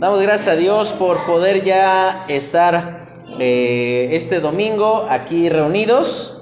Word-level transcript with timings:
Damos 0.00 0.20
gracias 0.20 0.48
a 0.48 0.56
Dios 0.56 0.92
por 0.92 1.24
poder 1.24 1.62
ya 1.62 2.26
estar 2.28 3.24
eh, 3.38 4.08
este 4.12 4.40
domingo 4.40 5.06
aquí 5.08 5.48
reunidos. 5.48 6.40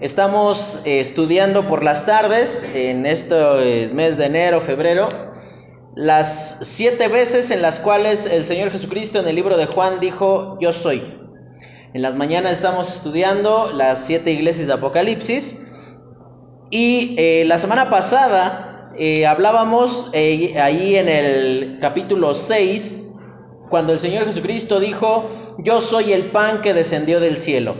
Estamos 0.00 0.80
eh, 0.84 1.00
estudiando 1.00 1.66
por 1.68 1.82
las 1.82 2.06
tardes 2.06 2.68
en 2.74 3.06
este 3.06 3.90
mes 3.94 4.18
de 4.18 4.26
enero, 4.26 4.60
febrero, 4.60 5.08
las 5.94 6.58
siete 6.62 7.08
veces 7.08 7.50
en 7.50 7.60
las 7.60 7.80
cuales 7.80 8.26
el 8.26 8.46
Señor 8.46 8.70
Jesucristo 8.70 9.20
en 9.20 9.28
el 9.28 9.34
libro 9.34 9.56
de 9.56 9.66
Juan 9.66 10.00
dijo, 10.00 10.58
yo 10.60 10.72
soy. 10.72 11.02
En 11.94 12.02
las 12.02 12.14
mañanas 12.14 12.52
estamos 12.52 12.94
estudiando 12.96 13.70
las 13.72 14.06
siete 14.06 14.30
iglesias 14.32 14.66
de 14.68 14.72
Apocalipsis. 14.72 15.68
Y 16.70 17.14
eh, 17.18 17.44
la 17.46 17.58
semana 17.58 17.90
pasada 17.90 18.71
eh, 18.98 19.26
hablábamos 19.26 20.10
eh, 20.12 20.60
ahí 20.60 20.96
en 20.96 21.08
el 21.08 21.78
capítulo 21.80 22.34
6, 22.34 23.10
cuando 23.70 23.92
el 23.92 23.98
Señor 23.98 24.26
Jesucristo 24.26 24.80
dijo, 24.80 25.30
yo 25.58 25.80
soy 25.80 26.12
el 26.12 26.26
pan 26.26 26.60
que 26.60 26.74
descendió 26.74 27.20
del 27.20 27.36
cielo. 27.36 27.74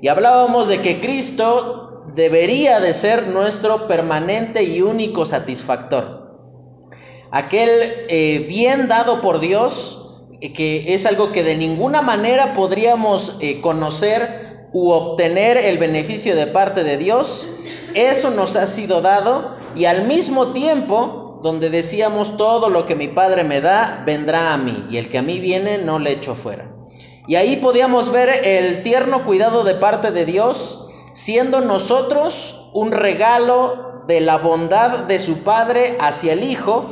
Y 0.00 0.08
hablábamos 0.08 0.68
de 0.68 0.80
que 0.80 1.00
Cristo 1.00 2.04
debería 2.14 2.80
de 2.80 2.92
ser 2.92 3.28
nuestro 3.28 3.86
permanente 3.86 4.62
y 4.62 4.82
único 4.82 5.26
satisfactor. 5.26 6.40
Aquel 7.30 7.68
eh, 8.08 8.46
bien 8.48 8.88
dado 8.88 9.20
por 9.20 9.40
Dios, 9.40 10.20
que 10.40 10.94
es 10.94 11.06
algo 11.06 11.32
que 11.32 11.42
de 11.42 11.56
ninguna 11.56 12.02
manera 12.02 12.54
podríamos 12.54 13.38
conocer 13.60 14.47
u 14.72 14.90
obtener 14.90 15.56
el 15.56 15.78
beneficio 15.78 16.36
de 16.36 16.46
parte 16.46 16.84
de 16.84 16.96
Dios, 16.96 17.48
eso 17.94 18.30
nos 18.30 18.56
ha 18.56 18.66
sido 18.66 19.00
dado 19.00 19.56
y 19.74 19.86
al 19.86 20.06
mismo 20.06 20.48
tiempo, 20.48 21.38
donde 21.42 21.70
decíamos 21.70 22.36
todo 22.36 22.68
lo 22.68 22.86
que 22.86 22.96
mi 22.96 23.08
Padre 23.08 23.44
me 23.44 23.60
da, 23.60 24.02
vendrá 24.04 24.52
a 24.52 24.58
mí, 24.58 24.86
y 24.90 24.96
el 24.96 25.08
que 25.08 25.18
a 25.18 25.22
mí 25.22 25.38
viene 25.38 25.78
no 25.78 25.98
le 25.98 26.12
echo 26.12 26.34
fuera. 26.34 26.70
Y 27.26 27.36
ahí 27.36 27.56
podíamos 27.56 28.10
ver 28.10 28.28
el 28.44 28.82
tierno 28.82 29.24
cuidado 29.24 29.62
de 29.62 29.74
parte 29.74 30.10
de 30.10 30.24
Dios, 30.24 30.88
siendo 31.12 31.60
nosotros 31.60 32.70
un 32.72 32.90
regalo 32.90 34.02
de 34.08 34.20
la 34.20 34.38
bondad 34.38 35.00
de 35.00 35.18
su 35.18 35.38
Padre 35.44 35.96
hacia 36.00 36.32
el 36.32 36.42
Hijo, 36.42 36.86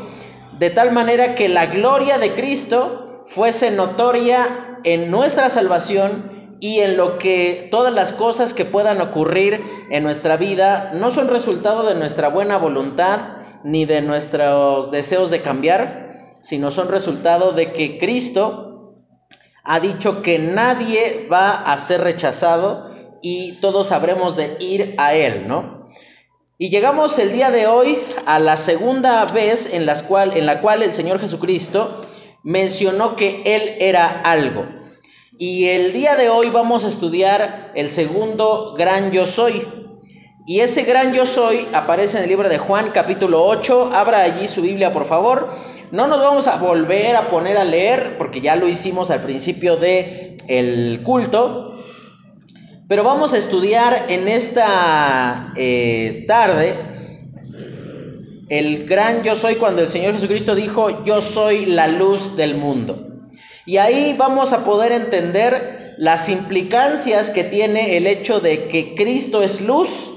de 0.58 0.70
tal 0.70 0.92
manera 0.92 1.34
que 1.34 1.48
la 1.48 1.66
gloria 1.66 2.18
de 2.18 2.34
Cristo 2.34 3.24
fuese 3.26 3.70
notoria 3.70 4.78
en 4.84 5.10
nuestra 5.10 5.50
salvación 5.50 6.30
y 6.60 6.80
en 6.80 6.96
lo 6.96 7.18
que 7.18 7.68
todas 7.70 7.92
las 7.92 8.12
cosas 8.12 8.54
que 8.54 8.64
puedan 8.64 9.00
ocurrir 9.00 9.62
en 9.90 10.02
nuestra 10.02 10.36
vida 10.36 10.90
no 10.94 11.10
son 11.10 11.28
resultado 11.28 11.86
de 11.86 11.94
nuestra 11.94 12.28
buena 12.28 12.56
voluntad 12.56 13.20
ni 13.62 13.84
de 13.84 14.00
nuestros 14.00 14.90
deseos 14.90 15.30
de 15.30 15.42
cambiar, 15.42 16.30
sino 16.40 16.70
son 16.70 16.88
resultado 16.88 17.52
de 17.52 17.72
que 17.72 17.98
Cristo 17.98 18.94
ha 19.64 19.80
dicho 19.80 20.22
que 20.22 20.38
nadie 20.38 21.26
va 21.30 21.50
a 21.50 21.76
ser 21.78 22.02
rechazado 22.02 22.88
y 23.20 23.52
todos 23.60 23.90
habremos 23.90 24.36
de 24.36 24.56
ir 24.60 24.94
a 24.98 25.14
Él, 25.14 25.48
¿no? 25.48 25.88
Y 26.58 26.70
llegamos 26.70 27.18
el 27.18 27.32
día 27.32 27.50
de 27.50 27.66
hoy 27.66 27.98
a 28.24 28.38
la 28.38 28.56
segunda 28.56 29.26
vez 29.26 29.74
en, 29.74 29.84
las 29.84 30.02
cual, 30.02 30.36
en 30.36 30.46
la 30.46 30.60
cual 30.60 30.82
el 30.82 30.92
Señor 30.92 31.20
Jesucristo 31.20 32.00
mencionó 32.44 33.16
que 33.16 33.42
Él 33.44 33.76
era 33.80 34.22
algo. 34.22 34.64
Y 35.38 35.66
el 35.66 35.92
día 35.92 36.16
de 36.16 36.30
hoy 36.30 36.48
vamos 36.48 36.84
a 36.84 36.88
estudiar 36.88 37.70
el 37.74 37.90
segundo 37.90 38.74
gran 38.74 39.12
yo 39.12 39.26
soy. 39.26 39.66
Y 40.46 40.60
ese 40.60 40.84
gran 40.84 41.12
yo 41.12 41.26
soy 41.26 41.68
aparece 41.74 42.16
en 42.16 42.24
el 42.24 42.30
libro 42.30 42.48
de 42.48 42.56
Juan 42.56 42.90
capítulo 42.90 43.44
8. 43.44 43.90
Abra 43.92 44.22
allí 44.22 44.48
su 44.48 44.62
Biblia, 44.62 44.94
por 44.94 45.04
favor. 45.04 45.50
No 45.92 46.06
nos 46.06 46.20
vamos 46.20 46.46
a 46.46 46.56
volver 46.56 47.16
a 47.16 47.28
poner 47.28 47.58
a 47.58 47.64
leer 47.64 48.16
porque 48.16 48.40
ya 48.40 48.56
lo 48.56 48.66
hicimos 48.66 49.10
al 49.10 49.20
principio 49.20 49.76
de 49.76 50.38
el 50.48 51.02
culto. 51.02 51.82
Pero 52.88 53.04
vamos 53.04 53.34
a 53.34 53.38
estudiar 53.38 54.06
en 54.08 54.28
esta 54.28 55.52
eh, 55.54 56.24
tarde 56.26 56.74
el 58.48 58.86
gran 58.86 59.22
yo 59.22 59.36
soy 59.36 59.56
cuando 59.56 59.82
el 59.82 59.88
Señor 59.88 60.14
Jesucristo 60.14 60.54
dijo, 60.54 61.04
yo 61.04 61.20
soy 61.20 61.66
la 61.66 61.88
luz 61.88 62.36
del 62.36 62.56
mundo. 62.56 63.15
Y 63.66 63.78
ahí 63.78 64.14
vamos 64.16 64.52
a 64.52 64.64
poder 64.64 64.92
entender 64.92 65.94
las 65.98 66.28
implicancias 66.28 67.30
que 67.30 67.42
tiene 67.42 67.96
el 67.96 68.06
hecho 68.06 68.40
de 68.40 68.68
que 68.68 68.94
Cristo 68.94 69.42
es 69.42 69.60
luz, 69.60 70.14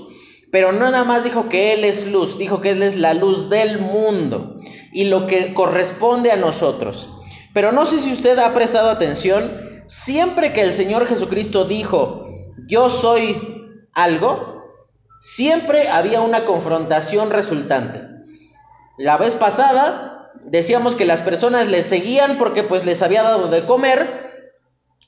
pero 0.52 0.72
no 0.72 0.92
nada 0.92 1.04
más 1.04 1.24
dijo 1.24 1.50
que 1.50 1.74
Él 1.74 1.84
es 1.84 2.08
luz, 2.08 2.38
dijo 2.38 2.62
que 2.62 2.72
Él 2.72 2.84
es 2.84 2.96
la 2.96 3.14
luz 3.14 3.50
del 3.50 3.80
mundo 3.80 4.58
y 4.92 5.06
lo 5.06 5.26
que 5.26 5.54
corresponde 5.54 6.32
a 6.32 6.38
nosotros. 6.38 7.10
Pero 7.54 7.72
no 7.72 7.86
sé 7.86 7.98
si 7.98 8.14
usted 8.14 8.38
ha 8.38 8.54
prestado 8.54 8.90
atención, 8.90 9.52
siempre 9.88 10.54
que 10.54 10.62
el 10.62 10.74
Señor 10.74 11.08
Jesucristo 11.08 11.66
dijo, 11.66 12.28
yo 12.68 12.90
soy 12.90 13.36
algo, 13.94 14.64
siempre 15.20 15.90
había 15.90 16.22
una 16.22 16.46
confrontación 16.46 17.32
resultante. 17.32 18.04
La 18.98 19.18
vez 19.18 19.34
pasada 19.34 20.19
decíamos 20.46 20.96
que 20.96 21.06
las 21.06 21.22
personas 21.22 21.68
le 21.68 21.82
seguían 21.82 22.38
porque 22.38 22.64
pues 22.64 22.86
les 22.86 23.02
había 23.02 23.24
dado 23.24 23.48
de 23.48 23.66
comer 23.66 24.30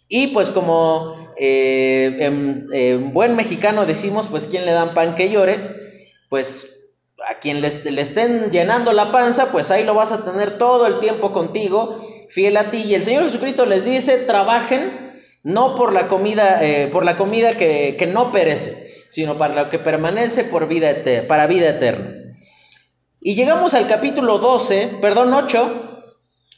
y 0.07 0.27
pues 0.27 0.49
como 0.49 1.15
eh, 1.37 2.17
en, 2.19 3.13
buen 3.13 3.35
mexicano 3.35 3.85
decimos 3.85 4.27
pues 4.27 4.47
quien 4.47 4.65
le 4.65 4.71
dan 4.71 4.93
pan 4.93 5.15
que 5.15 5.29
llore, 5.29 5.57
pues 6.29 6.91
a 7.29 7.39
quien 7.39 7.61
le, 7.61 7.67
estén 7.67 8.51
llenando 8.51 8.93
la 8.93 9.11
panza 9.11 9.51
pues 9.51 9.71
ahí 9.71 9.83
lo 9.83 9.93
vas 9.93 10.11
a 10.11 10.25
tener 10.25 10.57
todo 10.57 10.87
el 10.87 10.99
tiempo 10.99 11.31
contigo, 11.31 11.95
fiel 12.29 12.57
a 12.57 12.69
ti 12.71 12.83
y 12.85 12.95
el 12.95 13.03
Señor 13.03 13.23
Jesucristo 13.23 13.65
les 13.65 13.85
dice 13.85 14.17
trabajen 14.17 15.11
no 15.43 15.75
por 15.75 15.93
la 15.93 16.07
comida, 16.07 16.59
eh, 16.61 16.87
por 16.91 17.05
la 17.05 17.17
comida 17.17 17.53
que, 17.53 17.95
que, 17.97 18.05
no 18.05 18.31
perece, 18.31 19.05
sino 19.09 19.37
para 19.37 19.55
lo 19.55 19.69
que 19.69 19.79
permanece 19.79 20.43
por 20.43 20.67
vida 20.67 20.95
para 21.27 21.47
vida 21.47 21.69
eterna. 21.69 22.20
Y 23.23 23.35
llegamos 23.35 23.75
al 23.75 23.87
capítulo 23.87 24.39
12, 24.39 24.97
perdón, 24.99 25.31
8, 25.31 25.69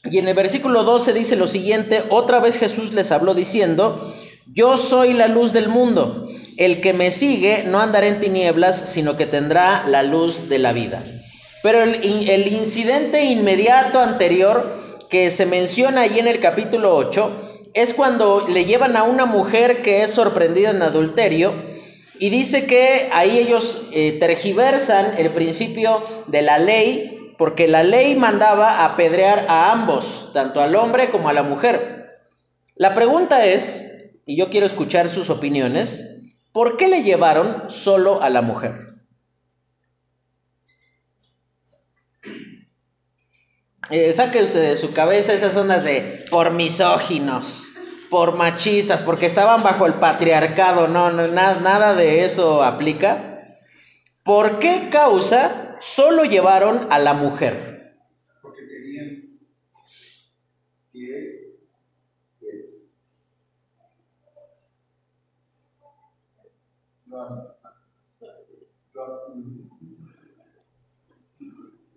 y 0.06 0.18
en 0.19 0.29
el 0.29 0.34
versículo 0.34 0.85
12 0.85 1.12
dice 1.12 1.35
lo 1.35 1.47
siguiente, 1.47 2.03
otra 2.09 2.40
vez 2.40 2.57
Jesús 2.57 2.94
les 2.94 3.12
habló 3.12 3.34
diciendo, 3.34 4.16
yo 4.53 4.78
soy 4.78 5.12
la 5.12 5.28
luz 5.28 5.52
del 5.52 5.68
mundo, 5.68 6.25
el 6.56 6.79
que 6.79 6.94
me 6.94 7.12
sigue 7.12 7.66
no 7.68 7.81
andará 7.81 8.07
en 8.07 8.22
tinieblas, 8.22 8.79
sino 8.79 9.18
que 9.18 9.25
tendrá 9.25 9.84
la 9.90 10.03
luz 10.03 10.47
de 10.47 10.59
la 10.59 10.72
vida. 10.72 11.03
Pero 11.63 11.84
el, 11.84 12.29
el 12.29 12.53
incidente 12.53 13.25
inmediato 13.25 14.00
anterior 14.00 14.73
que 15.09 15.29
se 15.31 15.46
menciona 15.46 16.02
ahí 16.02 16.18
en 16.18 16.29
el 16.29 16.40
capítulo 16.40 16.96
8 16.96 17.69
es 17.73 17.94
cuando 17.94 18.47
le 18.47 18.63
llevan 18.63 18.96
a 18.96 19.03
una 19.03 19.25
mujer 19.25 19.81
que 19.81 20.03
es 20.03 20.12
sorprendida 20.12 20.69
en 20.69 20.81
adulterio, 20.81 21.53
y 22.23 22.29
dice 22.29 22.66
que 22.67 23.09
ahí 23.11 23.38
ellos 23.38 23.81
eh, 23.91 24.13
tergiversan 24.17 25.17
el 25.17 25.31
principio 25.31 26.01
de 26.28 26.41
la 26.41 26.57
ley, 26.57 27.34
porque 27.38 27.67
la 27.67 27.84
ley 27.84 28.16
mandaba 28.16 28.85
apedrear 28.85 29.45
a 29.50 29.73
ambos, 29.73 30.31
tanto 30.31 30.61
al 30.61 30.73
hombre 30.78 31.09
como 31.09 31.28
a 31.28 31.34
la 31.34 31.44
mujer. 31.44 32.22
La 32.75 32.94
pregunta 32.94 33.45
es, 33.45 33.84
y 34.25 34.38
yo 34.38 34.50
quiero 34.50 34.66
escuchar 34.66 35.09
sus 35.09 35.29
opiniones, 35.29 36.22
¿por 36.53 36.78
qué 36.78 36.88
le 36.88 37.03
llevaron 37.03 37.69
solo 37.69 38.22
a 38.22 38.29
la 38.29 38.41
mujer? 38.41 38.88
Eh, 43.91 44.13
saque 44.13 44.44
usted 44.44 44.61
de 44.61 44.78
su 44.78 44.94
cabeza 44.94 45.34
esas 45.34 45.57
ondas 45.57 45.84
de 45.84 46.23
por 46.31 46.51
misóginos 46.51 47.72
por 48.13 48.35
machistas, 48.35 49.01
porque 49.01 49.25
estaban 49.25 49.63
bajo 49.63 49.88
el 49.88 49.96
patriarcado, 49.96 50.88
no, 50.88 51.09
no 51.09 51.28
nada, 51.29 51.59
nada 51.62 51.96
de 51.96 52.24
eso 52.24 52.63
aplica. 52.63 53.57
¿Por 54.22 54.59
qué 54.59 54.90
causa 54.91 55.78
solo 55.79 56.23
llevaron 56.23 56.90
a 56.91 57.00
la 57.00 57.16
mujer? 57.16 57.97
Porque 58.44 58.68
querían 58.68 59.40
que 60.91 61.40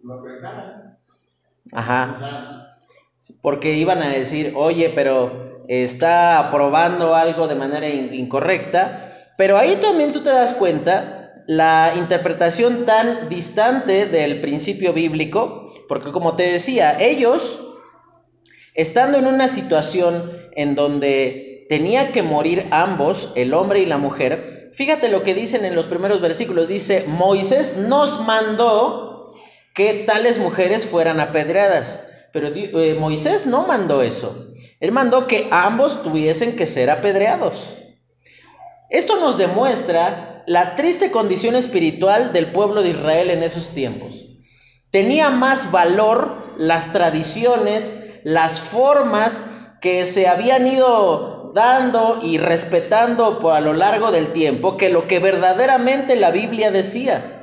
lo, 0.03 0.15
apresaran. 0.15 0.99
Ajá. 1.73 2.73
Porque 3.43 3.75
iban 3.75 4.03
a 4.03 4.09
decir, 4.09 4.55
oye, 4.57 4.91
pero 4.95 5.56
está 5.69 6.39
aprobando 6.39 7.15
algo 7.15 7.49
de 7.49 7.55
manera 7.55 7.89
incorrecta, 7.89 9.09
pero 9.37 9.59
ahí 9.59 9.77
también 9.77 10.13
tú 10.13 10.23
te 10.23 10.31
das 10.31 10.55
cuenta 10.55 11.43
la 11.47 11.93
interpretación 11.97 12.87
tan 12.87 13.29
distante 13.29 14.07
del 14.07 14.41
principio 14.41 14.93
bíblico, 14.93 15.73
porque 15.89 16.11
como 16.11 16.35
te 16.35 16.51
decía, 16.51 16.97
ellos, 16.99 17.61
estando 18.75 19.19
en 19.19 19.27
una 19.27 19.47
situación 19.47 20.33
en 20.53 20.75
donde 20.75 21.67
tenía 21.69 22.13
que 22.13 22.23
morir 22.23 22.67
ambos, 22.71 23.33
el 23.37 23.55
hombre 23.55 23.81
y 23.81 23.87
la 23.87 23.99
mujer, 23.99 24.71
fíjate 24.75 25.09
lo 25.09 25.23
que 25.23 25.35
dicen 25.35 25.65
en 25.65 25.75
los 25.75 25.87
primeros 25.87 26.21
versículos, 26.21 26.69
dice, 26.69 27.05
Moisés 27.07 27.77
nos 27.77 28.25
mandó 28.27 29.33
que 29.75 30.05
tales 30.07 30.39
mujeres 30.39 30.87
fueran 30.87 31.21
apedreadas. 31.21 32.06
Pero 32.37 32.51
eh, 32.55 32.95
Moisés 33.01 33.47
no 33.47 33.67
mandó 33.67 34.03
eso. 34.03 34.49
Él 34.79 34.93
mandó 34.93 35.27
que 35.27 35.49
ambos 35.51 36.03
tuviesen 36.03 36.55
que 36.55 36.67
ser 36.67 36.91
apedreados. 36.91 37.75
Esto 38.91 39.19
nos 39.19 39.39
demuestra 39.39 40.45
la 40.47 40.77
triste 40.77 41.11
condición 41.11 41.57
espiritual 41.57 42.35
del 42.35 42.53
pueblo 42.53 42.83
de 42.83 42.91
Israel 42.91 43.31
en 43.31 43.43
esos 43.43 43.71
tiempos. 43.71 44.11
Tenía 44.91 45.31
más 45.31 45.71
valor 45.73 46.53
las 46.59 46.93
tradiciones, 46.93 48.05
las 48.23 48.61
formas 48.61 49.47
que 49.81 50.05
se 50.05 50.29
habían 50.29 50.67
ido 50.67 51.53
dando 51.55 52.21
y 52.23 52.37
respetando 52.37 53.39
por 53.39 53.55
a 53.55 53.63
lo 53.63 53.73
largo 53.73 54.13
del 54.13 54.35
tiempo 54.35 54.77
que 54.77 54.91
lo 54.91 55.07
que 55.07 55.21
verdaderamente 55.21 56.17
la 56.17 56.33
Biblia 56.33 56.71
decía. 56.71 57.37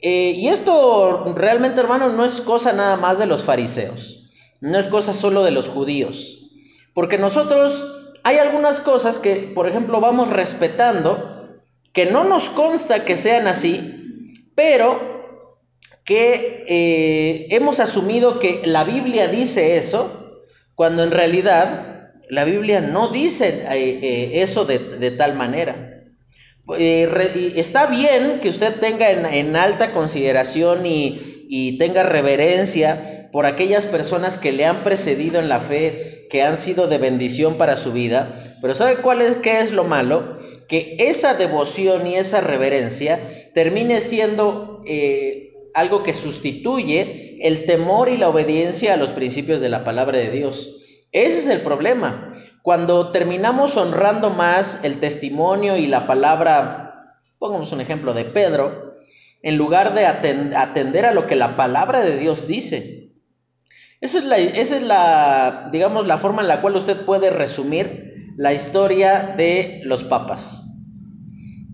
Eh, 0.00 0.32
y 0.36 0.48
esto 0.48 1.24
realmente, 1.34 1.80
hermano, 1.80 2.10
no 2.10 2.24
es 2.24 2.40
cosa 2.40 2.72
nada 2.72 2.96
más 2.96 3.18
de 3.18 3.26
los 3.26 3.42
fariseos, 3.42 4.17
no 4.60 4.78
es 4.78 4.88
cosa 4.88 5.14
solo 5.14 5.44
de 5.44 5.50
los 5.50 5.68
judíos, 5.68 6.50
porque 6.94 7.18
nosotros 7.18 7.86
hay 8.24 8.36
algunas 8.38 8.80
cosas 8.80 9.18
que, 9.18 9.52
por 9.54 9.66
ejemplo, 9.66 10.00
vamos 10.00 10.30
respetando, 10.30 11.60
que 11.92 12.06
no 12.06 12.24
nos 12.24 12.50
consta 12.50 13.04
que 13.04 13.16
sean 13.16 13.46
así, 13.46 14.42
pero 14.54 15.18
que 16.04 16.64
eh, 16.68 17.46
hemos 17.50 17.80
asumido 17.80 18.38
que 18.38 18.62
la 18.64 18.84
Biblia 18.84 19.28
dice 19.28 19.76
eso, 19.76 20.42
cuando 20.74 21.04
en 21.04 21.10
realidad 21.10 22.12
la 22.28 22.44
Biblia 22.44 22.80
no 22.80 23.08
dice 23.08 23.66
eh, 23.70 23.98
eh, 24.02 24.42
eso 24.42 24.64
de, 24.64 24.78
tal 25.12 25.34
manera. 25.34 26.04
está 26.76 27.86
bien 27.86 28.40
que 28.40 28.48
usted 28.48 28.74
tenga 28.76 29.10
en, 29.10 29.56
alta 29.56 29.92
consideración 29.92 30.84
y, 30.84 31.46
y 31.48 31.78
tenga 31.78 32.02
reverencia 32.02 33.17
por 33.32 33.46
aquellas 33.46 33.86
personas 33.86 34.38
que 34.38 34.52
le 34.52 34.64
han 34.64 34.82
precedido 34.82 35.38
en 35.38 35.48
la 35.48 35.60
fe, 35.60 36.26
que 36.30 36.42
han 36.42 36.56
sido 36.56 36.86
de 36.86 36.98
bendición 36.98 37.54
para 37.56 37.76
su 37.76 37.92
vida, 37.92 38.42
pero 38.60 38.74
¿sabe 38.74 38.96
cuál 38.96 39.22
es 39.22 39.36
qué 39.36 39.60
es 39.60 39.72
lo 39.72 39.84
malo? 39.84 40.38
Que 40.68 40.96
esa 40.98 41.34
devoción 41.34 42.06
y 42.06 42.16
esa 42.16 42.40
reverencia 42.40 43.20
termine 43.54 44.00
siendo 44.00 44.82
eh, 44.86 45.54
algo 45.74 46.02
que 46.02 46.14
sustituye 46.14 47.38
el 47.40 47.66
temor 47.66 48.08
y 48.08 48.16
la 48.16 48.28
obediencia 48.28 48.94
a 48.94 48.96
los 48.96 49.12
principios 49.12 49.60
de 49.60 49.68
la 49.68 49.84
palabra 49.84 50.18
de 50.18 50.30
Dios. 50.30 50.78
Ese 51.12 51.38
es 51.38 51.48
el 51.48 51.60
problema. 51.60 52.34
Cuando 52.62 53.12
terminamos 53.12 53.76
honrando 53.76 54.30
más 54.30 54.80
el 54.82 55.00
testimonio 55.00 55.76
y 55.76 55.86
la 55.86 56.06
palabra, 56.06 57.16
pongamos 57.38 57.72
un 57.72 57.80
ejemplo 57.80 58.12
de 58.12 58.26
Pedro, 58.26 58.96
en 59.42 59.56
lugar 59.56 59.94
de 59.94 60.04
atender 60.06 61.06
a 61.06 61.14
lo 61.14 61.26
que 61.26 61.36
la 61.36 61.56
palabra 61.56 62.02
de 62.02 62.18
Dios 62.18 62.46
dice. 62.46 63.07
Esa 64.00 64.18
es, 64.18 64.24
la, 64.26 64.38
esa 64.38 64.76
es 64.76 64.82
la, 64.82 65.70
digamos, 65.72 66.06
la 66.06 66.18
forma 66.18 66.42
en 66.42 66.48
la 66.48 66.60
cual 66.60 66.76
usted 66.76 67.04
puede 67.04 67.30
resumir 67.30 68.32
la 68.36 68.52
historia 68.52 69.34
de 69.36 69.80
los 69.84 70.04
papas. 70.04 70.62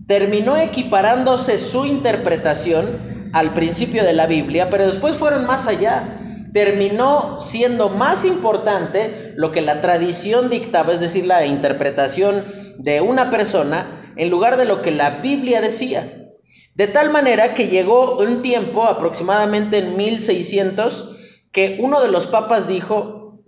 Terminó 0.07 0.57
equiparándose 0.57 1.59
su 1.59 1.85
interpretación 1.85 3.29
al 3.31 3.53
principio 3.53 4.03
de 4.03 4.13
la 4.13 4.25
Biblia, 4.25 4.71
pero 4.71 4.87
después 4.87 5.15
fueron 5.15 5.45
más 5.45 5.67
allá. 5.67 6.19
Terminó 6.51 7.39
siendo 7.39 7.89
más 7.89 8.25
importante 8.25 9.33
lo 9.35 9.51
que 9.51 9.61
la 9.61 9.81
tradición 9.81 10.49
dictaba, 10.49 10.93
es 10.93 10.99
decir, 10.99 11.27
la 11.27 11.45
interpretación 11.45 12.43
de 12.79 13.01
una 13.01 13.29
persona, 13.29 14.13
en 14.15 14.31
lugar 14.31 14.57
de 14.57 14.65
lo 14.65 14.81
que 14.81 14.89
la 14.89 15.19
Biblia 15.19 15.61
decía. 15.61 16.31
De 16.73 16.87
tal 16.87 17.11
manera 17.11 17.53
que 17.53 17.67
llegó 17.67 18.17
un 18.17 18.41
tiempo, 18.41 18.85
aproximadamente 18.85 19.77
en 19.77 19.95
1600, 19.95 21.14
que 21.55 21.77
uno 21.79 22.01
de 22.01 22.09
los 22.09 22.27
papas 22.27 22.67
dijo, 22.67 23.41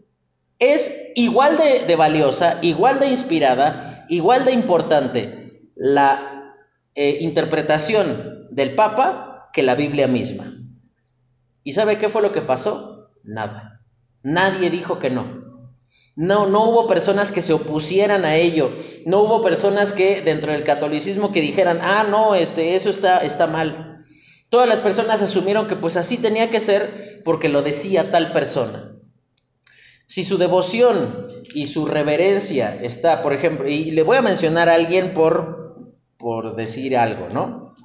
es 0.60 1.12
igual 1.16 1.58
de, 1.58 1.94
valiosa, 1.98 2.58
igual 2.62 3.02
de 3.02 3.08
inspirada, 3.08 4.06
igual 4.08 4.46
de 4.46 4.54
importante 4.54 5.70
la 5.76 6.56
eh, 6.96 7.18
interpretación 7.20 8.48
del 8.50 8.76
papa 8.76 9.50
que 9.52 9.62
la 9.62 9.76
Biblia 9.76 10.08
misma. 10.08 10.54
¿Y 11.66 11.74
sabe 11.74 11.98
qué 11.98 12.08
fue 12.08 12.22
lo 12.22 12.32
que 12.32 12.42
pasó? 12.42 13.10
Nada. 13.26 13.82
Nadie 14.24 14.70
dijo 14.70 15.00
que 15.00 15.10
no. 15.10 15.26
No, 16.16 16.48
no 16.48 16.64
hubo 16.64 16.88
personas 16.88 17.34
que 17.34 17.42
se 17.42 17.52
opusieran 17.52 18.24
a 18.24 18.38
ello. 18.38 18.72
No 19.06 19.22
hubo 19.24 19.42
personas 19.42 19.92
que 19.92 20.22
dentro 20.22 20.54
del 20.54 20.64
catolicismo 20.64 21.34
que 21.34 21.42
dijeran, 21.42 21.82
ah, 21.82 22.06
no, 22.10 22.36
este, 22.36 22.78
eso 22.78 22.90
está, 22.90 23.18
está 23.18 23.48
mal. 23.48 23.87
Todas 24.50 24.70
las 24.70 24.80
personas 24.80 25.22
asumieron 25.22 25.68
que 25.68 25.76
pues 25.76 25.98
así 25.98 26.18
tenía 26.18 26.50
que 26.50 26.60
ser 26.60 27.22
porque 27.26 27.50
lo 27.50 27.62
decía 27.62 28.12
tal 28.12 28.32
persona. 28.32 28.94
Si 30.06 30.24
su 30.24 30.38
devoción 30.38 31.28
y 31.54 31.68
su 31.68 31.86
reverencia 31.86 32.78
está, 32.82 33.22
por 33.22 33.34
ejemplo, 33.34 33.68
y 33.68 33.92
le 33.92 34.04
voy 34.04 34.16
a 34.16 34.22
mencionar 34.22 34.70
a 34.70 34.76
alguien 34.76 35.14
por, 35.14 35.92
por 36.18 36.56
decir 36.56 36.96
algo, 36.96 37.28
¿no? 37.34 37.76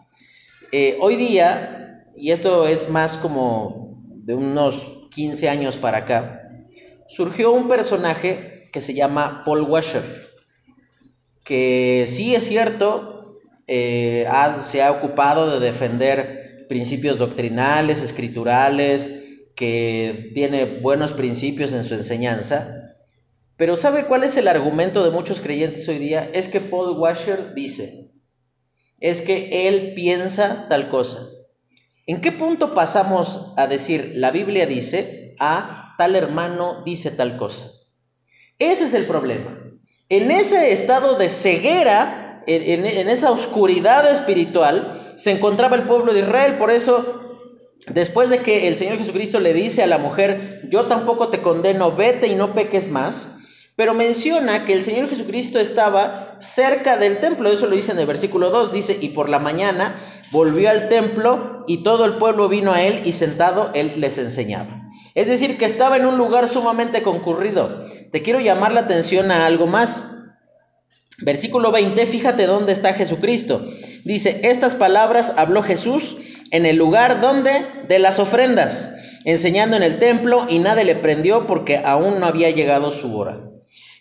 Eh, 0.70 0.98
hoy 1.00 1.16
día, 1.16 2.06
y 2.16 2.30
esto 2.30 2.68
es 2.68 2.88
más 2.90 3.16
como 3.16 4.00
de 4.06 4.34
unos 4.34 5.08
15 5.10 5.48
años 5.48 5.76
para 5.76 5.98
acá, 5.98 6.48
surgió 7.08 7.50
un 7.50 7.68
personaje 7.68 8.68
que 8.72 8.80
se 8.80 8.94
llama 8.94 9.42
Paul 9.44 9.62
Washer, 9.62 10.04
que 11.44 12.04
sí 12.06 12.36
es 12.36 12.46
cierto, 12.46 13.40
eh, 13.66 14.28
se 14.60 14.82
ha 14.82 14.92
ocupado 14.92 15.50
de 15.50 15.66
defender 15.66 16.41
principios 16.72 17.18
doctrinales, 17.18 18.00
escriturales, 18.00 19.24
que 19.54 20.30
tiene 20.32 20.64
buenos 20.64 21.12
principios 21.12 21.74
en 21.74 21.84
su 21.84 21.92
enseñanza. 21.92 22.94
Pero 23.58 23.76
¿sabe 23.76 24.06
cuál 24.06 24.24
es 24.24 24.38
el 24.38 24.48
argumento 24.48 25.04
de 25.04 25.10
muchos 25.10 25.42
creyentes 25.42 25.86
hoy 25.90 25.98
día? 25.98 26.30
Es 26.32 26.48
que 26.48 26.62
Paul 26.62 26.96
Washer 26.98 27.52
dice, 27.52 28.14
es 29.00 29.20
que 29.20 29.68
él 29.68 29.92
piensa 29.94 30.66
tal 30.70 30.88
cosa. 30.88 31.18
¿En 32.06 32.22
qué 32.22 32.32
punto 32.32 32.72
pasamos 32.72 33.52
a 33.58 33.66
decir, 33.66 34.14
la 34.14 34.30
Biblia 34.30 34.64
dice, 34.64 35.36
a 35.38 35.94
tal 35.98 36.16
hermano 36.16 36.82
dice 36.86 37.10
tal 37.10 37.36
cosa? 37.36 37.70
Ese 38.58 38.84
es 38.84 38.94
el 38.94 39.04
problema. 39.04 39.58
En 40.08 40.30
ese 40.30 40.72
estado 40.72 41.18
de 41.18 41.28
ceguera 41.28 42.31
en, 42.46 43.08
esa 43.08 43.30
oscuridad 43.30 44.10
espiritual 44.10 45.14
se 45.16 45.32
encontraba 45.32 45.76
el 45.76 45.84
pueblo 45.84 46.12
de 46.12 46.20
Israel. 46.20 46.58
Por 46.58 46.70
eso, 46.70 47.38
después 47.88 48.30
de 48.30 48.38
que 48.38 48.68
el 48.68 48.76
Señor 48.76 48.98
Jesucristo 48.98 49.40
le 49.40 49.52
dice 49.52 49.82
a 49.82 49.86
la 49.86 49.98
mujer, 49.98 50.62
yo 50.70 50.84
tampoco 50.84 51.28
te 51.28 51.42
condeno, 51.42 51.92
vete 51.92 52.28
y 52.28 52.34
no 52.34 52.54
peques 52.54 52.90
más, 52.90 53.38
pero 53.76 53.94
menciona 53.94 54.64
que 54.64 54.72
el 54.72 54.82
Señor 54.82 55.08
Jesucristo 55.08 55.58
estaba 55.58 56.36
cerca 56.40 56.96
del 56.96 57.20
templo, 57.20 57.50
eso 57.50 57.66
lo 57.66 57.76
dice 57.76 57.92
en 57.92 57.98
el 57.98 58.06
versículo 58.06 58.50
2, 58.50 58.72
dice, 58.72 58.98
y 59.00 59.10
por 59.10 59.28
la 59.28 59.38
mañana 59.38 59.96
volvió 60.30 60.70
al 60.70 60.88
templo 60.88 61.64
y 61.66 61.82
todo 61.82 62.04
el 62.04 62.14
pueblo 62.14 62.48
vino 62.48 62.72
a 62.72 62.82
él 62.82 63.02
y 63.04 63.12
sentado 63.12 63.70
él 63.74 63.94
les 63.96 64.18
enseñaba. 64.18 64.82
Es 65.14 65.28
decir, 65.28 65.58
que 65.58 65.66
estaba 65.66 65.96
en 65.96 66.06
un 66.06 66.16
lugar 66.16 66.48
sumamente 66.48 67.02
concurrido. 67.02 67.86
Te 68.10 68.22
quiero 68.22 68.40
llamar 68.40 68.72
la 68.72 68.80
atención 68.80 69.30
a 69.30 69.46
algo 69.46 69.66
más. 69.66 70.21
Versículo 71.18 71.70
20, 71.70 72.06
fíjate 72.06 72.46
dónde 72.46 72.72
está 72.72 72.94
Jesucristo. 72.94 73.64
Dice, 74.04 74.40
estas 74.44 74.74
palabras 74.74 75.34
habló 75.36 75.62
Jesús 75.62 76.16
en 76.50 76.66
el 76.66 76.76
lugar 76.76 77.20
donde 77.20 77.64
de 77.88 77.98
las 77.98 78.18
ofrendas, 78.18 78.90
enseñando 79.24 79.76
en 79.76 79.82
el 79.82 79.98
templo 79.98 80.46
y 80.48 80.58
nadie 80.58 80.84
le 80.84 80.96
prendió 80.96 81.46
porque 81.46 81.78
aún 81.78 82.20
no 82.20 82.26
había 82.26 82.50
llegado 82.50 82.90
su 82.90 83.16
hora. 83.16 83.38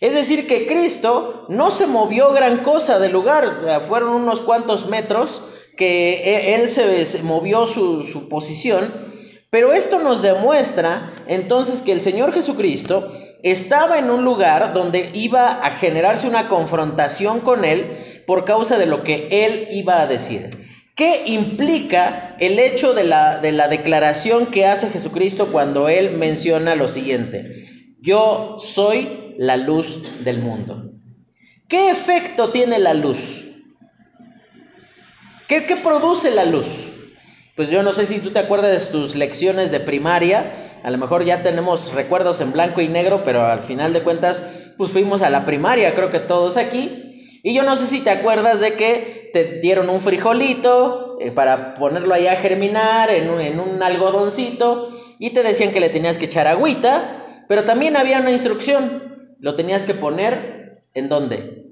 Es 0.00 0.14
decir, 0.14 0.48
que 0.48 0.66
Cristo 0.66 1.46
no 1.48 1.70
se 1.70 1.86
movió 1.86 2.32
gran 2.32 2.58
cosa 2.58 2.98
del 2.98 3.12
lugar, 3.12 3.80
fueron 3.86 4.10
unos 4.10 4.40
cuantos 4.40 4.88
metros 4.88 5.42
que 5.76 6.14
e, 6.24 6.54
él 6.56 6.68
se, 6.68 7.22
movió 7.22 7.66
su, 7.66 8.02
su 8.02 8.28
posición, 8.28 8.92
pero 9.48 9.72
esto 9.72 10.00
nos 10.00 10.20
demuestra 10.20 11.12
entonces 11.28 11.82
que 11.82 11.92
el 11.92 12.00
Señor 12.00 12.32
Jesucristo 12.32 13.12
estaba 13.42 13.98
en 13.98 14.10
un 14.10 14.24
lugar 14.24 14.72
donde 14.72 15.10
iba 15.14 15.50
a 15.50 15.70
generarse 15.72 16.28
una 16.28 16.48
confrontación 16.48 17.40
con 17.40 17.64
él 17.64 17.96
por 18.26 18.44
causa 18.44 18.78
de 18.78 18.86
lo 18.86 19.02
que 19.02 19.28
él 19.30 19.68
iba 19.72 20.00
a 20.00 20.06
decir. 20.06 20.50
¿Qué 20.94 21.22
implica 21.26 22.36
el 22.38 22.58
hecho 22.58 22.92
de 22.94 23.04
la, 23.04 23.38
de 23.38 23.52
la 23.52 23.68
declaración 23.68 24.46
que 24.46 24.66
hace 24.66 24.90
Jesucristo 24.90 25.48
cuando 25.50 25.88
él 25.88 26.12
menciona 26.12 26.74
lo 26.74 26.86
siguiente? 26.86 27.66
Yo 28.00 28.56
soy 28.58 29.34
la 29.38 29.56
luz 29.56 30.02
del 30.24 30.40
mundo. 30.40 30.90
¿Qué 31.68 31.90
efecto 31.90 32.50
tiene 32.50 32.78
la 32.78 32.92
luz? 32.92 33.48
¿Qué, 35.48 35.64
¿Qué, 35.64 35.76
produce 35.76 36.30
la 36.30 36.44
luz? 36.44 36.66
Pues 37.56 37.70
yo 37.70 37.82
no 37.82 37.92
sé 37.92 38.06
si 38.06 38.18
tú 38.18 38.30
te 38.30 38.38
acuerdas 38.38 38.70
de 38.70 38.92
tus 38.92 39.14
lecciones 39.14 39.70
de 39.70 39.80
primaria, 39.80 40.52
a 40.82 40.90
lo 40.90 40.98
mejor 40.98 41.24
ya 41.24 41.42
tenemos 41.42 41.92
recuerdos 41.92 42.40
en 42.40 42.52
blanco 42.52 42.80
y 42.80 42.88
negro, 42.88 43.22
pero 43.24 43.46
al 43.46 43.60
final 43.60 43.92
de 43.92 44.02
cuentas, 44.02 44.72
pues 44.76 44.90
fuimos 44.90 45.22
a 45.22 45.30
la 45.30 45.44
primaria, 45.44 45.94
creo 45.94 46.10
que 46.10 46.18
todos 46.18 46.56
aquí. 46.56 47.40
Y 47.44 47.54
yo 47.54 47.62
no 47.62 47.76
sé 47.76 47.86
si 47.86 48.00
te 48.00 48.10
acuerdas 48.10 48.60
de 48.60 48.74
que 48.74 49.30
te 49.32 49.60
dieron 49.60 49.90
un 49.90 50.00
frijolito 50.00 51.18
eh, 51.20 51.30
para 51.30 51.74
ponerlo 51.74 52.14
ahí 52.14 52.26
a 52.26 52.36
germinar 52.36 53.10
en 53.10 53.30
un, 53.30 53.40
en 53.40 53.60
un 53.60 53.82
algodoncito 53.82 54.88
y 55.18 55.30
te 55.30 55.42
decían 55.42 55.72
que 55.72 55.80
le 55.80 55.88
tenías 55.88 56.18
que 56.18 56.26
echar 56.26 56.46
agüita, 56.46 57.24
pero 57.48 57.64
también 57.64 57.96
había 57.96 58.20
una 58.20 58.30
instrucción, 58.30 59.36
lo 59.38 59.54
tenías 59.54 59.84
que 59.84 59.94
poner 59.94 60.82
en 60.94 61.08
dónde? 61.08 61.70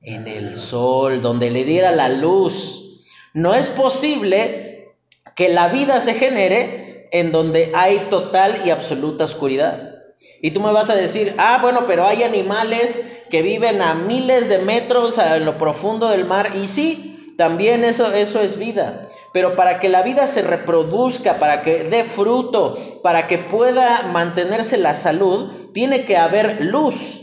En 0.00 0.26
el 0.26 0.56
sol, 0.56 1.22
donde 1.22 1.50
le 1.50 1.64
diera 1.64 1.90
la 1.92 2.08
luz. 2.08 3.04
No 3.32 3.54
es 3.54 3.70
posible 3.70 4.96
que 5.36 5.48
la 5.48 5.68
vida 5.68 6.00
se 6.00 6.14
genere 6.14 6.89
en 7.10 7.32
donde 7.32 7.72
hay 7.74 7.98
total 8.10 8.62
y 8.64 8.70
absoluta 8.70 9.24
oscuridad. 9.24 9.94
Y 10.42 10.52
tú 10.52 10.60
me 10.60 10.72
vas 10.72 10.90
a 10.90 10.94
decir, 10.94 11.34
ah, 11.38 11.58
bueno, 11.60 11.84
pero 11.86 12.06
hay 12.06 12.22
animales 12.22 13.02
que 13.30 13.42
viven 13.42 13.82
a 13.82 13.94
miles 13.94 14.48
de 14.48 14.58
metros 14.58 15.18
a 15.18 15.38
lo 15.38 15.58
profundo 15.58 16.08
del 16.08 16.24
mar. 16.24 16.52
Y 16.54 16.68
sí, 16.68 17.34
también 17.36 17.84
eso, 17.84 18.12
eso 18.12 18.40
es 18.40 18.58
vida. 18.58 19.02
Pero 19.32 19.54
para 19.54 19.78
que 19.78 19.88
la 19.88 20.02
vida 20.02 20.26
se 20.26 20.42
reproduzca, 20.42 21.38
para 21.38 21.62
que 21.62 21.84
dé 21.84 22.04
fruto, 22.04 22.76
para 23.02 23.26
que 23.26 23.38
pueda 23.38 24.02
mantenerse 24.12 24.76
la 24.76 24.94
salud, 24.94 25.50
tiene 25.72 26.04
que 26.04 26.16
haber 26.16 26.64
luz. 26.64 27.19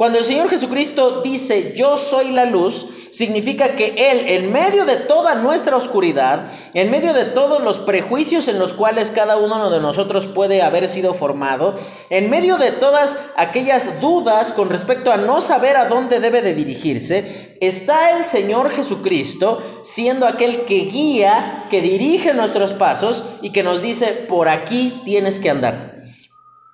Cuando 0.00 0.18
el 0.18 0.24
Señor 0.24 0.48
Jesucristo 0.48 1.20
dice, 1.20 1.74
yo 1.76 1.98
soy 1.98 2.30
la 2.30 2.46
luz, 2.46 2.86
significa 3.10 3.76
que 3.76 3.92
Él, 3.98 4.28
en 4.28 4.50
medio 4.50 4.86
de 4.86 4.96
toda 4.96 5.34
nuestra 5.34 5.76
oscuridad, 5.76 6.50
en 6.72 6.90
medio 6.90 7.12
de 7.12 7.26
todos 7.26 7.62
los 7.62 7.78
prejuicios 7.80 8.48
en 8.48 8.58
los 8.58 8.72
cuales 8.72 9.10
cada 9.10 9.36
uno 9.36 9.68
de 9.68 9.78
nosotros 9.78 10.24
puede 10.24 10.62
haber 10.62 10.88
sido 10.88 11.12
formado, 11.12 11.78
en 12.08 12.30
medio 12.30 12.56
de 12.56 12.70
todas 12.70 13.18
aquellas 13.36 14.00
dudas 14.00 14.52
con 14.52 14.70
respecto 14.70 15.12
a 15.12 15.18
no 15.18 15.42
saber 15.42 15.76
a 15.76 15.84
dónde 15.84 16.18
debe 16.18 16.40
de 16.40 16.54
dirigirse, 16.54 17.58
está 17.60 18.16
el 18.16 18.24
Señor 18.24 18.70
Jesucristo 18.70 19.62
siendo 19.82 20.26
aquel 20.26 20.64
que 20.64 20.86
guía, 20.86 21.66
que 21.68 21.82
dirige 21.82 22.32
nuestros 22.32 22.72
pasos 22.72 23.22
y 23.42 23.52
que 23.52 23.62
nos 23.62 23.82
dice, 23.82 24.06
por 24.30 24.48
aquí 24.48 25.02
tienes 25.04 25.38
que 25.38 25.50
andar. 25.50 26.04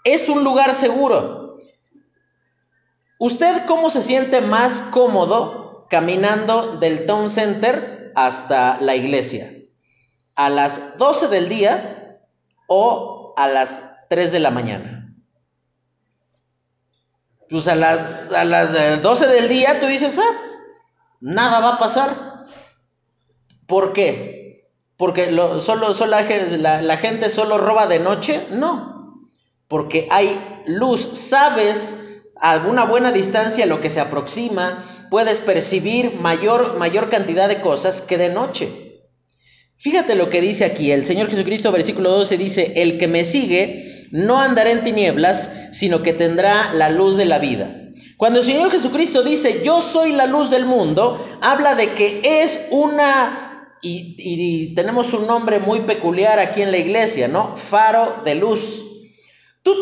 Es 0.04 0.28
un 0.28 0.45
lugar 0.45 0.75
seguro. 0.75 1.46
¿Usted 3.18 3.64
cómo 3.66 3.88
se 3.88 4.02
siente 4.02 4.40
más 4.40 4.82
cómodo 4.82 5.87
caminando 5.88 6.76
del 6.76 7.06
Town 7.06 7.30
Center 7.30 8.12
hasta 8.14 8.78
la 8.80 8.94
iglesia? 8.94 9.50
¿A 10.35 10.50
las 10.50 10.99
12 10.99 11.28
del 11.28 11.49
día 11.49 12.20
o 12.66 13.32
a 13.37 13.49
las 13.49 14.06
3 14.11 14.32
de 14.32 14.40
la 14.40 14.50
mañana? 14.50 15.14
Pues 17.49 17.68
a 17.68 17.75
las, 17.75 18.32
a 18.32 18.44
las 18.44 19.02
12 19.02 19.26
del 19.28 19.49
día 19.49 19.80
tú 19.80 19.87
dices, 19.87 20.18
ah, 20.18 20.37
nada 21.20 21.61
va 21.61 21.75
a 21.75 21.78
pasar. 21.78 22.44
¿Por 23.66 23.92
qué? 23.94 24.68
Porque 24.96 25.30
lo, 25.30 25.58
solo, 25.61 25.94
solo 25.94 26.16
la, 26.20 26.96
gente 26.96 27.30
solo 27.30 27.56
roba 27.56 27.87
de 27.87 27.99
noche. 27.99 28.46
No, 28.50 29.26
porque 29.68 30.06
hay 30.11 30.62
luz. 30.66 31.08
Sabes 31.12 32.06
alguna 32.40 32.85
buena 32.85 33.12
distancia 33.12 33.66
lo 33.66 33.81
que 33.81 33.90
se 33.90 34.00
aproxima, 34.00 34.85
puedes 35.11 35.40
percibir 35.40 36.14
mayor, 36.21 36.76
mayor 36.76 37.09
cantidad 37.09 37.49
de 37.49 37.61
cosas 37.61 38.02
que 38.02 38.19
de 38.19 38.28
noche. 38.28 39.02
Fíjate 39.76 40.14
lo 40.14 40.31
que 40.31 40.40
dice 40.40 40.64
aquí 40.64 40.90
el 40.90 41.07
Señor 41.07 41.28
Jesucristo, 41.28 41.71
versículo 41.73 42.11
12, 42.11 42.38
dice, 42.38 42.73
el 42.76 42.99
que 42.99 43.09
me 43.09 43.25
sigue 43.25 44.07
no 44.11 44.40
andará 44.40 44.71
en 44.71 44.85
tinieblas, 44.85 45.52
sino 45.73 46.02
que 46.02 46.12
tendrá 46.12 46.73
la 46.73 46.88
luz 46.90 47.16
de 47.16 47.26
la 47.26 47.38
vida. 47.38 47.83
Cuando 48.16 48.38
el 48.38 48.45
Señor 48.45 48.71
Jesucristo 48.71 49.23
dice, 49.23 49.62
yo 49.64 49.81
soy 49.81 50.12
la 50.12 50.26
luz 50.26 50.50
del 50.50 50.64
mundo, 50.64 51.23
habla 51.43 51.75
de 51.75 51.90
que 51.90 52.21
es 52.23 52.69
una, 52.71 53.69
y, 53.83 54.14
y 54.19 54.75
tenemos 54.75 55.12
un 55.12 55.26
nombre 55.26 55.59
muy 55.59 55.81
peculiar 55.81 56.38
aquí 56.38 56.62
en 56.62 56.71
la 56.71 56.78
iglesia, 56.78 57.28
¿no? 57.28 57.57
Faro 57.57 58.23
de 58.25 58.37
luz 58.37 58.85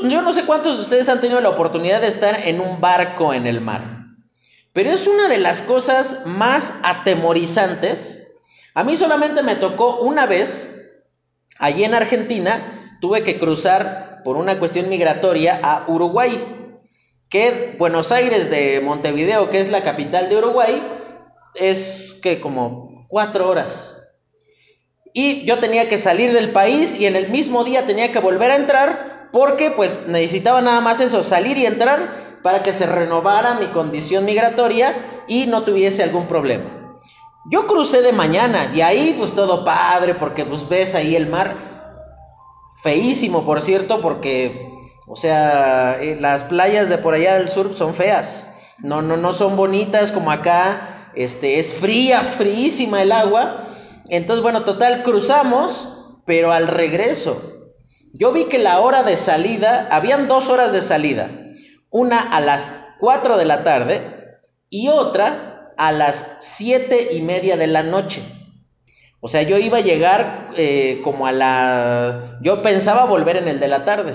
yo 0.08 0.22
no 0.22 0.32
sé 0.32 0.44
cuántos 0.44 0.76
de 0.76 0.82
ustedes 0.82 1.08
han 1.08 1.20
tenido 1.20 1.40
la 1.40 1.50
oportunidad 1.50 2.00
de 2.00 2.08
estar 2.08 2.46
en 2.46 2.60
un 2.60 2.80
barco 2.80 3.34
en 3.34 3.46
el 3.46 3.60
mar, 3.60 3.82
pero 4.72 4.90
es 4.90 5.06
una 5.06 5.28
de 5.28 5.38
las 5.38 5.62
cosas 5.62 6.22
más 6.26 6.74
atemorizantes. 6.82 8.34
A 8.74 8.82
mí 8.82 8.96
solamente 8.96 9.42
me 9.42 9.56
tocó 9.56 9.98
una 9.98 10.26
vez, 10.26 10.98
allí 11.58 11.84
en 11.84 11.94
Argentina, 11.94 12.96
tuve 13.00 13.22
que 13.22 13.38
cruzar 13.38 14.22
por 14.24 14.36
una 14.36 14.58
cuestión 14.58 14.88
migratoria 14.88 15.60
a 15.62 15.84
Uruguay, 15.86 16.42
que 17.28 17.76
Buenos 17.78 18.10
Aires 18.10 18.50
de 18.50 18.80
Montevideo, 18.82 19.50
que 19.50 19.60
es 19.60 19.70
la 19.70 19.84
capital 19.84 20.28
de 20.28 20.38
Uruguay, 20.38 20.82
es 21.54 22.16
que 22.22 22.40
como 22.40 23.06
cuatro 23.08 23.48
horas. 23.48 24.00
Y 25.12 25.44
yo 25.44 25.58
tenía 25.58 25.88
que 25.88 25.98
salir 25.98 26.32
del 26.32 26.50
país 26.50 26.98
y 26.98 27.06
en 27.06 27.14
el 27.14 27.28
mismo 27.28 27.62
día 27.62 27.86
tenía 27.86 28.10
que 28.10 28.18
volver 28.18 28.50
a 28.50 28.56
entrar 28.56 29.13
porque 29.34 29.72
pues 29.72 30.06
necesitaba 30.06 30.60
nada 30.60 30.80
más 30.80 31.00
eso, 31.00 31.24
salir 31.24 31.58
y 31.58 31.66
entrar 31.66 32.38
para 32.44 32.62
que 32.62 32.72
se 32.72 32.86
renovara 32.86 33.54
mi 33.54 33.66
condición 33.66 34.24
migratoria 34.24 34.94
y 35.26 35.46
no 35.46 35.64
tuviese 35.64 36.04
algún 36.04 36.28
problema. 36.28 37.00
Yo 37.50 37.66
crucé 37.66 38.00
de 38.00 38.12
mañana 38.12 38.70
y 38.72 38.82
ahí 38.82 39.16
pues 39.18 39.34
todo 39.34 39.64
padre 39.64 40.14
porque 40.14 40.46
pues 40.46 40.68
ves 40.68 40.94
ahí 40.94 41.16
el 41.16 41.26
mar 41.26 41.56
feísimo, 42.84 43.44
por 43.44 43.60
cierto, 43.60 44.00
porque 44.00 44.72
o 45.08 45.16
sea, 45.16 45.98
eh, 46.00 46.16
las 46.20 46.44
playas 46.44 46.88
de 46.88 46.98
por 46.98 47.14
allá 47.14 47.34
del 47.34 47.48
sur 47.48 47.74
son 47.74 47.92
feas. 47.92 48.52
No 48.78 49.02
no 49.02 49.16
no 49.16 49.32
son 49.32 49.56
bonitas 49.56 50.12
como 50.12 50.30
acá. 50.30 51.10
Este 51.16 51.58
es 51.58 51.74
fría, 51.74 52.20
fríísima 52.20 53.02
el 53.02 53.10
agua. 53.10 53.64
Entonces, 54.08 54.44
bueno, 54.44 54.62
total 54.62 55.02
cruzamos, 55.02 55.88
pero 56.24 56.52
al 56.52 56.68
regreso 56.68 57.53
yo 58.14 58.30
vi 58.30 58.44
que 58.44 58.58
la 58.58 58.80
hora 58.80 59.02
de 59.02 59.16
salida, 59.16 59.88
habían 59.90 60.28
dos 60.28 60.48
horas 60.48 60.72
de 60.72 60.80
salida, 60.80 61.28
una 61.90 62.20
a 62.20 62.40
las 62.40 62.94
4 63.00 63.36
de 63.36 63.44
la 63.44 63.64
tarde 63.64 64.02
y 64.70 64.88
otra 64.88 65.72
a 65.76 65.90
las 65.90 66.36
siete 66.38 67.08
y 67.12 67.22
media 67.22 67.56
de 67.56 67.66
la 67.66 67.82
noche. 67.82 68.22
O 69.18 69.26
sea, 69.26 69.42
yo 69.42 69.58
iba 69.58 69.78
a 69.78 69.82
llegar 69.82 70.50
eh, 70.56 71.00
como 71.02 71.26
a 71.26 71.32
la... 71.32 72.38
Yo 72.40 72.62
pensaba 72.62 73.04
volver 73.04 73.36
en 73.36 73.48
el 73.48 73.58
de 73.58 73.68
la 73.68 73.84
tarde. 73.84 74.12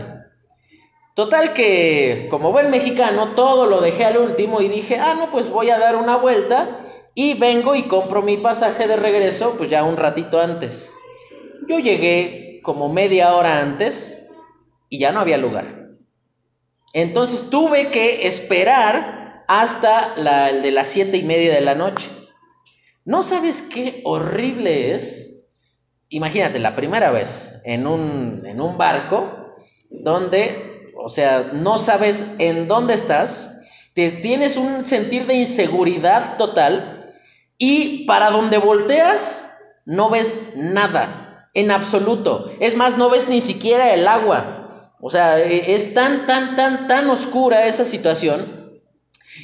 Total 1.13 1.51
que, 1.51 2.27
como 2.32 2.53
buen 2.53 2.70
mexicano, 2.70 3.34
todo 3.36 3.65
lo 3.65 3.82
dejé 3.82 4.06
al 4.06 4.18
último 4.18 4.62
y 4.62 4.70
dije, 4.70 4.98
ah, 4.98 5.15
no, 5.18 5.29
pues 5.29 5.50
voy 5.50 5.72
a 5.72 5.77
dar 5.77 5.98
una 5.98 6.15
vuelta 6.15 6.79
y 7.15 7.34
vengo 7.34 7.75
y 7.75 7.84
compro 7.84 8.22
mi 8.22 8.38
pasaje 8.38 8.88
de 8.88 8.96
regreso, 8.96 9.56
pues 9.58 9.70
ya 9.70 9.84
un 9.84 9.98
ratito 9.98 10.39
antes. 10.39 10.94
Yo 11.68 11.79
llegué 11.79 12.49
como 12.62 12.92
media 12.92 13.36
hora 13.36 13.62
antes 13.62 14.28
y 14.89 15.00
ya 15.00 15.12
no 15.12 15.20
había 15.20 15.38
lugar. 15.38 15.89
Entonces 16.94 17.50
tuve 17.50 17.89
que 17.89 18.28
esperar 18.28 19.44
hasta 19.48 20.16
la, 20.18 20.50
el 20.50 20.62
de 20.62 20.72
las 20.72 20.88
siete 20.88 21.18
y 21.18 21.24
media 21.24 21.54
de 21.54 21.62
la 21.62 21.75
noche. 21.75 22.10
¿No 23.06 23.24
sabes 23.24 23.62
qué 23.62 24.01
horrible 24.06 24.94
es? 24.96 25.48
Imagínate, 26.10 26.60
la 26.60 26.75
primera 26.75 27.12
vez 27.12 27.62
en 27.66 27.88
un, 27.88 28.44
en 28.46 28.62
un 28.62 28.78
barco 28.78 29.56
donde, 29.89 30.92
o 30.96 31.10
sea, 31.10 31.51
no 31.54 31.78
sabes 31.78 32.36
en 32.39 32.68
dónde 32.68 32.94
estás, 32.96 33.62
te, 33.94 34.12
tienes 34.12 34.58
un 34.58 34.84
sentir 34.84 35.25
de 35.28 35.36
inseguridad 35.36 36.38
total 36.38 37.13
y 37.58 38.06
para 38.06 38.30
donde 38.32 38.58
volteas 38.58 39.50
no 39.86 40.10
ves 40.10 40.54
nada 40.56 41.18
en 41.53 41.72
absoluto. 41.72 42.46
Es 42.60 42.75
más, 42.75 42.98
no 42.98 43.10
ves 43.10 43.27
ni 43.29 43.41
siquiera 43.41 43.94
el 43.94 44.08
agua. 44.08 44.60
O 45.01 45.10
sea, 45.10 45.39
e, 45.39 45.74
es 45.74 45.94
tan, 45.94 46.25
tan, 46.25 46.56
tan, 46.56 46.88
tan 46.88 47.10
oscura 47.10 47.65
esa 47.65 47.86
situación. 47.86 48.60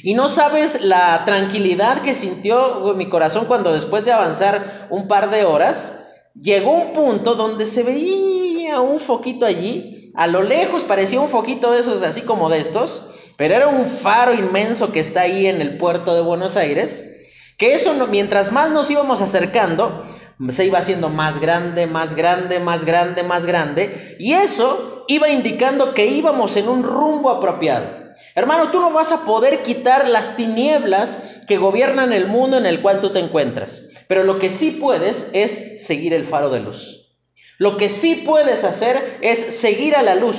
Y 0.02 0.14
no 0.14 0.28
sabes 0.28 0.82
la 0.82 1.24
tranquilidad 1.24 2.02
que 2.02 2.14
sintió 2.14 2.94
mi 2.94 3.08
corazón 3.08 3.46
cuando 3.46 3.72
después 3.72 4.04
de 4.04 4.12
avanzar 4.12 4.88
un 4.90 5.08
par 5.08 5.30
de 5.30 5.44
horas, 5.44 6.06
llegó 6.34 6.72
un 6.72 6.92
punto 6.92 7.34
donde 7.34 7.64
se 7.66 7.82
veía 7.82 8.80
un 8.80 9.00
foquito 9.00 9.46
allí. 9.46 10.12
A 10.14 10.26
lo 10.26 10.42
lejos 10.42 10.82
parecía 10.84 11.20
un 11.20 11.28
foquito 11.28 11.72
de 11.72 11.80
esos, 11.80 12.02
así 12.02 12.22
como 12.22 12.50
de 12.50 12.58
estos, 12.58 13.04
pero 13.36 13.54
era 13.54 13.68
un 13.68 13.86
faro 13.86 14.34
inmenso 14.34 14.92
que 14.92 15.00
está 15.00 15.22
ahí 15.22 15.46
en 15.46 15.60
el 15.60 15.76
puerto 15.78 16.14
de 16.14 16.22
Buenos 16.22 16.56
Aires. 16.56 17.15
Que 17.56 17.74
eso, 17.74 17.94
mientras 18.08 18.52
más 18.52 18.70
nos 18.70 18.90
íbamos 18.90 19.22
acercando, 19.22 20.06
se 20.50 20.66
iba 20.66 20.78
haciendo 20.78 21.08
más 21.08 21.40
grande, 21.40 21.86
más 21.86 22.14
grande, 22.14 22.60
más 22.60 22.84
grande, 22.84 23.22
más 23.22 23.46
grande. 23.46 24.16
Y 24.18 24.34
eso 24.34 25.04
iba 25.08 25.28
indicando 25.28 25.94
que 25.94 26.06
íbamos 26.06 26.56
en 26.56 26.68
un 26.68 26.82
rumbo 26.82 27.30
apropiado. 27.30 28.06
Hermano, 28.34 28.70
tú 28.70 28.80
no 28.80 28.92
vas 28.92 29.12
a 29.12 29.24
poder 29.24 29.62
quitar 29.62 30.08
las 30.08 30.36
tinieblas 30.36 31.40
que 31.48 31.56
gobiernan 31.56 32.12
el 32.12 32.26
mundo 32.26 32.58
en 32.58 32.66
el 32.66 32.82
cual 32.82 33.00
tú 33.00 33.10
te 33.10 33.20
encuentras. 33.20 33.82
Pero 34.08 34.24
lo 34.24 34.38
que 34.38 34.50
sí 34.50 34.72
puedes 34.72 35.30
es 35.32 35.82
seguir 35.86 36.12
el 36.12 36.24
faro 36.24 36.50
de 36.50 36.60
luz. 36.60 37.14
Lo 37.58 37.78
que 37.78 37.88
sí 37.88 38.16
puedes 38.26 38.64
hacer 38.64 39.18
es 39.22 39.38
seguir 39.38 39.96
a 39.96 40.02
la 40.02 40.14
luz. 40.14 40.36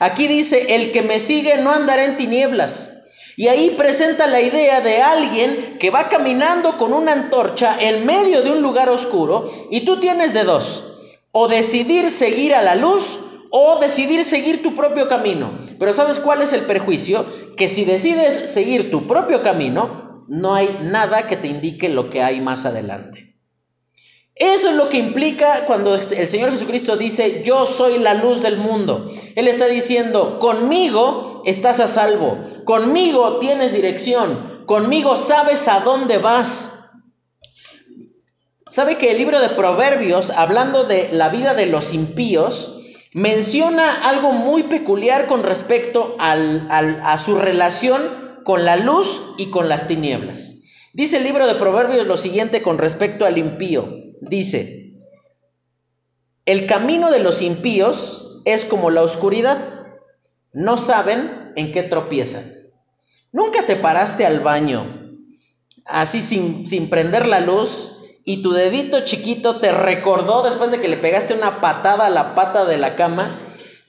Aquí 0.00 0.26
dice, 0.26 0.74
el 0.74 0.90
que 0.90 1.02
me 1.02 1.20
sigue 1.20 1.58
no 1.58 1.72
andará 1.72 2.04
en 2.04 2.16
tinieblas, 2.16 2.97
y 3.38 3.46
ahí 3.46 3.70
presenta 3.78 4.26
la 4.26 4.40
idea 4.40 4.80
de 4.80 5.00
alguien 5.00 5.76
que 5.78 5.90
va 5.90 6.08
caminando 6.08 6.76
con 6.76 6.92
una 6.92 7.12
antorcha 7.12 7.76
en 7.78 8.04
medio 8.04 8.42
de 8.42 8.50
un 8.50 8.62
lugar 8.62 8.88
oscuro 8.88 9.48
y 9.70 9.82
tú 9.82 10.00
tienes 10.00 10.34
de 10.34 10.42
dos, 10.42 10.98
o 11.30 11.46
decidir 11.46 12.10
seguir 12.10 12.52
a 12.52 12.62
la 12.62 12.74
luz 12.74 13.20
o 13.50 13.78
decidir 13.78 14.24
seguir 14.24 14.60
tu 14.60 14.74
propio 14.74 15.06
camino. 15.06 15.56
Pero 15.78 15.94
¿sabes 15.94 16.18
cuál 16.18 16.42
es 16.42 16.52
el 16.52 16.62
perjuicio? 16.62 17.24
Que 17.56 17.68
si 17.68 17.84
decides 17.84 18.50
seguir 18.50 18.90
tu 18.90 19.06
propio 19.06 19.40
camino, 19.40 20.24
no 20.26 20.56
hay 20.56 20.76
nada 20.82 21.28
que 21.28 21.36
te 21.36 21.46
indique 21.46 21.88
lo 21.88 22.10
que 22.10 22.24
hay 22.24 22.40
más 22.40 22.66
adelante. 22.66 23.36
Eso 24.34 24.70
es 24.70 24.76
lo 24.76 24.88
que 24.88 24.98
implica 24.98 25.64
cuando 25.66 25.94
el 25.94 26.00
Señor 26.00 26.50
Jesucristo 26.50 26.96
dice, 26.96 27.42
yo 27.44 27.66
soy 27.66 27.98
la 27.98 28.14
luz 28.14 28.40
del 28.40 28.56
mundo. 28.56 29.10
Él 29.34 29.48
está 29.48 29.66
diciendo, 29.66 30.38
conmigo 30.38 31.37
estás 31.48 31.80
a 31.80 31.86
salvo, 31.86 32.38
conmigo 32.64 33.38
tienes 33.38 33.72
dirección, 33.72 34.64
conmigo 34.66 35.16
sabes 35.16 35.68
a 35.68 35.80
dónde 35.80 36.18
vas. 36.18 36.90
¿Sabe 38.66 38.98
que 38.98 39.10
el 39.10 39.18
libro 39.18 39.40
de 39.40 39.48
Proverbios, 39.48 40.30
hablando 40.30 40.84
de 40.84 41.08
la 41.12 41.30
vida 41.30 41.54
de 41.54 41.66
los 41.66 41.94
impíos, 41.94 42.80
menciona 43.14 44.08
algo 44.08 44.32
muy 44.32 44.64
peculiar 44.64 45.26
con 45.26 45.42
respecto 45.42 46.16
a 46.18 47.16
su 47.16 47.38
relación 47.38 48.02
con 48.44 48.66
la 48.66 48.76
luz 48.76 49.22
y 49.38 49.46
con 49.46 49.70
las 49.70 49.88
tinieblas? 49.88 50.62
Dice 50.92 51.16
el 51.16 51.24
libro 51.24 51.46
de 51.46 51.54
Proverbios 51.54 52.06
lo 52.06 52.16
siguiente 52.18 52.60
con 52.60 52.76
respecto 52.76 53.24
al 53.24 53.38
impío. 53.38 53.88
Dice, 54.20 54.98
el 56.44 56.66
camino 56.66 57.10
de 57.10 57.20
los 57.20 57.40
impíos 57.40 58.40
es 58.44 58.64
como 58.64 58.90
la 58.90 59.02
oscuridad. 59.02 59.58
No 60.52 60.76
saben 60.76 61.37
en 61.58 61.72
qué 61.72 61.82
tropiezan. 61.82 62.44
Nunca 63.32 63.66
te 63.66 63.76
paraste 63.76 64.24
al 64.24 64.40
baño 64.40 64.98
así 65.88 66.20
sin, 66.20 66.66
sin 66.66 66.90
prender 66.90 67.26
la 67.26 67.40
luz 67.40 67.92
y 68.24 68.42
tu 68.42 68.52
dedito 68.52 69.00
chiquito 69.00 69.56
te 69.58 69.72
recordó 69.72 70.42
después 70.42 70.70
de 70.70 70.80
que 70.80 70.88
le 70.88 70.98
pegaste 70.98 71.34
una 71.34 71.60
patada 71.60 72.06
a 72.06 72.10
la 72.10 72.34
pata 72.34 72.66
de 72.66 72.76
la 72.76 72.94
cama, 72.94 73.30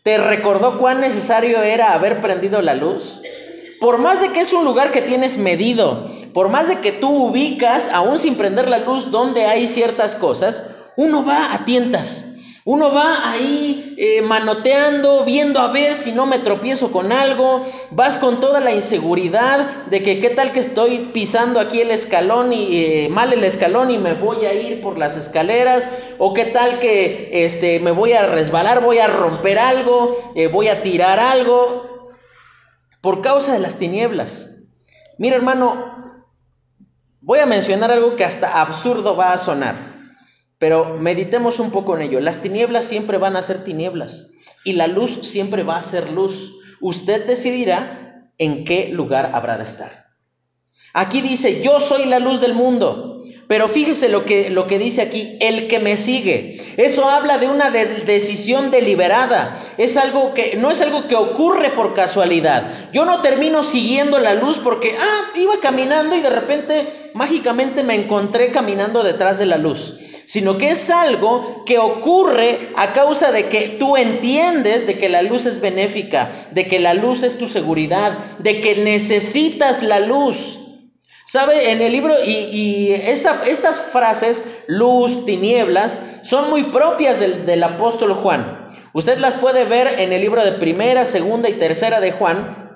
te 0.03 0.17
recordó 0.17 0.79
cuán 0.79 1.01
necesario 1.01 1.61
era 1.61 1.93
haber 1.93 2.21
prendido 2.21 2.61
la 2.61 2.73
luz. 2.73 3.21
Por 3.81 3.97
más 3.97 4.21
de 4.21 4.31
que 4.31 4.39
es 4.39 4.53
un 4.53 4.63
lugar 4.63 4.91
que 4.91 5.01
tienes 5.01 5.37
medido, 5.37 6.09
por 6.33 6.47
más 6.47 6.69
de 6.69 6.79
que 6.79 6.93
tú 6.93 7.09
ubicas, 7.09 7.89
aún 7.89 8.17
sin 8.17 8.35
prender 8.35 8.69
la 8.69 8.77
luz, 8.77 9.11
donde 9.11 9.45
hay 9.45 9.67
ciertas 9.67 10.15
cosas, 10.15 10.71
uno 10.95 11.25
va 11.25 11.53
a 11.53 11.65
tientas. 11.65 12.25
Uno 12.71 12.93
va 12.93 13.31
ahí 13.31 13.95
eh, 13.97 14.21
manoteando, 14.21 15.25
viendo 15.25 15.59
a 15.59 15.71
ver 15.71 15.95
si 15.95 16.11
no 16.11 16.27
me 16.27 16.37
tropiezo 16.37 16.91
con 16.91 17.11
algo. 17.11 17.65
Vas 17.89 18.17
con 18.17 18.39
toda 18.39 18.59
la 18.59 18.71
inseguridad 18.71 19.87
de 19.87 20.03
que 20.03 20.19
qué 20.19 20.29
tal 20.29 20.51
que 20.51 20.59
estoy 20.59 21.09
pisando 21.11 21.59
aquí 21.59 21.81
el 21.81 21.89
escalón 21.89 22.53
y 22.53 22.85
eh, 22.85 23.09
mal 23.09 23.33
el 23.33 23.43
escalón 23.43 23.89
y 23.89 23.97
me 23.97 24.13
voy 24.13 24.45
a 24.45 24.53
ir 24.53 24.83
por 24.83 24.99
las 24.99 25.17
escaleras. 25.17 25.89
O 26.19 26.35
qué 26.35 26.45
tal 26.45 26.77
que 26.77 27.31
este, 27.43 27.79
me 27.79 27.89
voy 27.89 28.13
a 28.13 28.27
resbalar, 28.27 28.83
voy 28.83 28.99
a 28.99 29.07
romper 29.07 29.57
algo, 29.57 30.33
eh, 30.35 30.45
voy 30.45 30.67
a 30.67 30.83
tirar 30.83 31.19
algo 31.19 32.11
por 33.01 33.21
causa 33.21 33.51
de 33.51 33.61
las 33.61 33.77
tinieblas. 33.77 34.67
Mira 35.17 35.37
hermano, 35.37 36.19
voy 37.19 37.39
a 37.39 37.47
mencionar 37.47 37.91
algo 37.91 38.15
que 38.15 38.25
hasta 38.25 38.61
absurdo 38.61 39.15
va 39.15 39.33
a 39.33 39.39
sonar, 39.39 39.73
pero 40.59 40.97
meditemos 40.99 41.59
un 41.59 41.71
poco 41.71 41.95
en 41.95 42.03
ello. 42.03 42.19
Las 42.19 42.41
tinieblas 42.41 42.85
siempre 42.85 43.17
van 43.17 43.35
a 43.35 43.41
ser 43.41 43.63
tinieblas 43.63 44.31
y 44.63 44.73
la 44.73 44.87
luz 44.87 45.19
siempre 45.23 45.63
va 45.63 45.77
a 45.77 45.81
ser 45.81 46.11
luz. 46.11 46.57
Usted 46.81 47.25
decidirá 47.25 48.29
en 48.37 48.65
qué 48.65 48.89
lugar 48.89 49.31
habrá 49.33 49.57
de 49.57 49.63
estar. 49.63 50.07
Aquí 50.93 51.21
dice, 51.21 51.61
yo 51.63 51.79
soy 51.79 52.05
la 52.05 52.19
luz 52.19 52.41
del 52.41 52.53
mundo. 52.53 53.23
Pero 53.47 53.67
fíjese 53.67 54.09
lo 54.09 54.25
que, 54.25 54.51
lo 54.51 54.67
que 54.67 54.77
dice 54.77 55.01
aquí, 55.01 55.37
el 55.41 55.67
que 55.67 55.79
me 55.79 55.97
sigue. 55.97 56.61
Eso 56.77 57.09
habla 57.09 57.39
de 57.39 57.49
una 57.49 57.71
decisión 57.71 58.69
deliberada. 58.69 59.59
Es 59.79 59.97
algo 59.97 60.35
que 60.35 60.55
no 60.55 60.69
es 60.69 60.81
algo 60.81 61.07
que 61.07 61.15
ocurre 61.15 61.71
por 61.71 61.95
casualidad. 61.95 62.91
Yo 62.93 63.05
no 63.05 63.21
termino 63.21 63.63
siguiendo 63.63 64.19
la 64.19 64.35
luz 64.35 64.59
porque, 64.59 64.95
ah, 64.99 65.31
iba 65.35 65.59
caminando 65.59 66.15
y 66.15 66.21
de 66.21 66.29
repente 66.29 66.87
mágicamente 67.15 67.81
me 67.81 67.95
encontré 67.95 68.51
caminando 68.51 69.01
detrás 69.01 69.39
de 69.39 69.47
la 69.47 69.57
luz. 69.57 69.97
Sino 70.29 70.59
que 70.59 70.69
es 70.69 70.91
algo 70.91 71.63
que 71.65 71.79
ocurre 71.79 72.69
a 72.75 72.93
causa 72.93 73.31
de 73.31 73.47
que 73.47 73.77
tú 73.79 73.97
entiendes 73.97 74.85
de 74.85 74.99
que 74.99 75.09
la 75.09 75.23
luz 75.23 75.47
es 75.47 75.59
benéfica, 75.59 76.29
de 76.51 76.67
que 76.67 76.77
la 76.77 76.93
luz 76.93 77.23
es 77.23 77.39
tu 77.39 77.47
seguridad, 77.47 78.15
de 78.37 78.61
que 78.61 78.75
necesitas 78.75 79.81
la 79.81 79.99
luz. 79.99 80.59
¿Sabe? 81.25 81.71
En 81.71 81.81
el 81.81 81.91
libro, 81.91 82.13
y, 82.23 82.91
estas 82.91 83.81
frases, 83.81 84.45
luz, 84.67 85.25
tinieblas, 85.25 86.03
son 86.21 86.51
muy 86.51 86.65
propias 86.65 87.19
del, 87.19 87.63
apóstol 87.63 88.13
Juan. 88.13 88.69
Usted 88.93 89.17
las 89.17 89.33
puede 89.33 89.65
ver 89.65 89.99
en 89.99 90.13
el 90.13 90.21
libro 90.21 90.45
de 90.45 90.51
primera, 90.51 91.05
segunda 91.05 91.49
y 91.49 91.53
tercera 91.53 91.99
de 91.99 92.11
Juan, 92.11 92.68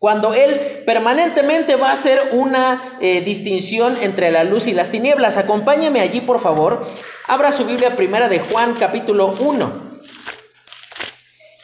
cuando 0.00 0.32
él 0.32 0.82
permanentemente 0.86 1.76
va 1.76 1.90
a 1.90 1.92
hacer 1.92 2.30
una 2.32 2.96
eh, 3.02 3.20
distinción 3.20 3.98
entre 4.00 4.30
la 4.30 4.44
luz 4.44 4.66
y 4.66 4.72
las 4.72 4.90
tinieblas. 4.90 5.36
Acompáñeme 5.36 6.00
allí, 6.00 6.22
por 6.22 6.40
favor. 6.40 6.86
Abra 7.28 7.52
su 7.52 7.66
Biblia 7.66 7.96
primera 7.96 8.30
de 8.30 8.40
Juan, 8.40 8.74
capítulo 8.80 9.36
1. 9.38 9.90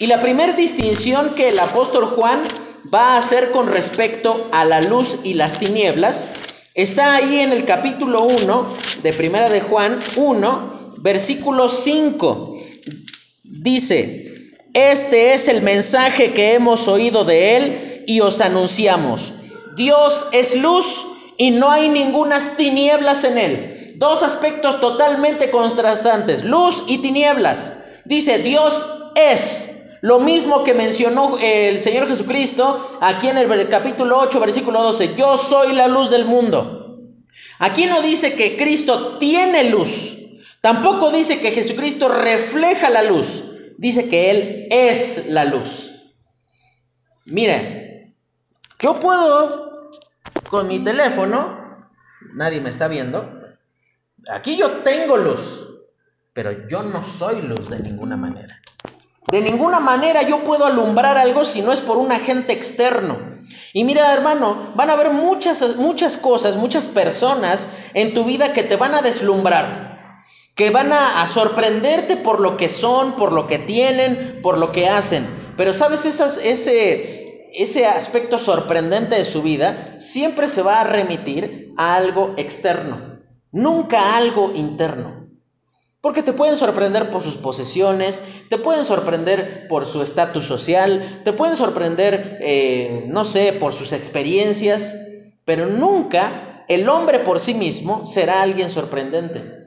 Y 0.01 0.07
la 0.07 0.21
primera 0.21 0.53
distinción 0.53 1.31
que 1.35 1.49
el 1.49 1.59
apóstol 1.59 2.05
Juan 2.09 2.39
va 2.93 3.15
a 3.15 3.17
hacer 3.17 3.53
con 3.53 3.69
respecto 3.69 4.49
a 4.53 4.67
la 4.67 4.83
luz 4.83 5.21
y 5.25 5.33
las 5.33 5.59
tinieblas 5.59 6.35
está 6.75 7.15
ahí 7.15 7.39
en 7.39 7.53
el 7.53 7.65
capítulo 7.65 8.25
1 8.25 8.77
de 9.03 9.15
Primera 9.15 9.49
de 9.49 9.63
Juan 9.63 9.99
1, 10.15 10.93
versículo 10.99 11.71
5. 11.71 12.59
Dice, 13.45 14.51
este 14.75 15.33
es 15.33 15.49
el 15.49 15.63
mensaje 15.63 16.35
que 16.35 16.53
hemos 16.53 16.87
oído 16.87 17.25
de 17.25 17.57
él 17.57 17.93
y 18.07 18.21
os 18.21 18.41
anunciamos. 18.41 19.35
Dios 19.77 20.29
es 20.33 20.57
luz 20.57 21.07
y 21.37 21.51
no 21.51 21.71
hay 21.71 21.89
ningunas 21.89 22.57
tinieblas 22.57 23.25
en 23.25 23.39
él. 23.39 23.95
Dos 23.99 24.23
aspectos 24.23 24.81
totalmente 24.81 25.51
contrastantes, 25.51 26.45
luz 26.45 26.85
y 26.87 26.99
tinieblas. 26.99 27.75
Dice, 28.05 28.39
Dios 28.39 28.87
es 29.15 29.77
lo 30.03 30.21
mismo 30.21 30.63
que 30.65 30.75
mencionó 30.75 31.39
el 31.41 31.81
Señor 31.81 32.09
Jesucristo 32.09 32.99
aquí 33.01 33.29
en 33.29 33.39
el 33.39 33.69
capítulo 33.69 34.19
8, 34.19 34.39
versículo 34.41 34.83
12. 34.83 35.15
Yo 35.17 35.39
soy 35.39 35.73
la 35.73 35.89
luz 35.89 36.11
del 36.11 36.25
mundo. 36.25 37.01
Aquí 37.59 37.87
no 37.87 38.03
dice 38.03 38.35
que 38.35 38.57
Cristo 38.57 39.19
tiene 39.19 39.65
luz. 39.65 40.19
Tampoco 40.61 41.11
dice 41.11 41.41
que 41.41 41.53
Jesucristo 41.53 42.09
refleja 42.09 42.91
la 42.91 43.03
luz. 43.03 43.45
Dice 43.79 44.09
que 44.09 44.31
Él 44.31 44.67
es 44.71 45.27
la 45.29 45.45
luz. 45.45 45.91
Mire, 47.25 47.96
yo 48.87 49.01
puedo 49.01 49.91
con 50.49 50.69
mi 50.69 50.79
teléfono, 50.79 51.91
nadie 52.35 52.61
me 52.61 52.71
está 52.71 52.87
viendo, 52.87 53.29
aquí 54.31 54.57
yo 54.57 54.71
tengo 54.85 55.17
luz, 55.17 55.41
pero 56.33 56.69
yo 56.69 56.85
no 56.85 57.03
soy 57.03 57.43
luz 57.43 57.69
de 57.69 57.81
ninguna 57.81 58.17
manera. 58.17 58.61
De 59.33 59.41
ninguna 59.41 59.81
manera 59.81 60.23
yo 60.23 60.45
puedo 60.45 60.67
alumbrar 60.67 61.19
algo 61.19 61.45
si 61.45 61.63
no 61.63 61.73
es 61.73 61.81
por 61.81 61.97
un 61.97 62.13
agente 62.13 62.53
externo. 62.53 63.19
Y 63.73 63.83
mira, 63.83 64.13
hermano, 64.13 64.57
van 64.77 64.91
a 64.91 64.93
haber 64.93 65.11
muchas, 65.11 65.75
muchas 65.75 66.17
cosas, 66.17 66.55
muchas 66.55 66.87
personas 66.87 67.71
en 67.93 68.15
tu 68.15 68.25
vida 68.25 68.53
que 68.53 68.63
te 68.63 68.77
van 68.77 68.95
a 68.95 69.03
deslumbrar, 69.03 70.23
que 70.55 70.71
van 70.71 70.93
a, 70.93 71.27
sorprenderte 71.27 72.17
por 72.17 72.39
lo 72.39 72.57
que 72.57 72.69
son, 72.69 73.17
por 73.17 73.33
lo 73.33 73.49
que 73.49 73.59
tienen, 73.59 74.39
por 74.45 74.59
lo 74.59 74.71
que 74.71 74.89
hacen. 74.89 75.27
Pero 75.57 75.75
sabes, 75.75 76.05
ese, 76.05 77.26
ese 77.57 77.87
aspecto 77.87 78.39
sorprendente 78.39 79.17
de 79.17 79.25
su 79.25 79.43
vida 79.43 79.97
siempre 79.99 80.49
se 80.49 80.63
va 80.63 80.81
a 80.81 80.85
remitir 80.85 81.73
a 81.79 81.95
algo 81.97 82.35
externo, 82.37 83.21
nunca 83.51 83.99
a 84.01 84.17
algo 84.19 84.53
interno. 84.55 85.27
Porque 86.03 86.23
te 86.23 86.35
pueden 86.35 86.57
sorprender 86.57 87.11
por 87.11 87.23
sus 87.23 87.35
posesiones, 87.35 88.23
te 88.51 88.59
pueden 88.59 88.85
sorprender 88.85 89.67
por 89.69 89.87
su 89.87 90.03
estatus 90.03 90.45
social, 90.47 91.23
te 91.25 91.33
pueden 91.33 91.57
sorprender, 91.57 92.39
eh, 92.43 93.07
no 93.09 93.25
sé, 93.25 93.53
por 93.55 93.73
sus 93.73 93.93
experiencias, 93.93 94.95
pero 95.45 95.67
nunca 95.67 96.65
el 96.69 96.89
hombre 96.89 97.21
por 97.21 97.41
sí 97.41 97.55
mismo 97.55 98.07
será 98.07 98.43
alguien 98.43 98.69
sorprendente. 98.69 99.67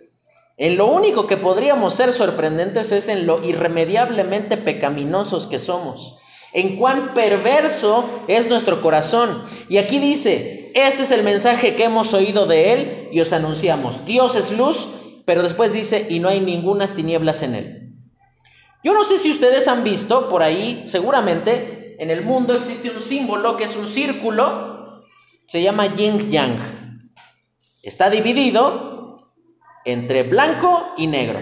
En 0.58 0.78
lo 0.78 0.86
único 0.88 1.26
que 1.26 1.38
podríamos 1.38 1.94
ser 1.94 2.14
sorprendentes 2.14 2.92
es 2.92 3.10
en 3.10 3.26
lo 3.26 3.44
irremediablemente 3.44 4.58
pecaminosos 4.58 5.48
que 5.48 5.58
somos, 5.58 6.20
en 6.54 6.78
cuán 6.78 7.14
perverso 7.14 8.10
es 8.28 8.50
nuestro 8.50 8.82
corazón. 8.82 9.44
Y 9.68 9.78
aquí 9.78 10.00
dice, 10.00 10.72
este 10.76 11.04
es 11.04 11.12
el 11.12 11.24
mensaje 11.24 11.76
que 11.76 11.86
hemos 11.86 12.14
oído 12.14 12.46
de 12.46 12.74
él 12.74 13.10
y 13.12 13.22
os 13.22 13.34
anunciamos, 13.34 14.06
Dios 14.06 14.36
es 14.36 14.52
luz 14.52 14.90
pero 15.30 15.44
después 15.44 15.72
dice, 15.72 16.08
y 16.10 16.18
no 16.18 16.28
hay 16.28 16.40
ningunas 16.40 16.96
tinieblas 16.96 17.44
en 17.44 17.54
él. 17.54 17.94
Yo 18.84 18.96
no 18.96 19.04
sé 19.04 19.20
si 19.20 19.30
ustedes 19.30 19.68
han 19.68 19.84
visto 19.84 20.28
por 20.28 20.42
ahí, 20.42 20.86
seguramente 20.88 21.96
en 22.00 22.10
el 22.10 22.24
mundo 22.24 22.56
existe 22.56 22.90
un 22.90 23.00
símbolo 23.00 23.56
que 23.56 23.66
es 23.66 23.76
un 23.76 23.88
círculo, 23.88 25.04
se 25.46 25.62
llama 25.62 25.86
yin 25.86 26.32
yang. 26.32 26.58
Está 27.84 28.10
dividido 28.10 29.32
entre 29.86 30.24
blanco 30.24 30.96
y 30.98 31.06
negro. 31.06 31.40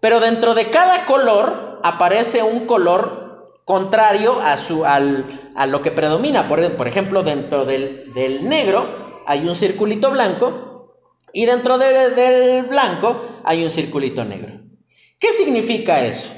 Pero 0.00 0.18
dentro 0.18 0.54
de 0.54 0.70
cada 0.70 1.04
color 1.04 1.80
aparece 1.82 2.42
un 2.42 2.64
color 2.64 3.21
contrario 3.64 4.40
a, 4.40 4.56
su, 4.56 4.84
al, 4.84 5.52
a 5.54 5.66
lo 5.66 5.82
que 5.82 5.90
predomina. 5.90 6.48
Por, 6.48 6.76
por 6.76 6.88
ejemplo, 6.88 7.22
dentro 7.22 7.64
del, 7.64 8.12
del, 8.12 8.48
negro 8.48 9.22
hay 9.26 9.46
un 9.46 9.54
circulito 9.54 10.10
blanco 10.10 10.98
y 11.32 11.46
dentro 11.46 11.78
de, 11.78 12.10
del 12.10 12.64
blanco 12.64 13.22
hay 13.44 13.64
un 13.64 13.70
circulito 13.70 14.24
negro. 14.24 14.60
¿Qué 15.18 15.28
significa 15.28 16.04
eso? 16.04 16.30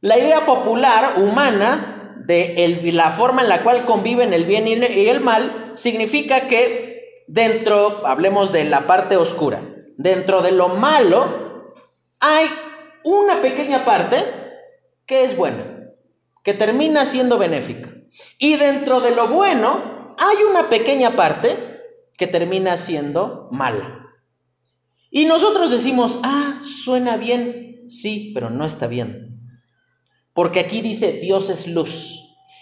La 0.00 0.18
idea 0.18 0.44
popular 0.44 1.14
humana 1.16 2.14
de 2.26 2.64
el, 2.64 2.96
la 2.96 3.10
forma 3.10 3.42
en 3.42 3.48
la 3.48 3.62
cual 3.62 3.84
conviven 3.84 4.32
el 4.32 4.44
bien 4.44 4.66
y 4.66 5.08
el 5.08 5.20
mal 5.20 5.72
significa 5.74 6.46
que 6.46 7.24
dentro, 7.26 8.06
hablemos 8.06 8.52
de 8.52 8.64
la 8.64 8.86
parte 8.86 9.16
oscura, 9.16 9.60
dentro 9.96 10.42
de 10.42 10.52
lo 10.52 10.68
malo 10.68 11.72
hay 12.20 12.46
una 13.04 13.40
pequeña 13.40 13.84
parte 13.84 14.16
que 15.06 15.24
es 15.24 15.36
buena, 15.36 15.71
que 16.42 16.54
termina 16.54 17.04
siendo 17.04 17.38
benéfica. 17.38 17.92
Y 18.38 18.56
dentro 18.56 19.00
de 19.00 19.14
lo 19.14 19.28
bueno 19.28 20.14
hay 20.18 20.44
una 20.48 20.68
pequeña 20.68 21.12
parte 21.16 21.56
que 22.16 22.26
termina 22.26 22.76
siendo 22.76 23.48
mala. 23.50 24.06
Y 25.10 25.24
nosotros 25.24 25.70
decimos, 25.70 26.20
ah, 26.22 26.60
suena 26.64 27.16
bien, 27.16 27.84
sí, 27.88 28.32
pero 28.34 28.50
no 28.50 28.64
está 28.64 28.86
bien. 28.86 29.40
Porque 30.32 30.60
aquí 30.60 30.80
dice, 30.80 31.12
Dios 31.12 31.50
es 31.50 31.66
luz. 31.66 32.18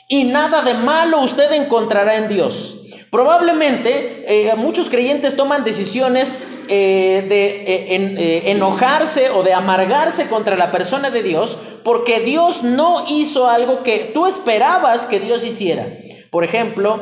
Y 0.09 0.25
nada 0.25 0.63
de 0.63 0.75
malo 0.75 1.21
usted 1.21 1.53
encontrará 1.53 2.17
en 2.17 2.29
Dios. 2.29 2.77
Probablemente 3.11 4.25
eh, 4.27 4.55
muchos 4.57 4.91
creyentes 4.91 5.37
toman 5.37 5.65
decisiones 5.65 6.39
eh, 6.71 7.27
de 7.29 7.65
eh, 7.67 8.51
enojarse 8.51 9.31
o 9.31 9.43
de 9.43 9.53
amargarse 9.53 10.29
contra 10.29 10.57
la 10.57 10.71
persona 10.71 11.11
de 11.11 11.23
Dios 11.23 11.59
porque 11.83 12.21
Dios 12.21 12.63
no 12.63 13.05
hizo 13.09 13.49
algo 13.49 13.83
que 13.83 14.11
tú 14.15 14.27
esperabas 14.27 15.07
que 15.07 15.19
Dios 15.19 15.45
hiciera. 15.45 15.87
Por 16.31 16.45
ejemplo, 16.45 17.01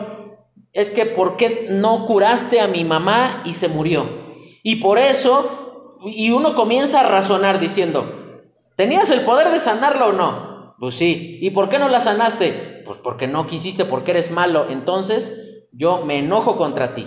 es 0.72 0.90
que 0.90 1.04
¿por 1.06 1.36
qué 1.36 1.66
no 1.70 2.06
curaste 2.06 2.60
a 2.60 2.68
mi 2.68 2.84
mamá 2.84 3.42
y 3.44 3.54
se 3.54 3.68
murió? 3.68 4.08
Y 4.62 4.76
por 4.76 4.98
eso, 4.98 5.98
y 6.04 6.30
uno 6.30 6.54
comienza 6.54 7.00
a 7.00 7.08
razonar 7.08 7.60
diciendo, 7.60 8.42
¿tenías 8.76 9.10
el 9.10 9.20
poder 9.20 9.50
de 9.50 9.60
sanarla 9.60 10.06
o 10.06 10.12
no? 10.12 10.76
Pues 10.78 10.94
sí. 10.94 11.38
¿Y 11.42 11.50
por 11.50 11.68
qué 11.68 11.78
no 11.78 11.88
la 11.88 12.00
sanaste? 12.00 12.82
Pues 12.86 12.98
porque 12.98 13.26
no 13.26 13.46
quisiste, 13.46 13.84
porque 13.84 14.12
eres 14.12 14.30
malo. 14.30 14.66
Entonces 14.70 15.66
yo 15.72 16.04
me 16.04 16.20
enojo 16.20 16.56
contra 16.56 16.94
ti. 16.94 17.06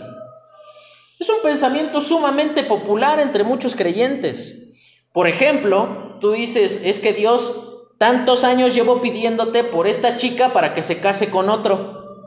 Es 1.21 1.29
un 1.29 1.43
pensamiento 1.43 2.01
sumamente 2.01 2.63
popular 2.63 3.19
entre 3.19 3.43
muchos 3.43 3.75
creyentes. 3.75 4.71
Por 5.13 5.27
ejemplo, 5.27 6.17
tú 6.19 6.31
dices, 6.31 6.81
es 6.83 6.97
que 6.97 7.13
Dios 7.13 7.53
tantos 7.99 8.43
años 8.43 8.73
llevo 8.73 9.01
pidiéndote 9.01 9.63
por 9.63 9.85
esta 9.85 10.17
chica 10.17 10.51
para 10.51 10.73
que 10.73 10.81
se 10.81 10.99
case 10.99 11.29
con 11.29 11.51
otro. 11.51 12.25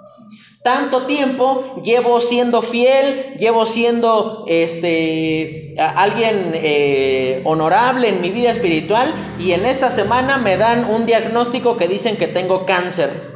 Tanto 0.62 1.07
tiempo 1.07 1.74
llevo 1.83 2.20
siendo 2.20 2.62
fiel, 2.62 3.35
llevo 3.37 3.66
siendo 3.66 4.44
este, 4.46 5.74
alguien 5.76 6.52
eh, 6.54 7.42
honorable 7.42 8.11
en 8.11 8.20
mi 8.20 8.30
vida 8.30 8.52
espiritual 8.52 9.12
y 9.40 9.50
en 9.50 9.66
esta 9.66 9.90
semana 9.90 10.38
me 10.38 10.57
dan 10.57 10.88
un 10.88 11.04
diagnóstico 11.04 11.76
que 11.76 11.88
dicen 11.88 12.16
que 12.16 12.28
tengo 12.28 12.64
cáncer. 12.64 13.33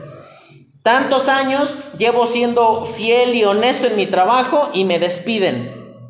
Tantos 0.88 1.28
años 1.28 1.74
llevo 1.98 2.26
siendo 2.26 2.86
fiel 2.86 3.34
y 3.34 3.44
honesto 3.44 3.88
en 3.88 3.96
mi 3.96 4.06
trabajo 4.06 4.70
y 4.72 4.86
me 4.86 4.98
despiden. 4.98 6.00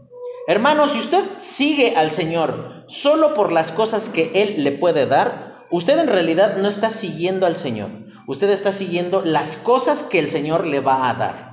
Hermano, 0.47 0.87
si 0.87 1.01
usted 1.01 1.25
sigue 1.39 1.97
al 1.97 2.13
Señor 2.13 2.85
solo 2.87 3.35
por 3.35 3.51
las 3.51 3.73
cosas 3.73 4.09
que 4.09 4.31
Él 4.37 4.63
le 4.63 4.71
puede 4.71 5.07
dar, 5.07 5.67
usted 5.73 5.99
en 5.99 6.07
realidad 6.07 6.59
no 6.59 6.69
está 6.69 6.91
siguiendo 6.91 7.45
al 7.45 7.57
Señor. 7.57 7.89
Usted 8.29 8.51
está 8.51 8.71
siguiendo 8.71 9.23
las 9.25 9.57
cosas 9.57 10.05
que 10.05 10.21
el 10.21 10.31
Señor 10.31 10.65
le 10.65 10.79
va 10.79 11.11
a 11.11 11.15
dar. 11.15 11.48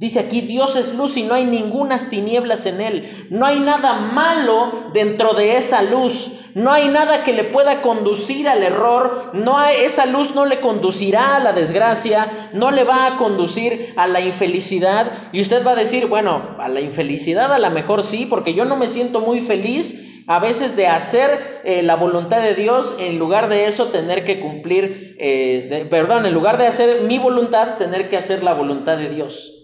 Dice 0.00 0.18
aquí, 0.18 0.40
Dios 0.40 0.76
es 0.76 0.94
luz 0.94 1.18
y 1.18 1.24
no 1.24 1.34
hay 1.34 1.44
ningunas 1.44 2.08
tinieblas 2.08 2.64
en 2.64 2.80
él. 2.80 3.26
No 3.28 3.44
hay 3.44 3.60
nada 3.60 4.00
malo 4.00 4.86
dentro 4.94 5.34
de 5.34 5.58
esa 5.58 5.82
luz. 5.82 6.30
No 6.54 6.72
hay 6.72 6.88
nada 6.88 7.22
que 7.22 7.34
le 7.34 7.44
pueda 7.44 7.82
conducir 7.82 8.48
al 8.48 8.62
error. 8.62 9.32
No 9.34 9.58
hay, 9.58 9.84
esa 9.84 10.06
luz 10.06 10.34
no 10.34 10.46
le 10.46 10.60
conducirá 10.60 11.36
a 11.36 11.40
la 11.40 11.52
desgracia. 11.52 12.50
No 12.54 12.70
le 12.70 12.84
va 12.84 13.08
a 13.08 13.18
conducir 13.18 13.92
a 13.96 14.06
la 14.06 14.22
infelicidad. 14.22 15.12
Y 15.32 15.42
usted 15.42 15.66
va 15.66 15.72
a 15.72 15.76
decir, 15.76 16.06
bueno, 16.06 16.56
a 16.58 16.68
la 16.68 16.80
infelicidad 16.80 17.52
a 17.52 17.58
lo 17.58 17.70
mejor 17.70 18.02
sí, 18.02 18.24
porque 18.24 18.54
yo 18.54 18.64
no 18.64 18.76
me 18.76 18.88
siento 18.88 19.20
muy 19.20 19.42
feliz 19.42 20.24
a 20.26 20.38
veces 20.38 20.76
de 20.76 20.86
hacer 20.86 21.60
eh, 21.64 21.82
la 21.82 21.96
voluntad 21.96 22.40
de 22.40 22.54
Dios, 22.54 22.96
en 23.00 23.18
lugar 23.18 23.50
de 23.50 23.66
eso 23.66 23.88
tener 23.88 24.24
que 24.24 24.40
cumplir, 24.40 25.16
eh, 25.18 25.86
perdón, 25.90 26.24
en 26.24 26.32
lugar 26.32 26.56
de 26.56 26.66
hacer 26.66 27.02
mi 27.02 27.18
voluntad, 27.18 27.76
tener 27.76 28.08
que 28.08 28.16
hacer 28.16 28.42
la 28.42 28.54
voluntad 28.54 28.96
de 28.96 29.10
Dios. 29.10 29.59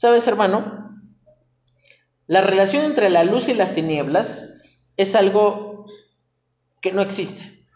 ¿Sabes, 0.00 0.26
hermano? 0.26 0.98
La 2.26 2.40
relación 2.40 2.84
entre 2.84 3.10
la 3.10 3.22
luz 3.22 3.50
y 3.50 3.54
las 3.54 3.74
tinieblas 3.74 4.62
es 4.96 5.14
algo 5.14 5.84
que 6.80 6.90
no 6.90 7.02
existe. 7.02 7.66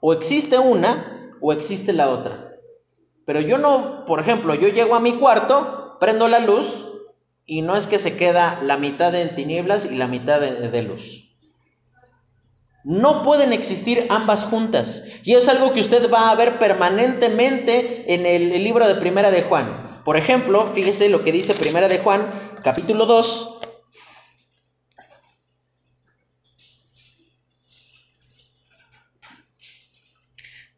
O 0.00 0.12
existe 0.12 0.58
una 0.58 1.30
o 1.40 1.52
existe 1.52 1.92
la 1.92 2.08
otra. 2.08 2.50
Pero 3.26 3.40
yo 3.40 3.58
no, 3.58 4.04
por 4.06 4.18
ejemplo, 4.18 4.56
yo 4.56 4.66
llego 4.66 4.96
a 4.96 5.00
mi 5.00 5.12
cuarto, 5.12 5.98
prendo 6.00 6.26
la 6.26 6.40
luz 6.40 6.84
y 7.44 7.62
no 7.62 7.76
es 7.76 7.86
que 7.86 8.00
se 8.00 8.16
queda 8.16 8.60
la 8.64 8.76
mitad 8.76 9.14
en 9.14 9.36
tinieblas 9.36 9.86
y 9.86 9.94
la 9.94 10.08
mitad 10.08 10.40
de, 10.40 10.82
luz. 10.82 11.25
No 12.88 13.24
pueden 13.24 13.52
existir 13.52 14.06
ambas 14.10 14.44
juntas. 14.44 15.02
Y 15.24 15.34
es 15.34 15.48
algo 15.48 15.72
que 15.72 15.80
usted 15.80 16.08
va 16.08 16.30
a 16.30 16.36
ver 16.36 16.60
permanentemente 16.60 18.14
en 18.14 18.24
el, 18.24 18.62
libro 18.62 18.86
de 18.86 18.94
Primera 18.94 19.32
de 19.32 19.42
Juan. 19.42 20.02
Por 20.04 20.16
ejemplo, 20.16 20.68
fíjese 20.68 21.08
lo 21.08 21.24
que 21.24 21.32
dice 21.32 21.54
Primera 21.54 21.88
de 21.88 21.98
Juan, 21.98 22.30
capítulo 22.62 23.06
2. 23.06 23.58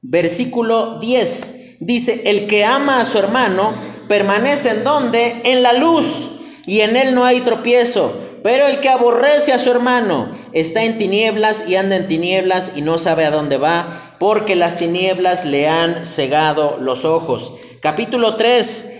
Versículo 0.00 0.98
10 1.00 1.80
dice, 1.80 2.22
el 2.24 2.46
que 2.46 2.64
ama 2.64 3.02
a 3.02 3.04
su 3.04 3.18
hermano 3.18 3.74
permanece 4.08 4.70
en 4.70 4.82
donde? 4.82 5.42
En 5.44 5.62
la 5.62 5.74
luz 5.74 6.30
y 6.64 6.80
en 6.80 6.96
él 6.96 7.14
no 7.14 7.26
hay 7.26 7.42
tropiezo. 7.42 8.27
Pero 8.42 8.66
el 8.66 8.81
que 8.81 8.88
aborrece 8.88 9.53
a 9.53 9.59
su 9.59 9.70
hermano 9.70 10.31
está 10.53 10.85
en 10.85 10.98
tinieblas 10.98 11.64
y 11.68 11.77
anda 11.77 11.96
en 11.96 12.09
tinieblas 12.09 12.72
y 12.77 12.83
no 12.83 12.98
sabe 12.98 13.24
a 13.24 13.31
dónde 13.31 13.57
va, 13.57 14.16
porque 14.18 14.57
las 14.57 14.77
tinieblas 14.77 15.44
le 15.44 15.68
han 15.68 16.05
cegado 16.05 16.79
los 16.81 17.05
ojos. 17.05 17.55
Capítulo 17.81 18.37
3, 18.37 18.98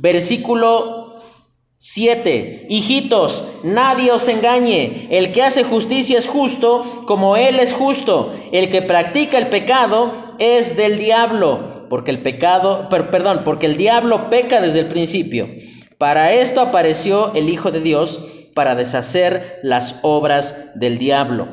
Versículo 0.00 1.16
7. 1.78 2.66
Hijitos, 2.68 3.44
nadie 3.64 4.12
os 4.12 4.28
engañe. 4.28 5.08
El 5.10 5.32
que 5.32 5.42
hace 5.42 5.64
justicia 5.64 6.18
es 6.18 6.28
justo 6.28 7.02
como 7.06 7.36
Él 7.36 7.58
es 7.58 7.72
justo. 7.72 8.32
El 8.52 8.70
que 8.70 8.82
practica 8.82 9.38
el 9.38 9.48
pecado 9.48 10.36
es 10.38 10.76
del 10.76 10.98
diablo. 10.98 11.86
Porque 11.88 12.10
el 12.10 12.22
pecado, 12.22 12.88
perdón, 12.88 13.42
porque 13.44 13.66
el 13.66 13.76
diablo 13.76 14.30
peca 14.30 14.60
desde 14.60 14.80
el 14.80 14.86
principio. 14.86 15.48
Para 15.98 16.32
esto 16.32 16.60
apareció 16.60 17.34
el 17.34 17.48
Hijo 17.48 17.70
de 17.70 17.80
Dios, 17.80 18.20
para 18.54 18.74
deshacer 18.74 19.60
las 19.62 20.00
obras 20.02 20.72
del 20.74 20.98
diablo. 20.98 21.48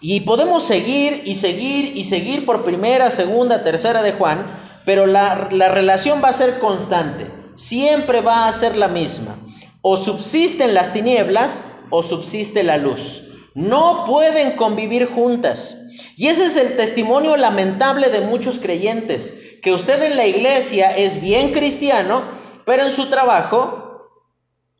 Y 0.00 0.20
podemos 0.20 0.64
seguir 0.64 1.22
y 1.24 1.36
seguir 1.36 1.96
y 1.96 2.04
seguir 2.04 2.44
por 2.44 2.64
primera, 2.64 3.10
segunda, 3.10 3.62
tercera 3.62 4.02
de 4.02 4.12
Juan 4.12 4.46
pero 4.86 5.06
la, 5.06 5.34
relación 5.68 6.22
va 6.24 6.28
a 6.28 6.32
ser 6.32 6.60
constante, 6.60 7.28
siempre 7.56 8.22
va 8.22 8.46
a 8.46 8.52
ser 8.52 8.76
la 8.76 8.88
misma. 8.88 9.36
O 9.82 9.96
subsisten 9.96 10.74
las 10.74 10.92
tinieblas 10.92 11.60
o 11.90 12.02
subsiste 12.02 12.62
la 12.62 12.78
luz. 12.78 13.24
No 13.54 14.04
pueden 14.06 14.52
convivir 14.52 15.06
juntas. 15.06 15.82
Y 16.16 16.28
ese 16.28 16.44
es 16.44 16.56
el 16.56 16.76
testimonio 16.76 17.36
lamentable 17.36 18.10
de 18.10 18.20
muchos 18.20 18.60
creyentes, 18.60 19.55
que 19.62 19.72
usted 19.72 20.02
en 20.02 20.16
la 20.16 20.26
iglesia 20.26 20.96
es 20.96 21.20
bien 21.20 21.52
cristiano, 21.52 22.22
pero 22.64 22.84
en 22.84 22.90
su 22.90 23.08
trabajo 23.08 24.10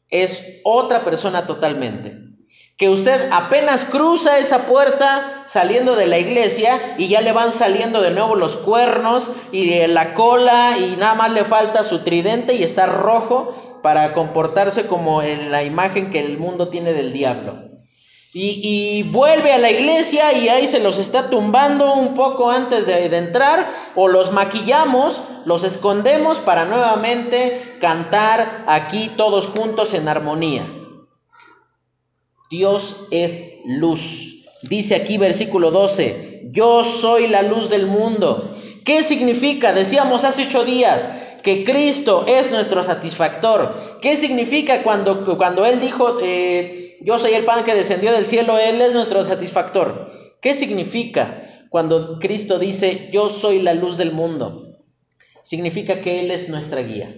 es 0.08 0.60
otra 0.64 1.04
persona 1.04 1.46
totalmente 1.46 2.26
que 2.76 2.90
usted 2.90 3.30
apenas 3.32 3.86
cruza 3.86 4.38
esa 4.38 4.66
puerta 4.66 5.42
saliendo 5.46 5.96
de 5.96 6.06
la 6.06 6.18
iglesia 6.18 6.94
y 6.98 7.08
ya 7.08 7.22
le 7.22 7.32
van 7.32 7.50
saliendo 7.50 8.02
de 8.02 8.10
nuevo 8.10 8.36
los 8.36 8.56
cuernos 8.58 9.32
y 9.50 9.86
la 9.86 10.12
cola 10.12 10.76
y 10.78 10.96
nada 10.96 11.14
más 11.14 11.32
le 11.32 11.44
falta 11.44 11.82
su 11.84 12.00
tridente 12.00 12.54
y 12.54 12.62
está 12.62 12.84
rojo 12.84 13.80
para 13.82 14.12
comportarse 14.12 14.86
como 14.86 15.22
en 15.22 15.50
la 15.50 15.62
imagen 15.62 16.10
que 16.10 16.20
el 16.20 16.36
mundo 16.36 16.68
tiene 16.68 16.92
del 16.92 17.14
diablo. 17.14 17.65
Y, 18.38 19.02
vuelve 19.04 19.50
a 19.54 19.56
la 19.56 19.70
iglesia 19.70 20.34
y 20.34 20.50
ahí 20.50 20.68
se 20.68 20.80
los 20.80 20.98
está 20.98 21.30
tumbando 21.30 21.94
un 21.94 22.12
poco 22.12 22.50
antes 22.50 22.86
de, 22.86 23.06
entrar 23.16 23.66
o 23.94 24.08
los 24.08 24.30
maquillamos, 24.30 25.22
los 25.46 25.64
escondemos 25.64 26.40
para 26.40 26.66
nuevamente 26.66 27.78
cantar 27.80 28.64
aquí 28.66 29.10
todos 29.16 29.46
juntos 29.46 29.94
en 29.94 30.06
armonía. 30.06 30.66
Dios 32.50 33.06
es 33.10 33.54
luz. 33.64 34.44
Dice 34.60 34.96
aquí 34.96 35.16
versículo 35.16 35.70
12, 35.70 36.50
yo 36.52 36.84
soy 36.84 37.28
la 37.28 37.40
luz 37.40 37.70
del 37.70 37.86
mundo. 37.86 38.54
¿Qué 38.84 39.02
significa? 39.02 39.72
Decíamos 39.72 40.24
hace 40.24 40.42
ocho 40.42 40.62
días 40.62 41.10
que 41.42 41.64
Cristo 41.64 42.26
es 42.26 42.50
nuestro 42.50 42.84
satisfactor. 42.84 43.98
¿Qué 44.02 44.14
significa 44.14 44.82
cuando, 44.82 45.24
cuando 45.38 45.64
Él 45.64 45.80
dijo, 45.80 46.18
eh, 46.20 46.85
yo 47.00 47.18
soy 47.18 47.34
el 47.34 47.44
pan 47.44 47.64
que 47.64 47.74
descendió 47.74 48.12
del 48.12 48.26
cielo, 48.26 48.58
Él 48.58 48.80
es 48.80 48.94
nuestro 48.94 49.24
satisfactor? 49.24 50.10
¿Qué 50.40 50.54
significa 50.54 51.42
cuando 51.70 52.18
Cristo 52.18 52.58
dice, 52.58 53.08
yo 53.12 53.28
soy 53.28 53.62
la 53.62 53.74
luz 53.74 53.96
del 53.96 54.12
mundo? 54.12 54.78
Significa 55.42 56.00
que 56.02 56.20
Él 56.20 56.30
es 56.30 56.48
nuestra 56.48 56.82
guía. 56.82 57.14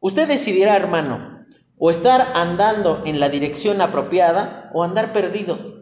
Usted 0.00 0.28
decidirá, 0.28 0.76
hermano, 0.76 1.44
o 1.78 1.90
estar 1.90 2.32
andando 2.34 3.02
en 3.06 3.20
la 3.20 3.28
dirección 3.28 3.80
apropiada 3.80 4.70
o 4.72 4.82
andar 4.82 5.12
perdido. 5.12 5.76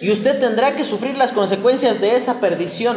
Y 0.00 0.10
usted 0.10 0.40
tendrá 0.40 0.74
que 0.76 0.84
sufrir 0.84 1.16
las 1.16 1.32
consecuencias 1.32 2.00
de 2.00 2.16
esa 2.16 2.40
perdición. 2.40 2.96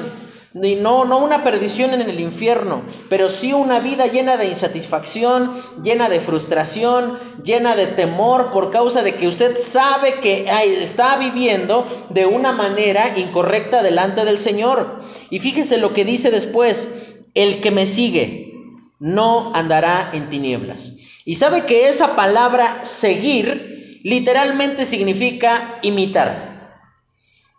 Y 0.55 0.75
no, 0.75 1.03
no 1.05 1.17
una 1.17 1.43
perdición 1.43 1.95
en 1.95 2.01
el 2.01 2.19
infierno, 2.19 2.83
pero 3.09 3.29
sí 3.29 3.53
una 3.53 3.79
vida 3.79 4.05
llena 4.05 4.37
de 4.37 4.47
insatisfacción, 4.47 5.51
llena 5.81 6.09
de 6.09 6.19
frustración, 6.19 7.17
llena 7.43 7.75
de 7.75 7.87
temor 7.87 8.51
por 8.51 8.69
causa 8.69 9.01
de 9.01 9.15
que 9.15 9.27
usted 9.27 9.57
sabe 9.57 10.15
que 10.21 10.45
está 10.79 11.17
viviendo 11.17 11.87
de 12.11 12.27
una 12.27 12.51
manera 12.51 13.17
incorrecta 13.17 13.81
delante 13.81 14.25
del 14.25 14.37
Señor. 14.37 15.01
Y 15.31 15.39
fíjese 15.39 15.77
lo 15.77 15.91
que 15.91 16.05
dice 16.05 16.29
después, 16.29 16.93
el 17.33 17.59
que 17.59 17.71
me 17.71 17.87
sigue 17.87 18.53
no 18.99 19.55
andará 19.55 20.11
en 20.13 20.29
tinieblas. 20.29 20.97
Y 21.25 21.35
sabe 21.35 21.65
que 21.65 21.89
esa 21.89 22.15
palabra 22.15 22.81
seguir 22.85 23.99
literalmente 24.03 24.85
significa 24.85 25.79
imitar. 25.81 26.52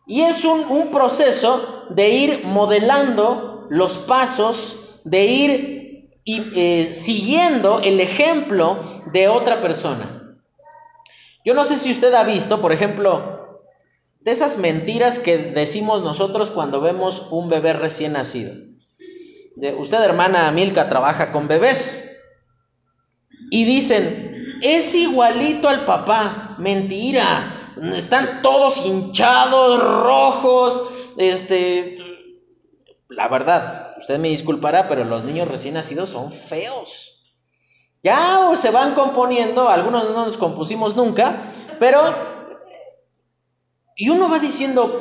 Y 0.06 0.22
es 0.22 0.44
un, 0.44 0.90
proceso 0.90 1.86
de 1.90 2.10
ir 2.10 2.44
modelando 2.44 3.66
los 3.70 3.98
pasos, 3.98 4.76
de 5.04 5.24
ir 5.24 6.10
eh, 6.26 6.90
siguiendo 6.92 7.80
el 7.80 8.00
ejemplo 8.00 8.80
de 9.12 9.28
otra 9.28 9.60
persona. 9.60 10.36
Yo 11.44 11.54
no 11.54 11.64
sé 11.64 11.76
si 11.76 11.90
usted 11.90 12.12
ha 12.14 12.24
visto, 12.24 12.60
por 12.60 12.72
ejemplo, 12.72 13.62
de 14.20 14.30
esas 14.30 14.58
mentiras 14.58 15.18
que 15.18 15.36
decimos 15.36 16.02
nosotros 16.02 16.50
cuando 16.50 16.80
vemos 16.80 17.28
un 17.30 17.48
bebé 17.48 17.74
recién 17.74 18.12
nacido. 18.12 18.54
usted, 19.78 20.02
hermana 20.02 20.50
Milka, 20.52 20.88
trabaja 20.88 21.30
con 21.32 21.48
bebés. 21.48 22.10
Y 23.50 23.64
dicen, 23.64 24.58
es 24.62 24.94
igualito 24.94 25.68
al 25.68 25.84
papá. 25.84 26.56
Mentira. 26.58 27.53
Están 27.94 28.42
todos 28.42 28.84
hinchados, 28.84 29.82
rojos. 30.02 30.90
Este, 31.16 31.98
la 33.08 33.28
verdad, 33.28 33.94
usted 33.98 34.18
me 34.18 34.28
disculpará, 34.28 34.88
pero 34.88 35.04
los 35.04 35.24
niños 35.24 35.48
recién 35.48 35.74
nacidos 35.74 36.10
son 36.10 36.30
feos. 36.30 37.10
Ya 38.02 38.50
se 38.56 38.70
van 38.70 38.94
componiendo, 38.94 39.68
algunos 39.68 40.10
no 40.10 40.26
nos 40.26 40.36
compusimos 40.36 40.94
nunca, 40.94 41.38
pero... 41.78 42.34
Y 43.96 44.08
uno 44.08 44.28
va 44.28 44.40
diciendo, 44.40 45.00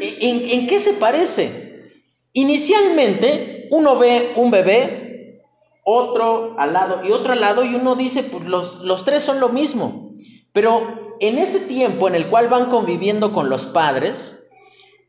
¿en, 0.00 0.50
en 0.50 0.66
qué 0.66 0.80
se 0.80 0.94
parece? 0.94 1.88
Inicialmente, 2.32 3.68
uno 3.70 3.96
ve 3.96 4.32
un 4.36 4.50
bebé, 4.50 5.42
otro 5.84 6.56
al 6.58 6.72
lado 6.72 7.02
y 7.04 7.12
otro 7.12 7.32
al 7.32 7.40
lado, 7.40 7.64
y 7.64 7.74
uno 7.74 7.94
dice, 7.94 8.24
pues 8.24 8.44
los, 8.44 8.80
los 8.80 9.04
tres 9.04 9.22
son 9.22 9.40
lo 9.40 9.48
mismo. 9.48 10.12
Pero 10.52 11.11
en 11.22 11.38
ese 11.38 11.60
tiempo 11.60 12.08
en 12.08 12.16
el 12.16 12.28
cual 12.28 12.48
van 12.48 12.68
conviviendo 12.68 13.32
con 13.32 13.48
los 13.48 13.64
padres, 13.64 14.48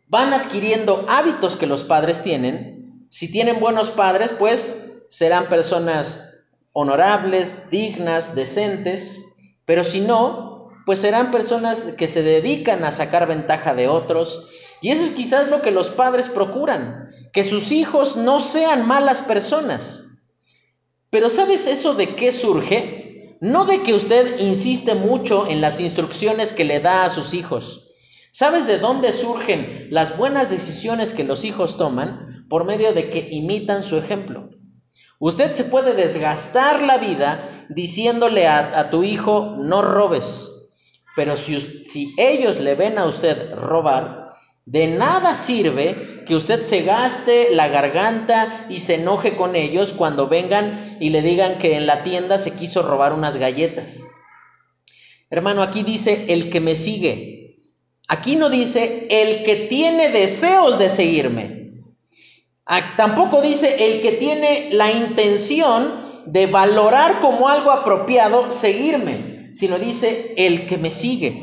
van 0.08 0.32
adquiriendo 0.32 1.06
hábitos 1.10 1.56
que 1.56 1.66
los 1.66 1.84
padres 1.84 2.22
tienen. 2.22 3.08
Si 3.10 3.32
tienen 3.32 3.60
buenos 3.60 3.90
padres, 3.90 4.32
pues 4.32 5.06
serán 5.10 5.50
personas 5.50 6.44
honorables, 6.72 7.72
dignas, 7.72 8.36
decentes, 8.36 9.22
pero 9.66 9.84
si 9.84 10.02
no, 10.02 10.70
pues 10.86 11.00
serán 11.00 11.32
personas 11.32 11.82
que 11.98 12.08
se 12.08 12.22
dedican 12.22 12.86
a 12.86 12.92
sacar 12.92 13.28
ventaja 13.28 13.74
de 13.74 13.88
otros. 13.88 14.46
Y 14.82 14.92
eso 14.92 15.04
es 15.04 15.12
quizás 15.12 15.50
lo 15.50 15.64
que 15.64 15.72
los 15.72 15.90
padres 15.90 16.30
procuran, 16.30 17.10
que 17.32 17.44
sus 17.44 17.72
hijos 17.72 18.18
no 18.18 18.40
sean 18.40 18.86
malas 18.86 19.24
personas. 19.24 20.20
Pero 21.10 21.32
¿sabes 21.32 21.66
eso 21.66 21.96
de 21.96 22.14
qué 22.14 22.32
surge? 22.32 23.03
No 23.44 23.66
de 23.66 23.84
que 23.84 23.94
usted 23.94 24.40
insiste 24.40 24.96
mucho 24.96 25.48
en 25.50 25.60
las 25.60 25.82
instrucciones 25.82 26.54
que 26.54 26.64
le 26.64 26.80
da 26.80 27.04
a 27.04 27.10
sus 27.10 27.34
hijos. 27.34 27.90
¿Sabes 28.32 28.68
de 28.68 28.78
dónde 28.78 29.12
surgen 29.12 29.90
las 29.92 30.16
buenas 30.16 30.50
decisiones 30.50 31.14
que 31.14 31.26
los 31.26 31.44
hijos 31.44 31.76
toman? 31.76 32.46
Por 32.48 32.64
medio 32.64 32.94
de 32.94 33.10
que 33.10 33.28
imitan 33.32 33.84
su 33.84 33.98
ejemplo. 33.98 34.50
Usted 35.20 35.52
se 35.52 35.66
puede 35.66 35.94
desgastar 35.94 36.84
la 36.84 36.98
vida 36.98 37.44
diciéndole 37.68 38.48
a, 38.48 38.90
tu 38.90 39.04
hijo, 39.04 39.58
no 39.60 39.82
robes. 39.82 40.72
Pero 41.18 41.36
si, 41.36 42.16
ellos 42.18 42.62
le 42.62 42.76
ven 42.76 42.98
a 42.98 43.04
usted 43.04 43.54
robar, 43.56 44.23
de 44.66 44.88
nada 44.88 45.36
sirve 45.36 46.24
que 46.26 46.36
usted 46.36 46.62
se 46.62 46.84
gaste 46.84 47.50
la 47.52 47.68
garganta 47.68 48.66
y 48.70 48.80
se 48.80 48.96
enoje 48.96 49.36
con 49.36 49.56
ellos 49.56 49.94
cuando 49.94 50.28
vengan 50.28 50.98
y 51.00 51.10
le 51.10 51.22
digan 51.22 51.58
que 51.58 51.76
en 51.76 51.86
la 51.86 52.04
tienda 52.04 52.38
se 52.38 52.54
quiso 52.54 52.82
robar 52.82 53.14
unas 53.14 53.38
galletas. 53.38 54.04
Hermano, 55.30 55.62
aquí 55.62 55.84
dice 55.84 56.26
el 56.30 56.50
que 56.50 56.62
me 56.62 56.76
sigue. 56.76 57.58
Aquí 58.08 58.36
no 58.36 58.50
dice 58.50 59.08
el 59.10 59.44
que 59.44 59.56
tiene 59.56 60.10
deseos 60.10 60.80
de 60.80 60.90
seguirme. 60.90 61.72
Ah, 62.66 62.94
tampoco 62.96 63.42
dice 63.42 63.88
el 63.88 64.02
que 64.02 64.14
tiene 64.14 64.70
la 64.72 64.92
intención 64.92 66.24
de 66.26 66.48
valorar 66.48 67.20
como 67.20 67.50
algo 67.50 67.72
apropiado 67.72 68.52
seguirme, 68.52 69.50
sino 69.54 69.78
dice 69.78 70.34
el 70.38 70.66
que 70.66 70.78
me 70.78 70.92
sigue. 70.92 71.43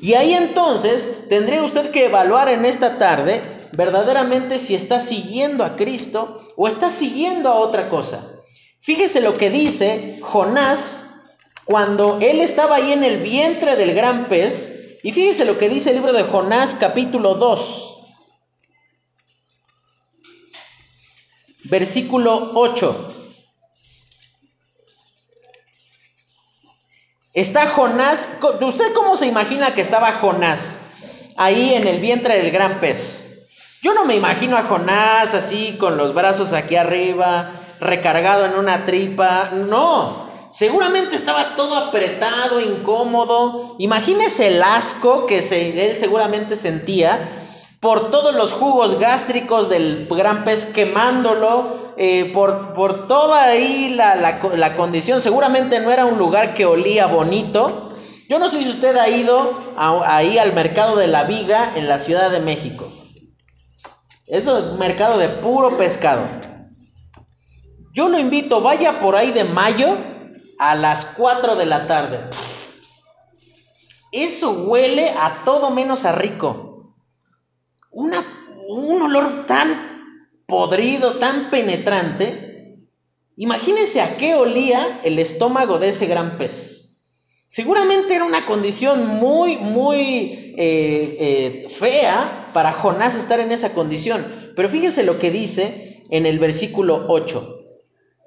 Y 0.00 0.14
ahí 0.14 0.34
entonces 0.34 1.28
tendría 1.28 1.62
usted 1.62 1.90
que 1.90 2.06
evaluar 2.06 2.48
en 2.48 2.64
esta 2.64 2.98
tarde 2.98 3.42
verdaderamente 3.72 4.58
si 4.58 4.74
está 4.74 5.00
siguiendo 5.00 5.64
a 5.64 5.76
Cristo 5.76 6.52
o 6.56 6.66
está 6.66 6.90
siguiendo 6.90 7.50
a 7.50 7.56
otra 7.56 7.88
cosa. 7.88 8.26
Fíjese 8.80 9.20
lo 9.20 9.34
que 9.34 9.50
dice 9.50 10.18
Jonás 10.22 11.06
cuando 11.64 12.18
él 12.20 12.40
estaba 12.40 12.76
ahí 12.76 12.92
en 12.92 13.04
el 13.04 13.18
vientre 13.18 13.76
del 13.76 13.94
gran 13.94 14.28
pez. 14.28 14.98
Y 15.02 15.12
fíjese 15.12 15.44
lo 15.44 15.58
que 15.58 15.68
dice 15.68 15.90
el 15.90 15.96
libro 15.96 16.12
de 16.12 16.24
Jonás 16.24 16.74
capítulo 16.78 17.34
2, 17.34 17.94
versículo 21.64 22.52
8. 22.54 23.19
Está 27.32 27.68
Jonás. 27.68 28.26
¿Usted 28.60 28.92
cómo 28.92 29.16
se 29.16 29.26
imagina 29.26 29.72
que 29.72 29.80
estaba 29.80 30.12
Jonás 30.12 30.80
ahí 31.36 31.74
en 31.74 31.86
el 31.86 32.00
vientre 32.00 32.36
del 32.36 32.50
gran 32.50 32.80
pez? 32.80 33.26
Yo 33.82 33.94
no 33.94 34.04
me 34.04 34.16
imagino 34.16 34.56
a 34.56 34.64
Jonás 34.64 35.34
así 35.34 35.76
con 35.78 35.96
los 35.96 36.12
brazos 36.12 36.52
aquí 36.52 36.74
arriba, 36.74 37.52
recargado 37.78 38.46
en 38.46 38.54
una 38.54 38.84
tripa. 38.84 39.50
No, 39.52 40.28
seguramente 40.50 41.14
estaba 41.14 41.54
todo 41.54 41.76
apretado, 41.76 42.60
incómodo. 42.60 43.76
Imagínese 43.78 44.48
el 44.48 44.60
asco 44.60 45.26
que 45.26 45.38
él 45.38 45.96
seguramente 45.96 46.56
sentía 46.56 47.39
por 47.80 48.10
todos 48.10 48.34
los 48.34 48.52
jugos 48.52 48.98
gástricos 48.98 49.70
del 49.70 50.06
gran 50.10 50.44
pez 50.44 50.66
quemándolo, 50.66 51.94
eh, 51.96 52.30
por, 52.34 52.74
por, 52.74 53.08
toda 53.08 53.44
ahí 53.44 53.94
la, 53.94 54.16
la, 54.16 54.76
condición. 54.76 55.22
Seguramente 55.22 55.80
no 55.80 55.90
era 55.90 56.04
un 56.04 56.18
lugar 56.18 56.52
que 56.52 56.66
olía 56.66 57.06
bonito. 57.06 57.90
Yo 58.28 58.38
no 58.38 58.50
sé 58.50 58.62
si 58.62 58.68
usted 58.68 58.96
ha 58.96 59.08
ido 59.08 59.58
ahí 59.76 60.36
al 60.36 60.52
mercado 60.52 60.96
de 60.96 61.08
la 61.08 61.24
viga 61.24 61.72
en 61.74 61.88
la 61.88 61.98
Ciudad 61.98 62.30
de 62.30 62.40
México. 62.40 62.86
Es 64.26 64.46
un 64.46 64.78
mercado 64.78 65.18
de 65.18 65.28
puro 65.28 65.78
pescado. 65.78 66.22
Yo 67.94 68.08
lo 68.08 68.18
invito, 68.18 68.60
vaya 68.60 69.00
por 69.00 69.16
ahí 69.16 69.32
de 69.32 69.44
mayo 69.44 69.96
a 70.58 70.74
las 70.74 71.06
4 71.16 71.56
de 71.56 71.66
la 71.66 71.86
tarde. 71.86 72.20
Eso 74.12 74.50
huele 74.52 75.10
a 75.10 75.32
todo 75.44 75.70
menos 75.70 76.04
a 76.04 76.12
rico 76.12 76.69
un 77.90 79.02
olor 79.02 79.46
tan 79.46 80.00
podrido, 80.46 81.18
tan 81.18 81.50
penetrante. 81.50 82.78
Imagínense 83.36 84.00
a 84.00 84.16
qué 84.16 84.34
olía 84.34 85.00
el 85.04 85.18
estómago 85.18 85.78
de 85.78 85.88
ese 85.88 86.06
gran 86.06 86.36
pez. 86.38 86.80
Seguramente 87.48 88.14
era 88.14 88.24
una 88.24 88.46
condición 88.46 89.06
muy, 89.06 89.56
muy 89.56 90.54
eh, 90.56 91.16
eh, 91.18 91.66
fea 91.68 92.50
para 92.52 92.72
Jonás 92.72 93.16
estar 93.16 93.40
en 93.40 93.50
esa 93.50 93.72
condición. 93.72 94.24
Pero 94.54 94.68
fíjese 94.68 95.02
lo 95.02 95.18
que 95.18 95.30
dice 95.30 96.04
en 96.10 96.26
el 96.26 96.38
versículo 96.38 97.06
8. 97.08 97.58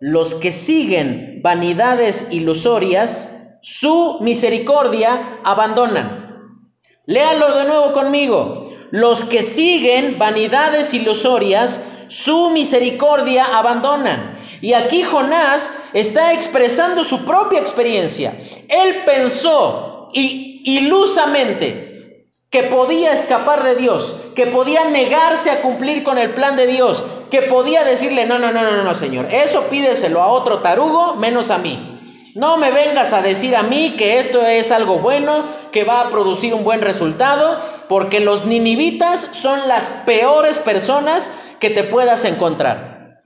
Los 0.01 0.35
que 0.35 0.51
siguen 0.51 1.39
vanidades 1.41 2.27
ilusorias 2.31 3.29
su 3.61 4.17
misericordia 4.19 5.39
abandonan. 5.45 6.59
Léalo 7.05 7.55
de 7.55 7.63
nuevo 7.63 7.93
conmigo. 7.93 8.72
Los 8.93 9.25
que 9.25 9.41
siguen 9.41 10.19
vanidades 10.19 10.93
ilusorias, 10.93 11.81
su 12.09 12.51
misericordia 12.51 13.43
abandonan. 13.57 14.37
Y 14.61 14.73
aquí 14.73 15.01
Jonás 15.01 15.73
está 15.93 16.31
expresando 16.33 17.03
su 17.03 17.25
propia 17.25 17.59
experiencia. 17.59 18.37
Él 18.69 19.01
pensó 19.03 20.09
y 20.13 20.61
ilusamente 20.63 22.27
que 22.51 22.61
podía 22.65 23.13
escapar 23.13 23.63
de 23.63 23.73
Dios, 23.77 24.17
que 24.35 24.45
podía 24.45 24.85
negarse 24.91 25.49
a 25.49 25.61
cumplir 25.63 26.03
con 26.03 26.19
el 26.19 26.35
plan 26.35 26.55
de 26.55 26.67
Dios, 26.67 27.03
que 27.31 27.41
podía 27.41 27.83
decirle, 27.83 28.27
no, 28.27 28.37
no, 28.37 28.51
no, 28.51 28.61
no, 28.61 28.83
no, 28.83 28.93
Señor, 28.93 29.27
eso 29.31 29.63
pídeselo 29.71 30.21
a 30.21 30.27
otro 30.27 30.59
tarugo 30.59 31.15
menos 31.15 31.49
a 31.49 31.57
mí. 31.57 31.92
No 32.35 32.57
me 32.57 32.71
vengas 32.71 33.13
a 33.13 33.21
decir 33.21 33.55
a 33.55 33.63
mí 33.63 33.95
que 33.97 34.17
esto 34.19 34.41
es 34.45 34.71
algo 34.71 34.97
bueno, 34.99 35.45
que 35.71 35.83
va 35.83 36.01
a 36.01 36.09
producir 36.09 36.53
un 36.53 36.63
buen 36.63 36.81
resultado, 36.81 37.59
porque 37.87 38.19
los 38.19 38.45
ninivitas 38.45 39.29
son 39.33 39.67
las 39.67 39.83
peores 40.05 40.57
personas 40.57 41.31
que 41.59 41.69
te 41.69 41.83
puedas 41.83 42.25
encontrar. 42.25 43.21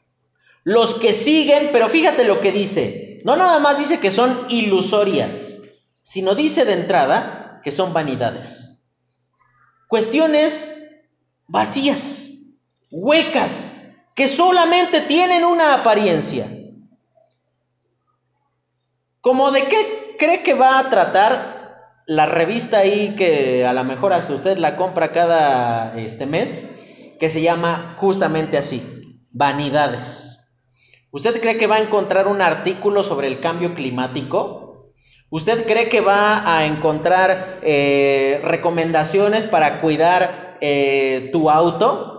Los 0.64 0.96
que 0.96 1.14
siguen, 1.14 1.70
pero 1.72 1.88
fíjate 1.88 2.26
lo 2.26 2.42
que 2.42 2.52
dice, 2.52 3.22
no 3.24 3.38
nada 3.38 3.60
más 3.60 3.78
dice 3.78 4.00
que 4.00 4.12
son 4.12 4.46
ilusorias, 4.50 5.60
sino 6.04 6.36
dice 6.36 6.66
de 6.66 6.74
entrada 6.74 7.62
que 7.64 7.72
son 7.72 7.94
vanidades. 7.94 8.84
Cuestiones 9.88 10.74
vacías, 11.48 12.32
huecas, 12.92 13.78
que 14.16 14.28
solamente 14.28 15.00
tienen 15.02 15.46
una 15.46 15.76
apariencia. 15.76 16.48
¿Como 19.28 19.52
de 19.52 19.64
qué 19.66 20.16
cree 20.18 20.42
que 20.42 20.54
va 20.54 20.80
a 20.80 20.90
tratar 20.90 22.00
la 22.06 22.28
revista 22.28 22.78
ahí 22.78 23.14
que 23.18 23.66
a 23.66 23.74
lo 23.74 23.84
mejor 23.84 24.14
hasta 24.14 24.34
usted 24.34 24.58
la 24.58 24.78
compra 24.78 25.12
cada 25.12 26.00
este 26.00 26.26
mes? 26.26 26.78
Que 27.20 27.28
se 27.28 27.42
llama 27.42 27.94
justamente 27.98 28.58
así, 28.58 28.82
Vanidades. 29.32 30.48
¿Usted 31.12 31.42
cree 31.42 31.58
que 31.58 31.68
va 31.68 31.76
a 31.76 31.82
encontrar 31.82 32.26
un 32.28 32.42
artículo 32.42 33.04
sobre 33.04 33.28
el 33.28 33.42
cambio 33.42 33.76
climático? 33.76 34.94
¿Usted 35.30 35.66
cree 35.66 35.90
que 35.90 36.00
va 36.00 36.58
a 36.58 36.66
encontrar 36.66 37.60
eh, 37.64 38.40
recomendaciones 38.46 39.46
para 39.46 39.82
cuidar 39.82 40.58
eh, 40.62 41.32
tu 41.34 41.50
auto? 41.50 42.17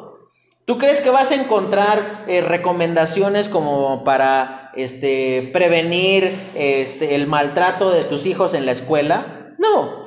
¿Tú 0.68 0.76
crees 0.76 1.00
que 1.00 1.09
vas 1.09 1.31
a 1.31 1.35
encontrar 1.35 2.26
eh, 2.26 2.42
recomendaciones 2.42 3.48
como 3.48 4.04
para 4.04 4.70
este, 4.76 5.48
prevenir 5.50 6.31
este, 6.54 7.14
el 7.14 7.26
maltrato 7.26 7.90
de 7.90 8.04
tus 8.04 8.26
hijos 8.26 8.52
en 8.52 8.66
la 8.66 8.72
escuela? 8.72 9.54
No. 9.59 10.02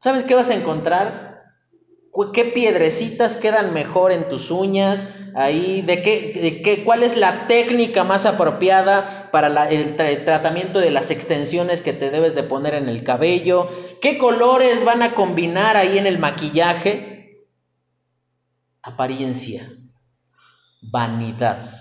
¿Sabes 0.00 0.24
qué 0.24 0.34
vas 0.34 0.50
a 0.50 0.56
encontrar? 0.56 1.44
¿Qué 2.34 2.44
piedrecitas 2.44 3.36
quedan 3.36 3.72
mejor 3.72 4.10
en 4.10 4.28
tus 4.28 4.50
uñas? 4.50 5.14
Ahí, 5.36 5.82
¿de 5.82 6.02
qué, 6.02 6.60
qué 6.64 6.82
cuál 6.82 7.04
es 7.04 7.16
la 7.16 7.46
técnica 7.46 8.02
más 8.02 8.26
apropiada 8.26 9.28
para 9.30 9.68
el 9.68 9.94
tratamiento 10.24 10.80
de 10.80 10.90
las 10.90 11.12
extensiones 11.12 11.82
que 11.82 11.92
te 11.92 12.10
debes 12.10 12.34
de 12.34 12.42
poner 12.42 12.74
en 12.74 12.88
el 12.88 13.04
cabello? 13.04 13.68
¿Qué 14.00 14.18
colores 14.18 14.84
van 14.84 15.04
a 15.04 15.14
combinar 15.14 15.76
ahí 15.76 15.98
en 15.98 16.08
el 16.08 16.18
maquillaje? 16.18 17.17
Apariencia, 18.88 19.70
vanidad 20.80 21.78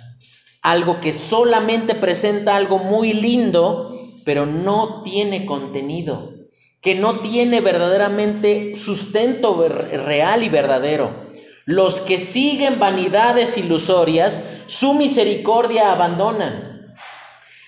algo 0.68 1.00
que 1.00 1.14
solamente 1.14 1.96
presenta 1.96 2.58
algo 2.58 2.78
muy 2.78 3.14
lindo, 3.14 3.98
pero 4.26 4.46
no 4.46 5.02
tiene 5.02 5.46
contenido, 5.46 6.34
que 6.82 6.94
no 6.94 7.22
tiene 7.22 7.62
verdaderamente 7.62 8.76
sustento 8.76 9.66
real 9.70 10.44
y 10.44 10.50
verdadero. 10.50 11.28
Los 11.64 12.02
que 12.02 12.20
siguen 12.20 12.80
vanidades 12.80 13.58
ilusorias, 13.58 14.44
su 14.66 14.94
misericordia 14.94 15.94
abandonan. 15.94 16.94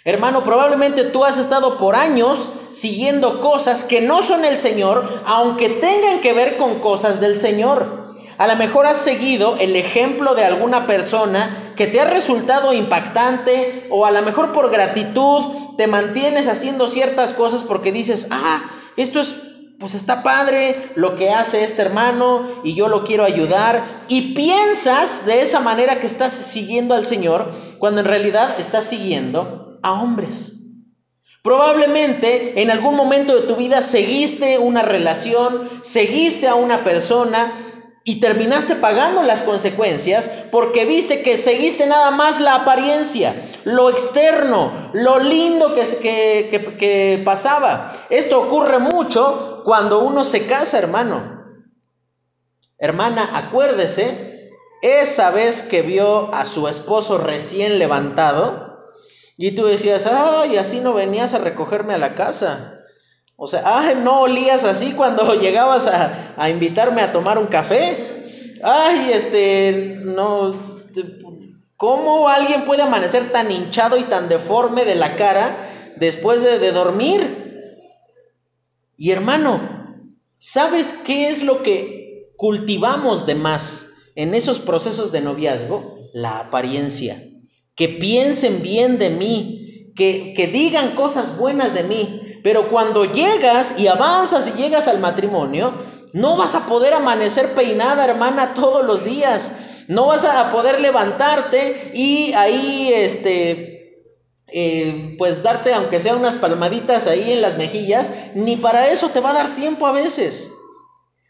Hermano, 0.04 0.44
probablemente 0.44 1.06
tú 1.06 1.24
has 1.24 1.38
estado 1.38 1.78
por 1.78 1.96
años 1.96 2.52
siguiendo 2.70 3.40
cosas 3.40 3.86
que 3.86 4.02
no 4.02 4.22
son 4.24 4.44
el 4.44 4.58
Señor, 4.58 5.22
aunque 5.26 5.70
tengan 5.70 6.20
que 6.20 6.34
ver 6.34 6.58
con 6.58 6.80
cosas 6.80 7.22
del 7.22 7.38
Señor. 7.38 7.99
A 8.40 8.48
lo 8.48 8.56
mejor 8.56 8.88
has 8.88 8.96
seguido 8.96 9.58
el 9.60 9.76
ejemplo 9.76 10.34
de 10.34 10.46
alguna 10.46 10.88
persona 10.88 11.74
que 11.76 11.88
te 11.88 12.00
ha 12.00 12.06
resultado 12.06 12.72
impactante 12.72 13.86
o 13.90 14.06
a 14.06 14.12
lo 14.12 14.22
mejor 14.22 14.54
por 14.54 14.72
gratitud 14.72 15.76
te 15.76 15.88
mantienes 15.88 16.48
haciendo 16.48 16.88
ciertas 16.88 17.34
cosas 17.34 17.66
porque 17.66 17.92
dices, 17.92 18.30
ah, 18.32 18.62
esto 18.96 19.20
es, 19.20 19.36
pues 19.78 19.94
está 19.94 20.24
padre 20.24 20.94
lo 20.96 21.18
que 21.18 21.32
hace 21.32 21.66
este 21.66 21.82
hermano 21.82 22.48
y 22.64 22.76
yo 22.76 22.88
lo 22.88 23.04
quiero 23.04 23.26
ayudar. 23.26 23.84
Y 24.08 24.34
piensas 24.34 25.26
de 25.26 25.42
esa 25.42 25.60
manera 25.60 26.00
que 26.00 26.08
estás 26.08 26.32
siguiendo 26.32 26.96
al 26.96 27.06
Señor 27.06 27.52
cuando 27.78 28.00
en 28.00 28.08
realidad 28.08 28.58
estás 28.58 28.86
siguiendo 28.86 29.78
a 29.84 29.92
hombres. 30.02 30.56
Probablemente 31.44 32.62
en 32.62 32.72
algún 32.72 32.96
momento 32.96 33.36
de 33.36 33.48
tu 33.48 33.58
vida 33.58 33.82
seguiste 33.82 34.60
una 34.60 34.82
relación, 34.82 35.70
seguiste 35.84 36.48
a 36.48 36.56
una 36.56 36.86
persona 36.86 37.54
y 38.04 38.20
terminaste 38.20 38.76
pagando 38.76 39.24
las 39.24 39.42
consecuencias 39.42 40.32
porque 40.52 40.86
viste 40.86 41.22
que 41.22 41.38
seguiste 41.38 41.86
nada 41.86 42.12
más 42.12 42.40
la 42.40 42.56
apariencia, 42.56 43.36
lo 43.66 43.90
externo, 43.90 44.92
lo 44.94 45.20
lindo 45.20 45.76
que, 45.76 45.86
que, 46.50 46.78
que, 46.78 47.22
pasaba. 47.24 47.94
Esto 48.10 48.42
ocurre 48.42 48.80
mucho 48.80 49.62
cuando 49.66 50.00
uno 50.00 50.24
se 50.24 50.46
casa, 50.46 50.78
hermano. 50.78 51.40
Hermana, 52.78 53.32
acuérdese, 53.34 54.50
esa 54.82 55.32
vez 55.32 55.64
que 55.64 55.82
vio 55.82 56.34
a 56.34 56.46
su 56.46 56.68
esposo 56.68 57.18
recién 57.18 57.78
levantado 57.78 58.70
y 59.38 59.52
tú 59.52 59.66
decías, 59.66 60.06
ay, 60.06 60.58
así 60.58 60.80
no 60.80 60.94
venías 60.94 61.34
a 61.34 61.40
recogerme 61.40 61.94
a 61.94 61.98
la 61.98 62.16
casa. 62.16 62.79
O 63.42 63.48
sea, 63.48 63.62
ay, 63.66 63.98
no 64.04 64.24
olías 64.24 64.66
así 64.66 64.92
cuando 64.92 65.34
llegabas 65.42 65.88
a, 65.88 66.34
a 66.36 66.50
invitarme 66.50 67.02
a 67.02 67.14
tomar 67.14 67.38
un 67.40 67.48
café. 67.48 68.58
Ay, 68.62 69.12
este, 69.14 69.96
no, 70.04 70.54
¿cómo 71.78 72.28
alguien 72.28 72.66
puede 72.66 72.82
amanecer 72.82 73.32
tan 73.32 73.50
hinchado 73.50 73.98
y 73.98 74.04
tan 74.04 74.28
deforme 74.28 74.84
de 74.84 74.96
la 74.96 75.16
cara 75.16 75.56
después 75.96 76.44
de, 76.44 76.60
de 76.60 76.74
dormir? 76.74 77.80
Y 78.98 79.12
hermano, 79.12 80.06
¿sabes 80.38 81.00
qué 81.06 81.30
es 81.30 81.42
lo 81.42 81.64
que 81.64 82.34
cultivamos 82.36 83.26
de 83.26 83.36
más 83.36 83.88
en 84.16 84.34
esos 84.34 84.60
procesos 84.60 85.14
de 85.14 85.22
noviazgo? 85.22 85.98
La 86.12 86.40
apariencia. 86.40 87.24
Que 87.74 87.88
piensen 87.88 88.62
bien 88.62 89.00
de 89.00 89.12
mí, 89.12 89.94
que, 89.96 90.34
que 90.36 90.48
digan 90.48 90.96
cosas 90.96 91.38
buenas 91.38 91.74
de 91.74 91.84
mí, 91.84 92.29
pero 92.44 92.70
cuando 92.70 93.06
llegas 93.06 93.76
y 93.78 93.88
avanzas 93.88 94.50
y 94.50 94.62
llegas 94.62 94.88
al 94.88 95.00
matrimonio, 95.00 95.74
no 96.14 96.38
vas 96.38 96.56
a 96.56 96.66
poder 96.66 96.94
amanecer 96.94 97.54
peinada, 97.54 98.06
hermana, 98.06 98.54
todos 98.54 98.86
los 98.86 99.06
días. 99.06 99.54
No 99.88 100.08
vas 100.08 100.26
a 100.26 100.52
poder 100.52 100.80
levantarte 100.80 101.92
y 101.96 102.34
ahí, 102.34 102.92
este, 102.94 104.06
eh, 104.48 105.16
pues 105.18 105.44
darte, 105.44 105.74
aunque 105.74 106.00
sea 106.00 106.16
unas 106.16 106.36
palmaditas 106.36 107.08
ahí 107.08 107.32
en 107.32 107.42
las 107.42 107.58
mejillas, 107.58 108.12
ni 108.36 108.56
para 108.56 108.88
eso 108.88 109.10
te 109.10 109.20
va 109.20 109.32
a 109.32 109.34
dar 109.34 109.56
tiempo 109.56 109.88
a 109.88 109.92
veces. 109.92 110.52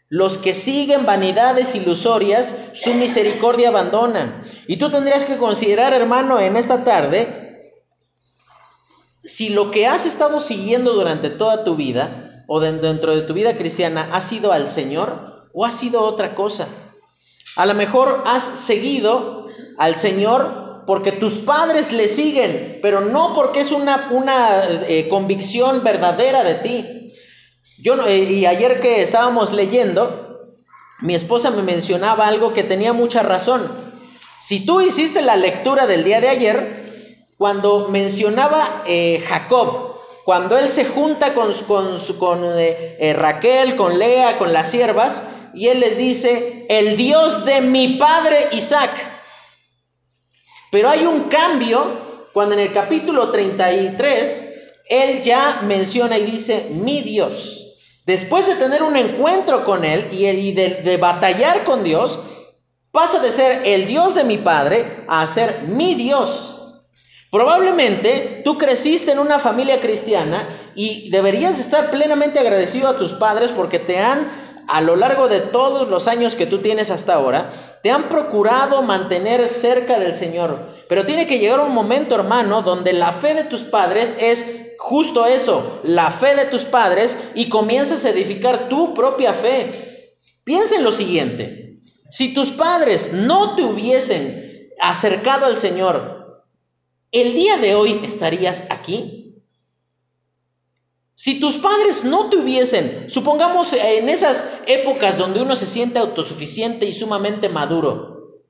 Los 0.08 0.38
que 0.38 0.54
siguen 0.54 1.06
vanidades 1.06 1.74
ilusorias, 1.74 2.56
su 2.72 2.94
misericordia 2.94 3.68
abandonan. 3.68 4.42
Y 4.66 4.76
tú 4.76 4.90
tendrías 4.90 5.24
que 5.24 5.36
considerar, 5.36 5.92
hermano, 5.92 6.40
en 6.40 6.56
esta 6.56 6.82
tarde, 6.84 7.49
si 9.24 9.50
lo 9.50 9.70
que 9.70 9.86
has 9.86 10.06
estado 10.06 10.40
siguiendo 10.40 10.92
durante 10.94 11.30
toda 11.30 11.64
tu 11.64 11.76
vida 11.76 12.44
o 12.46 12.60
dentro 12.60 13.14
de 13.14 13.22
tu 13.22 13.34
vida 13.34 13.56
cristiana 13.56 14.08
ha 14.12 14.20
sido 14.20 14.52
al 14.52 14.66
Señor 14.66 15.48
o 15.52 15.64
ha 15.64 15.72
sido 15.72 16.02
otra 16.02 16.34
cosa. 16.34 16.68
A 17.56 17.66
lo 17.66 17.74
mejor 17.74 18.22
has 18.26 18.42
seguido 18.42 19.46
al 19.78 19.96
Señor 19.96 20.84
porque 20.86 21.12
tus 21.12 21.34
padres 21.34 21.92
le 21.92 22.08
siguen, 22.08 22.78
pero 22.82 23.00
no 23.00 23.34
porque 23.34 23.60
es 23.60 23.70
una, 23.70 24.08
una 24.10 24.64
eh, 24.88 25.08
convicción 25.08 25.84
verdadera 25.84 26.42
de 26.42 26.54
ti. 26.54 27.14
Yo, 27.78 28.04
eh, 28.06 28.18
y 28.24 28.46
ayer 28.46 28.80
que 28.80 29.02
estábamos 29.02 29.52
leyendo, 29.52 30.56
mi 31.00 31.14
esposa 31.14 31.50
me 31.50 31.62
mencionaba 31.62 32.26
algo 32.26 32.52
que 32.52 32.64
tenía 32.64 32.92
mucha 32.92 33.22
razón. 33.22 33.70
Si 34.40 34.64
tú 34.66 34.80
hiciste 34.80 35.22
la 35.22 35.36
lectura 35.36 35.86
del 35.86 36.02
día 36.02 36.20
de 36.20 36.28
ayer, 36.28 36.79
cuando 37.40 37.88
mencionaba 37.88 38.82
eh, 38.86 39.24
Jacob, 39.26 39.94
cuando 40.26 40.58
él 40.58 40.68
se 40.68 40.84
junta 40.84 41.32
con, 41.32 41.54
eh, 42.58 42.98
eh, 43.00 43.14
Raquel, 43.14 43.76
con 43.76 43.98
Lea, 43.98 44.36
con 44.36 44.52
las 44.52 44.70
siervas, 44.70 45.22
y 45.54 45.68
él 45.68 45.80
les 45.80 45.96
dice, 45.96 46.66
el 46.68 46.98
Dios 46.98 47.46
de 47.46 47.62
mi 47.62 47.96
padre 47.96 48.48
Isaac. 48.52 48.90
Pero 50.70 50.90
hay 50.90 51.06
un 51.06 51.30
cambio 51.30 52.28
cuando 52.34 52.56
en 52.56 52.60
el 52.60 52.74
capítulo 52.74 53.30
33 53.30 54.54
Él 54.84 55.22
ya 55.22 55.62
menciona 55.62 56.18
y 56.18 56.24
dice, 56.24 56.66
mi 56.72 57.00
Dios. 57.00 57.74
Después 58.04 58.46
de 58.46 58.56
tener 58.56 58.82
un 58.82 58.98
encuentro 58.98 59.64
con 59.64 59.86
Él 59.86 60.08
y 60.12 60.52
de, 60.52 60.82
de 60.82 60.96
batallar 60.98 61.64
con 61.64 61.84
Dios, 61.84 62.20
pasa 62.92 63.18
de 63.18 63.32
ser 63.32 63.62
el 63.64 63.86
Dios 63.86 64.14
de 64.14 64.24
mi 64.24 64.36
Padre 64.36 65.06
a 65.08 65.26
ser 65.26 65.62
mi 65.68 65.94
Dios. 65.94 66.58
Probablemente 67.30 68.42
tú 68.44 68.58
creciste 68.58 69.12
en 69.12 69.20
una 69.20 69.38
familia 69.38 69.80
cristiana 69.80 70.48
y 70.74 71.10
deberías 71.10 71.60
estar 71.60 71.90
plenamente 71.90 72.40
agradecido 72.40 72.88
a 72.88 72.96
tus 72.96 73.12
padres 73.12 73.52
porque 73.52 73.78
te 73.78 73.98
han, 73.98 74.26
a 74.66 74.80
lo 74.80 74.96
largo 74.96 75.28
de 75.28 75.38
todos 75.38 75.88
los 75.88 76.08
años 76.08 76.34
que 76.34 76.46
tú 76.46 76.58
tienes 76.58 76.90
hasta 76.90 77.14
ahora, 77.14 77.52
te 77.84 77.92
han 77.92 78.04
procurado 78.04 78.82
mantener 78.82 79.48
cerca 79.48 80.00
del 80.00 80.12
Señor. 80.12 80.66
Pero 80.88 81.06
tiene 81.06 81.28
que 81.28 81.38
llegar 81.38 81.60
un 81.60 81.72
momento, 81.72 82.16
hermano, 82.16 82.62
donde 82.62 82.92
la 82.92 83.12
fe 83.12 83.34
de 83.34 83.44
tus 83.44 83.62
padres 83.62 84.14
es 84.18 84.74
justo 84.78 85.26
eso, 85.26 85.80
la 85.84 86.10
fe 86.10 86.34
de 86.34 86.46
tus 86.46 86.64
padres 86.64 87.16
y 87.34 87.48
comienzas 87.48 88.04
a 88.04 88.10
edificar 88.10 88.68
tu 88.68 88.92
propia 88.92 89.34
fe. 89.34 89.70
Piensa 90.42 90.76
en 90.76 90.84
lo 90.84 90.90
siguiente, 90.90 91.78
si 92.08 92.34
tus 92.34 92.50
padres 92.50 93.12
no 93.12 93.54
te 93.54 93.62
hubiesen 93.62 94.68
acercado 94.80 95.46
al 95.46 95.56
Señor, 95.56 96.19
¿El 97.12 97.34
día 97.34 97.56
de 97.56 97.74
hoy 97.74 98.00
estarías 98.04 98.70
aquí? 98.70 99.34
Si 101.14 101.40
tus 101.40 101.58
padres 101.58 102.04
no 102.04 102.30
te 102.30 102.36
hubiesen, 102.36 103.10
supongamos 103.10 103.72
en 103.72 104.08
esas 104.08 104.60
épocas 104.66 105.18
donde 105.18 105.42
uno 105.42 105.56
se 105.56 105.66
siente 105.66 105.98
autosuficiente 105.98 106.86
y 106.86 106.92
sumamente 106.92 107.48
maduro, 107.48 108.42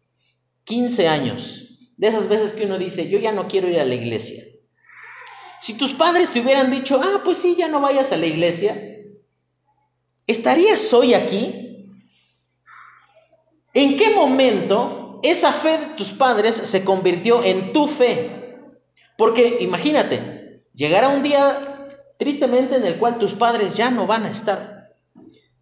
15 0.64 1.08
años, 1.08 1.78
de 1.96 2.08
esas 2.08 2.28
veces 2.28 2.52
que 2.52 2.66
uno 2.66 2.78
dice, 2.78 3.08
yo 3.08 3.18
ya 3.18 3.32
no 3.32 3.48
quiero 3.48 3.68
ir 3.68 3.80
a 3.80 3.84
la 3.84 3.94
iglesia. 3.94 4.44
Si 5.60 5.74
tus 5.74 5.94
padres 5.94 6.30
te 6.30 6.40
hubieran 6.40 6.70
dicho, 6.70 7.00
ah, 7.02 7.22
pues 7.24 7.38
sí, 7.38 7.56
ya 7.56 7.68
no 7.68 7.80
vayas 7.80 8.12
a 8.12 8.16
la 8.18 8.26
iglesia, 8.26 8.76
¿estarías 10.26 10.92
hoy 10.92 11.14
aquí? 11.14 11.88
¿En 13.74 13.96
qué 13.96 14.10
momento 14.10 15.18
esa 15.22 15.52
fe 15.52 15.78
de 15.78 15.86
tus 15.96 16.10
padres 16.10 16.54
se 16.54 16.84
convirtió 16.84 17.42
en 17.42 17.72
tu 17.72 17.86
fe? 17.86 18.39
Porque 19.20 19.58
imagínate, 19.60 20.62
llegará 20.72 21.10
un 21.10 21.22
día 21.22 21.86
tristemente 22.18 22.76
en 22.76 22.86
el 22.86 22.96
cual 22.96 23.18
tus 23.18 23.34
padres 23.34 23.76
ya 23.76 23.90
no 23.90 24.06
van 24.06 24.24
a 24.24 24.30
estar. 24.30 24.94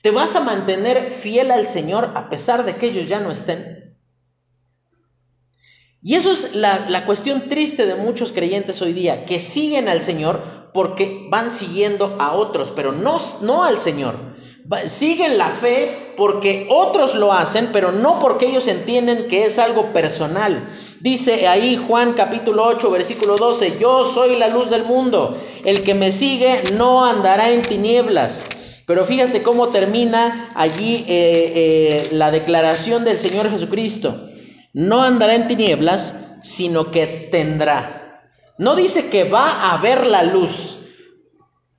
¿Te 0.00 0.12
vas 0.12 0.36
a 0.36 0.42
mantener 0.42 1.10
fiel 1.10 1.50
al 1.50 1.66
Señor 1.66 2.12
a 2.14 2.28
pesar 2.28 2.64
de 2.64 2.76
que 2.76 2.86
ellos 2.86 3.08
ya 3.08 3.18
no 3.18 3.32
estén? 3.32 3.98
Y 6.00 6.14
eso 6.14 6.30
es 6.30 6.54
la, 6.54 7.04
cuestión 7.04 7.48
triste 7.48 7.84
de 7.86 7.96
muchos 7.96 8.30
creyentes 8.30 8.80
hoy 8.80 8.92
día, 8.92 9.24
que 9.24 9.40
siguen 9.40 9.88
al 9.88 10.02
Señor 10.02 10.70
porque 10.72 11.26
van 11.28 11.50
siguiendo 11.50 12.14
a 12.20 12.34
otros, 12.34 12.70
pero 12.70 12.92
no, 12.92 13.16
no 13.42 13.64
al 13.64 13.80
Señor. 13.80 14.14
Siguen 14.86 15.36
la 15.36 15.48
fe 15.48 16.14
porque 16.16 16.68
otros 16.70 17.16
lo 17.16 17.32
hacen, 17.32 17.70
pero 17.72 17.90
no 17.90 18.20
porque 18.20 18.46
ellos 18.46 18.68
entienden 18.68 19.26
que 19.26 19.46
es 19.46 19.58
algo 19.58 19.92
personal. 19.92 20.70
Dice 21.00 21.46
ahí 21.46 21.76
Juan 21.76 22.14
capítulo 22.14 22.64
8, 22.64 22.90
versículo 22.90 23.36
12, 23.36 23.78
yo 23.78 24.04
soy 24.04 24.36
la 24.36 24.48
luz 24.48 24.68
del 24.68 24.84
mundo, 24.84 25.38
el 25.64 25.84
que 25.84 25.94
me 25.94 26.10
sigue 26.10 26.62
no 26.74 27.04
andará 27.04 27.50
en 27.50 27.62
tinieblas. 27.62 28.46
Pero 28.84 29.04
fíjate 29.04 29.42
cómo 29.42 29.68
termina 29.68 30.50
allí 30.56 31.04
eh, 31.06 31.52
eh, 31.54 32.08
la 32.12 32.32
declaración 32.32 33.04
del 33.04 33.18
Señor 33.18 33.48
Jesucristo. 33.50 34.28
No 34.72 35.02
andará 35.02 35.36
en 35.36 35.46
tinieblas, 35.46 36.16
sino 36.42 36.90
que 36.90 37.06
tendrá. 37.30 38.24
No 38.58 38.74
dice 38.74 39.08
que 39.08 39.24
va 39.24 39.72
a 39.72 39.78
ver 39.78 40.04
la 40.06 40.24
luz. 40.24 40.78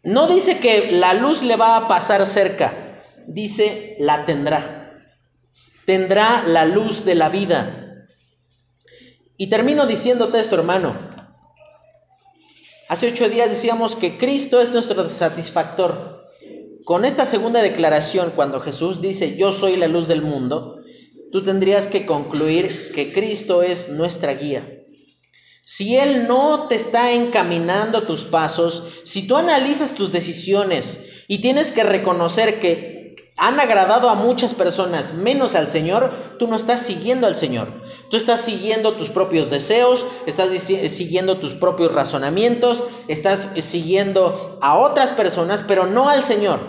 No 0.03 0.27
dice 0.27 0.59
que 0.59 0.91
la 0.91 1.13
luz 1.13 1.43
le 1.43 1.57
va 1.57 1.75
a 1.75 1.87
pasar 1.89 2.25
cerca. 2.25 3.03
Dice 3.27 3.97
la 3.99 4.23
tendrá. 4.23 4.95
Tendrá 5.85 6.43
la 6.45 6.63
luz 6.65 7.03
de 7.03 7.15
la 7.15 7.27
vida. 7.27 7.88
Y 9.39 9.47
termino 9.47 9.87
diciéndote 9.87 10.37
esto, 10.37 10.55
hermano. 10.55 10.93
Hace 12.89 13.07
ocho 13.07 13.29
días 13.29 13.49
decíamos 13.49 13.95
que 13.95 14.17
Cristo 14.17 14.59
es 14.59 14.73
nuestro 14.73 15.07
satisfactor. 15.07 16.25
Con 16.83 17.05
esta 17.05 17.23
segunda 17.23 17.61
declaración, 17.61 18.33
cuando 18.35 18.59
Jesús 18.59 18.99
dice, 18.99 19.37
yo 19.37 19.53
soy 19.53 19.77
la 19.77 19.87
luz 19.87 20.09
del 20.09 20.21
mundo, 20.21 20.83
tú 21.31 21.41
tendrías 21.41 21.87
que 21.87 22.05
concluir 22.05 22.91
que 22.93 23.13
Cristo 23.13 23.63
es 23.63 23.87
nuestra 23.87 24.33
guía. 24.33 24.83
Si 25.63 25.95
Él 25.95 26.27
no 26.27 26.67
te 26.67 26.75
está 26.75 27.13
encaminando 27.13 28.03
tus 28.03 28.25
pasos, 28.25 28.83
si 29.05 29.25
tú 29.25 29.37
analizas 29.37 29.95
tus 29.95 30.11
decisiones 30.11 31.23
y 31.29 31.39
tienes 31.39 31.71
que 31.71 31.83
reconocer 31.83 32.59
que 32.59 32.98
han 33.39 33.59
agradado 33.59 34.09
a 34.09 34.15
muchas 34.15 34.53
personas, 34.53 35.13
menos 35.13 35.55
al 35.55 35.69
Señor, 35.69 36.11
tú 36.37 36.47
no 36.47 36.57
estás 36.57 36.81
siguiendo 36.81 37.25
al 37.25 37.37
Señor. 37.37 37.69
Tú 38.09 38.17
estás 38.17 38.41
siguiendo 38.41 38.93
tus 38.93 39.09
propios 39.09 39.49
deseos, 39.49 40.05
estás 40.25 40.49
siguiendo 40.49 41.37
tus 41.37 41.53
propios 41.53 41.93
razonamientos, 41.93 42.83
estás 43.07 43.53
siguiendo 43.59 44.59
a 44.61 44.77
otras 44.77 45.11
personas, 45.13 45.63
pero 45.65 45.85
no 45.85 46.09
al 46.09 46.23
Señor. 46.23 46.59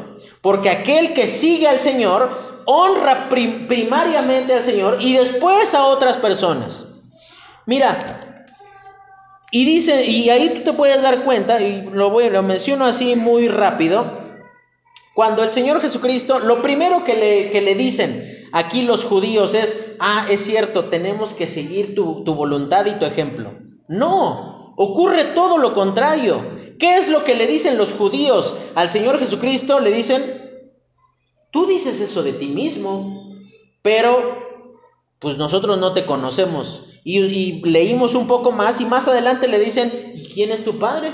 Porque 0.41 0.71
aquel 0.71 1.13
que 1.13 1.27
sigue 1.27 1.67
al 1.67 1.81
Señor 1.81 2.31
honra 2.67 3.29
primariamente 3.29 4.55
al 4.55 4.63
Señor 4.63 4.99
y 5.01 5.15
después 5.15 5.75
a 5.75 5.87
otras 5.87 6.19
personas. 6.19 6.95
Mira, 7.67 7.99
y 9.51 9.65
dice, 9.65 10.07
y 10.07 10.31
ahí 10.31 10.51
tú 10.51 10.71
te 10.71 10.73
puedes 10.73 11.03
dar 11.03 11.25
cuenta, 11.25 11.61
y 11.61 11.83
lo, 11.93 12.11
voy, 12.11 12.31
lo 12.31 12.43
menciono 12.45 12.85
así 12.85 13.17
muy 13.17 13.49
rápido, 13.49 14.30
cuando 15.21 15.43
el 15.43 15.51
Señor 15.51 15.83
Jesucristo, 15.83 16.39
lo 16.39 16.63
primero 16.63 17.05
que 17.05 17.15
le, 17.15 17.61
le 17.61 17.75
dicen 17.75 18.49
aquí 18.53 18.81
los 18.81 19.05
judíos 19.05 19.55
es, 19.55 19.97
ah, 19.99 20.25
es 20.31 20.41
cierto, 20.41 20.87
tenemos 20.87 21.35
que 21.35 21.47
seguir 21.47 21.95
tu, 21.95 22.25
tu 22.25 22.35
voluntad 22.35 22.87
y 22.87 22.99
tu 22.99 23.05
ejemplo. 23.05 23.53
No, 23.87 24.73
ocurre 24.79 25.25
todo 25.25 25.59
lo 25.59 25.75
contrario. 25.75 26.43
¿Qué 26.79 26.97
es 26.97 27.11
lo 27.11 27.23
que 27.23 27.35
le 27.35 27.47
dicen 27.47 27.77
los 27.77 27.93
judíos 27.93 28.55
al 28.75 28.89
Señor 28.89 29.19
Jesucristo? 29.19 29.79
Le 29.79 29.93
dicen, 29.93 30.25
tú 31.51 31.67
dices 31.67 32.01
eso 32.01 32.23
de 32.23 32.33
ti 32.33 32.47
mismo, 32.47 33.37
pero 33.83 34.39
pues 35.19 35.37
nosotros 35.37 35.79
no 35.79 35.93
te 35.93 36.07
conocemos. 36.07 36.99
Y, 37.05 37.19
y, 37.19 37.61
leímos 37.61 38.15
un 38.15 38.27
poco 38.27 38.53
más 38.53 38.81
y 38.81 38.87
más 38.87 39.07
adelante 39.07 39.49
le 39.49 39.59
dicen, 39.59 40.15
¿y 40.15 40.25
quién 40.31 40.51
es 40.51 40.65
tu 40.65 40.79
padre? 40.79 41.13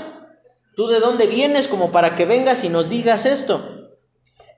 ¿Tú 0.77 0.87
de 0.87 1.01
dónde 1.01 1.27
vienes 1.27 1.67
como 1.67 1.91
para 1.91 2.15
que 2.15 2.25
vengas 2.25 2.63
y 2.63 2.69
nos 2.69 2.87
digas 2.87 3.25
esto? 3.25 3.76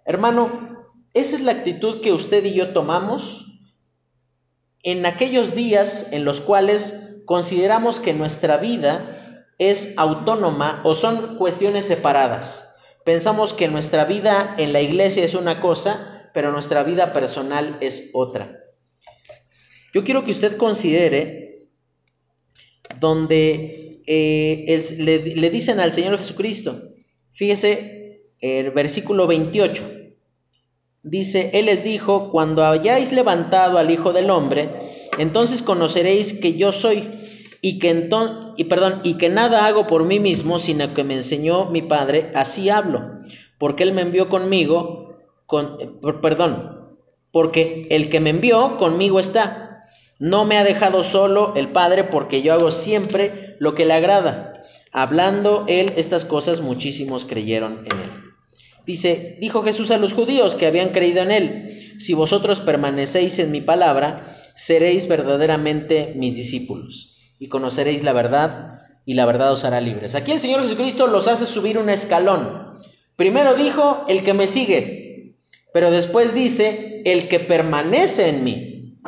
Hermano, 0.05 0.69
esa 1.13 1.37
es 1.37 1.43
la 1.43 1.51
actitud 1.51 2.01
que 2.01 2.13
usted 2.13 2.45
y 2.45 2.53
yo 2.53 2.73
tomamos 2.73 3.61
en 4.83 5.05
aquellos 5.05 5.55
días 5.55 6.09
en 6.11 6.25
los 6.25 6.41
cuales 6.41 7.21
consideramos 7.25 7.99
que 7.99 8.13
nuestra 8.13 8.57
vida 8.57 9.45
es 9.57 9.93
autónoma 9.97 10.81
o 10.83 10.93
son 10.93 11.37
cuestiones 11.37 11.85
separadas. 11.85 12.75
Pensamos 13.05 13.53
que 13.53 13.67
nuestra 13.67 14.05
vida 14.05 14.55
en 14.57 14.73
la 14.73 14.81
iglesia 14.81 15.23
es 15.23 15.33
una 15.33 15.61
cosa, 15.61 16.29
pero 16.33 16.51
nuestra 16.51 16.83
vida 16.83 17.11
personal 17.11 17.77
es 17.81 18.11
otra. 18.13 18.57
Yo 19.93 20.03
quiero 20.03 20.23
que 20.23 20.31
usted 20.31 20.57
considere 20.57 21.67
donde 22.99 24.01
eh, 24.05 24.95
le, 24.99 25.35
le 25.35 25.49
dicen 25.49 25.79
al 25.79 25.91
Señor 25.91 26.17
Jesucristo, 26.17 26.79
fíjese 27.31 27.98
el 28.41 28.71
versículo 28.71 29.27
28, 29.27 29.83
Dice, 31.03 31.51
Él 31.53 31.67
les 31.67 31.85
dijo, 31.85 32.29
cuando 32.29 32.65
hayáis 32.65 33.13
levantado 33.13 33.77
al 33.77 33.89
Hijo 33.89 34.11
del 34.11 34.29
Hombre, 34.29 34.69
entonces 35.17 35.61
conoceréis 35.61 36.33
que 36.33 36.57
yo 36.57 36.73
soy 36.73 37.07
y 37.61 37.79
que, 37.79 38.09
y, 38.57 38.63
perdón, 38.65 38.99
y 39.03 39.13
que 39.13 39.29
nada 39.29 39.65
hago 39.65 39.87
por 39.87 40.03
mí 40.03 40.19
mismo, 40.19 40.59
sino 40.59 40.93
que 40.93 41.05
me 41.05 41.13
enseñó 41.13 41.65
mi 41.69 41.81
Padre, 41.81 42.31
así 42.35 42.69
hablo, 42.69 43.21
porque 43.57 43.83
Él 43.83 43.93
me 43.93 44.01
envió 44.01 44.27
conmigo, 44.27 45.17
con, 45.45 45.77
eh, 45.79 45.89
perdón, 46.21 46.97
porque 47.31 47.87
el 47.89 48.09
que 48.09 48.19
me 48.19 48.31
envió 48.31 48.77
conmigo 48.77 49.19
está. 49.19 49.85
No 50.19 50.43
me 50.43 50.57
ha 50.57 50.65
dejado 50.65 51.03
solo 51.03 51.53
el 51.55 51.69
Padre, 51.69 52.03
porque 52.03 52.41
yo 52.41 52.53
hago 52.53 52.71
siempre 52.71 53.55
lo 53.59 53.73
que 53.73 53.85
le 53.85 53.93
agrada. 53.93 54.63
Hablando 54.91 55.63
Él 55.67 55.93
estas 55.95 56.25
cosas, 56.25 56.59
muchísimos 56.59 57.23
creyeron 57.23 57.85
en 57.89 57.99
Él. 57.99 58.28
Dice, 58.89 59.37
dijo 59.39 59.61
Jesús 59.61 59.91
a 59.91 59.99
los 59.99 60.13
judíos 60.13 60.55
que 60.55 60.65
habían 60.65 60.89
creído 60.89 61.21
en 61.21 61.29
él, 61.29 61.93
si 61.99 62.15
vosotros 62.15 62.59
permanecéis 62.59 63.37
en 63.37 63.51
mi 63.51 63.61
palabra, 63.61 64.35
seréis 64.55 65.07
verdaderamente 65.07 66.13
mis 66.15 66.33
discípulos 66.33 67.15
y 67.37 67.49
conoceréis 67.49 68.01
la 68.01 68.13
verdad 68.13 68.79
y 69.05 69.13
la 69.13 69.27
verdad 69.27 69.51
os 69.51 69.63
hará 69.63 69.79
libres. 69.79 70.15
Aquí 70.15 70.31
el 70.31 70.39
Señor 70.39 70.63
Jesucristo 70.63 71.05
los 71.05 71.27
hace 71.27 71.45
subir 71.45 71.77
un 71.77 71.91
escalón. 71.91 72.81
Primero 73.15 73.53
dijo, 73.53 74.05
el 74.07 74.23
que 74.23 74.33
me 74.33 74.47
sigue, 74.47 75.35
pero 75.71 75.91
después 75.91 76.33
dice, 76.33 77.03
el 77.05 77.27
que 77.27 77.39
permanece 77.39 78.29
en 78.29 78.43
mí. 78.43 78.99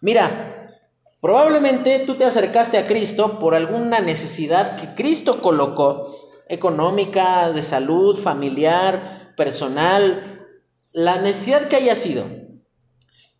Mira, 0.00 0.78
probablemente 1.20 1.98
tú 2.06 2.14
te 2.14 2.24
acercaste 2.24 2.78
a 2.78 2.86
Cristo 2.86 3.40
por 3.40 3.56
alguna 3.56 3.98
necesidad 3.98 4.76
que 4.76 4.94
Cristo 4.94 5.42
colocó 5.42 6.20
económica, 6.48 7.50
de 7.50 7.62
salud, 7.62 8.16
familiar, 8.16 9.23
personal, 9.36 10.46
la 10.92 11.20
necesidad 11.20 11.68
que 11.68 11.76
haya 11.76 11.94
sido, 11.94 12.24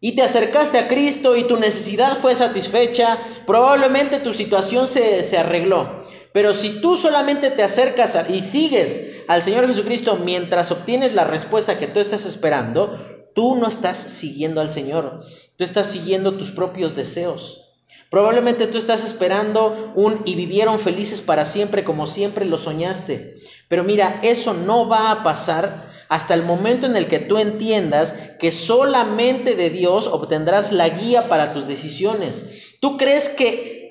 y 0.05 0.15
te 0.15 0.23
acercaste 0.23 0.77
a 0.77 0.87
Cristo 0.87 1.35
y 1.35 1.45
tu 1.45 1.57
necesidad 1.57 2.19
fue 2.19 2.35
satisfecha, 2.35 3.17
probablemente 3.47 4.19
tu 4.19 4.35
situación 4.35 4.87
se, 4.87 5.23
se 5.23 5.39
arregló. 5.39 6.05
Pero 6.35 6.53
si 6.53 6.83
tú 6.83 6.95
solamente 6.95 7.51
te 7.51 7.63
acercas 7.63 8.19
y 8.29 8.43
sigues 8.43 9.23
al 9.29 9.43
Señor 9.43 9.67
Jesucristo 9.67 10.17
mientras 10.23 10.71
obtienes 10.73 11.15
la 11.15 11.25
respuesta 11.25 11.79
que 11.79 11.87
tú 11.87 12.01
estás 12.01 12.27
esperando, 12.27 12.99
tú 13.35 13.55
no 13.57 13.67
estás 13.67 13.97
siguiendo 13.97 14.61
al 14.61 14.69
Señor, 14.69 15.23
tú 15.57 15.65
estás 15.65 15.87
siguiendo 15.87 16.37
tus 16.37 16.51
propios 16.51 16.95
deseos. 16.95 17.65
Probablemente 18.11 18.67
tú 18.67 18.79
estás 18.79 19.05
esperando 19.05 19.93
un 19.95 20.21
y 20.25 20.35
vivieron 20.35 20.79
felices 20.79 21.23
para 21.23 21.47
siempre 21.47 21.83
como 21.83 22.07
siempre 22.07 22.45
lo 22.45 22.59
soñaste. 22.59 23.39
Pero 23.75 23.83
mira, 23.83 24.21
eso 24.23 24.55
no 24.55 24.89
va 24.89 25.11
a 25.11 25.25
pasar 25.25 25.91
hasta 26.09 26.33
el 26.33 26.45
momento 26.45 26.87
en 26.87 26.95
el 26.95 27.09
que 27.09 27.19
tú 27.19 27.39
entiendas 27.39 28.13
que 28.39 28.53
solamente 28.53 29.57
de 29.57 29.69
Dios 29.69 30.07
obtendrás 30.07 30.71
la 30.71 30.89
guía 30.91 31.29
para 31.29 31.53
tus 31.53 31.67
decisiones. 31.67 32.77
¿Tú 32.79 32.97
crees 32.97 33.29
que 33.29 33.84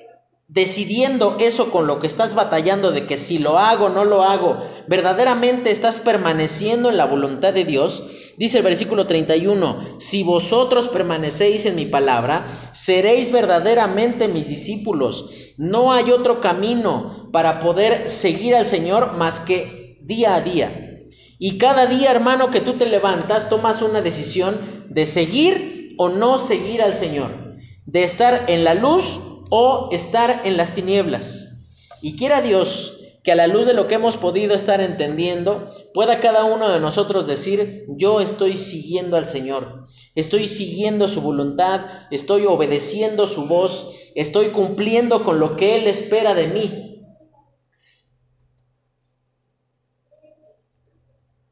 decidiendo 0.48 1.36
eso 1.40 1.70
con 1.70 1.86
lo 1.86 2.00
que 2.00 2.06
estás 2.06 2.34
batallando 2.34 2.92
de 2.92 3.06
que 3.06 3.16
si 3.16 3.38
lo 3.38 3.58
hago 3.58 3.88
no 3.88 4.04
lo 4.04 4.22
hago, 4.22 4.58
verdaderamente 4.86 5.70
estás 5.70 5.98
permaneciendo 5.98 6.90
en 6.90 6.96
la 6.96 7.06
voluntad 7.06 7.54
de 7.54 7.64
Dios? 7.64 8.04
Dice 8.36 8.58
el 8.58 8.64
versículo 8.64 9.06
31, 9.06 9.98
si 9.98 10.22
vosotros 10.22 10.88
permanecéis 10.88 11.66
en 11.66 11.76
mi 11.76 11.86
palabra, 11.86 12.44
seréis 12.72 13.32
verdaderamente 13.32 14.28
mis 14.28 14.48
discípulos. 14.48 15.30
No 15.56 15.92
hay 15.92 16.10
otro 16.10 16.40
camino 16.40 17.28
para 17.32 17.60
poder 17.60 18.10
seguir 18.10 18.54
al 18.56 18.66
Señor 18.66 19.12
más 19.14 19.40
que 19.40 19.98
día 20.02 20.34
a 20.34 20.40
día. 20.40 21.00
Y 21.38 21.58
cada 21.58 21.86
día, 21.86 22.10
hermano, 22.10 22.50
que 22.50 22.60
tú 22.60 22.74
te 22.74 22.86
levantas, 22.86 23.48
tomas 23.48 23.82
una 23.82 24.02
decisión 24.02 24.58
de 24.88 25.06
seguir 25.06 25.94
o 25.96 26.08
no 26.08 26.38
seguir 26.38 26.82
al 26.82 26.94
Señor, 26.94 27.56
de 27.86 28.04
estar 28.04 28.44
en 28.48 28.64
la 28.64 28.74
luz 28.74 29.20
o 29.56 29.88
estar 29.92 30.42
en 30.44 30.56
las 30.56 30.74
tinieblas. 30.74 31.68
Y 32.02 32.16
quiera 32.16 32.40
Dios 32.40 32.98
que 33.22 33.30
a 33.30 33.36
la 33.36 33.46
luz 33.46 33.68
de 33.68 33.72
lo 33.72 33.86
que 33.86 33.94
hemos 33.94 34.16
podido 34.16 34.52
estar 34.52 34.80
entendiendo, 34.80 35.72
pueda 35.94 36.18
cada 36.20 36.44
uno 36.44 36.68
de 36.68 36.80
nosotros 36.80 37.28
decir, 37.28 37.86
yo 37.86 38.20
estoy 38.20 38.56
siguiendo 38.56 39.16
al 39.16 39.26
Señor, 39.26 39.86
estoy 40.16 40.48
siguiendo 40.48 41.06
su 41.06 41.20
voluntad, 41.20 41.86
estoy 42.10 42.46
obedeciendo 42.46 43.28
su 43.28 43.46
voz, 43.46 43.94
estoy 44.16 44.48
cumpliendo 44.48 45.22
con 45.22 45.38
lo 45.38 45.56
que 45.56 45.76
Él 45.76 45.86
espera 45.86 46.34
de 46.34 46.48
mí. 46.48 47.06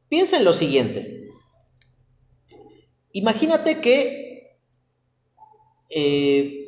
Piensa 0.09 0.38
en 0.38 0.44
lo 0.44 0.53
siguiente. 0.53 1.28
Imagínate 3.12 3.80
que 3.80 4.59
eh, 5.88 6.62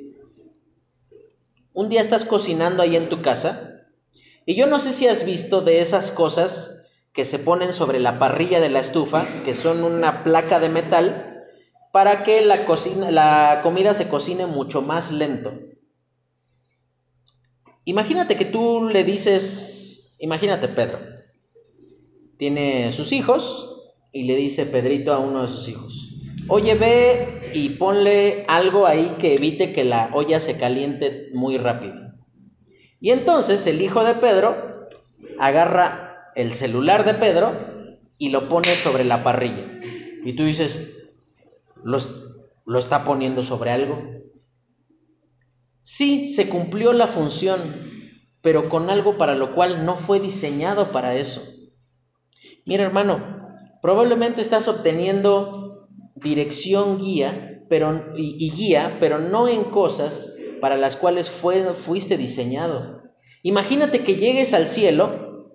un 1.75 1.89
día 1.89 2.01
estás 2.01 2.25
cocinando 2.25 2.83
ahí 2.83 2.97
en 2.97 3.09
tu 3.09 3.21
casa 3.21 3.75
y 4.47 4.55
yo 4.55 4.67
no 4.67 4.79
sé 4.79 4.93
si 4.93 5.09
has 5.09 5.27
visto 5.27 5.61
de 5.61 5.81
esas 5.81 6.11
cosas 6.11 6.91
que 7.13 7.25
se 7.25 7.39
ponen 7.39 7.73
sobre 7.73 8.01
la 8.01 8.19
parrilla 8.19 8.61
de 8.61 8.69
la 8.69 8.81
estufa, 8.81 9.27
que 9.45 9.55
son 9.55 9.85
una 9.85 10.25
placa 10.25 10.59
de 10.61 10.69
metal, 10.69 11.47
para 11.93 12.25
que 12.25 12.45
la, 12.45 12.67
cocina, 12.67 13.11
la 13.11 13.61
comida 13.63 13.95
se 13.95 14.09
cocine 14.09 14.47
mucho 14.47 14.83
más 14.83 15.13
lento. 15.13 15.55
Imagínate 17.85 18.37
que 18.37 18.45
tú 18.45 18.89
le 18.89 19.05
dices, 19.05 20.17
imagínate 20.19 20.69
Pedro, 20.69 20.99
tiene 22.37 22.91
sus 22.91 23.13
hijos 23.13 23.81
y 24.13 24.25
le 24.25 24.35
dice 24.37 24.67
Pedrito 24.67 25.13
a 25.13 25.19
uno 25.19 25.43
de 25.43 25.49
sus 25.49 25.69
hijos, 25.69 26.04
oye, 26.49 26.75
ve 26.75 27.51
y 27.55 27.71
ponle 27.71 28.45
algo 28.49 28.87
ahí 28.87 29.17
que 29.19 29.35
evite 29.35 29.73
que 29.73 29.85
la 29.85 30.11
olla 30.13 30.41
se 30.41 30.59
caliente 30.59 31.29
muy 31.33 31.57
rápido. 31.59 32.13
Y 33.01 33.11
entonces 33.11 33.67
el 33.67 33.83
hijo 33.83 34.05
de 34.05 34.15
Pedro 34.15 34.89
agarra 35.39 36.31
el 36.35 36.53
celular 36.53 37.05
de 37.05 37.15
Pedro 37.15 37.53
y 38.19 38.31
lo 38.31 38.49
pone 38.49 38.69
sobre 38.75 39.05
la 39.05 39.23
parrilla. 39.23 39.65
Y 40.25 40.33
tú 40.35 40.45
dices, 40.45 40.95
¿lo, 41.83 41.99
lo 42.65 42.79
está 42.79 43.05
poniendo 43.05 43.45
sobre 43.45 43.71
algo? 43.71 44.03
Sí, 45.83 46.27
se 46.27 46.49
cumplió 46.49 46.93
la 46.93 47.07
función, 47.07 47.61
pero 48.41 48.69
con 48.69 48.89
algo 48.89 49.19
para 49.19 49.35
lo 49.35 49.55
cual 49.55 49.85
no 49.85 49.97
fue 49.97 50.19
diseñado 50.19 50.93
para 50.93 51.15
eso. 51.15 51.43
Mira 52.65 52.85
hermano, 52.85 53.21
probablemente 53.83 54.41
estás 54.41 54.67
obteniendo 54.69 55.64
dirección 56.15 56.99
guía 56.99 57.55
pero, 57.69 58.15
y, 58.17 58.51
guía, 58.51 58.99
pero 59.01 59.19
no 59.19 59.49
en 59.49 59.65
cosas 59.65 60.37
para 60.61 60.77
las 60.77 60.97
cuales 60.97 61.31
fuiste 61.31 62.17
diseñado. 62.17 63.03
Imagínate 63.43 64.05
que 64.05 64.17
llegues 64.17 64.55
al 64.55 64.69
cielo 64.69 65.51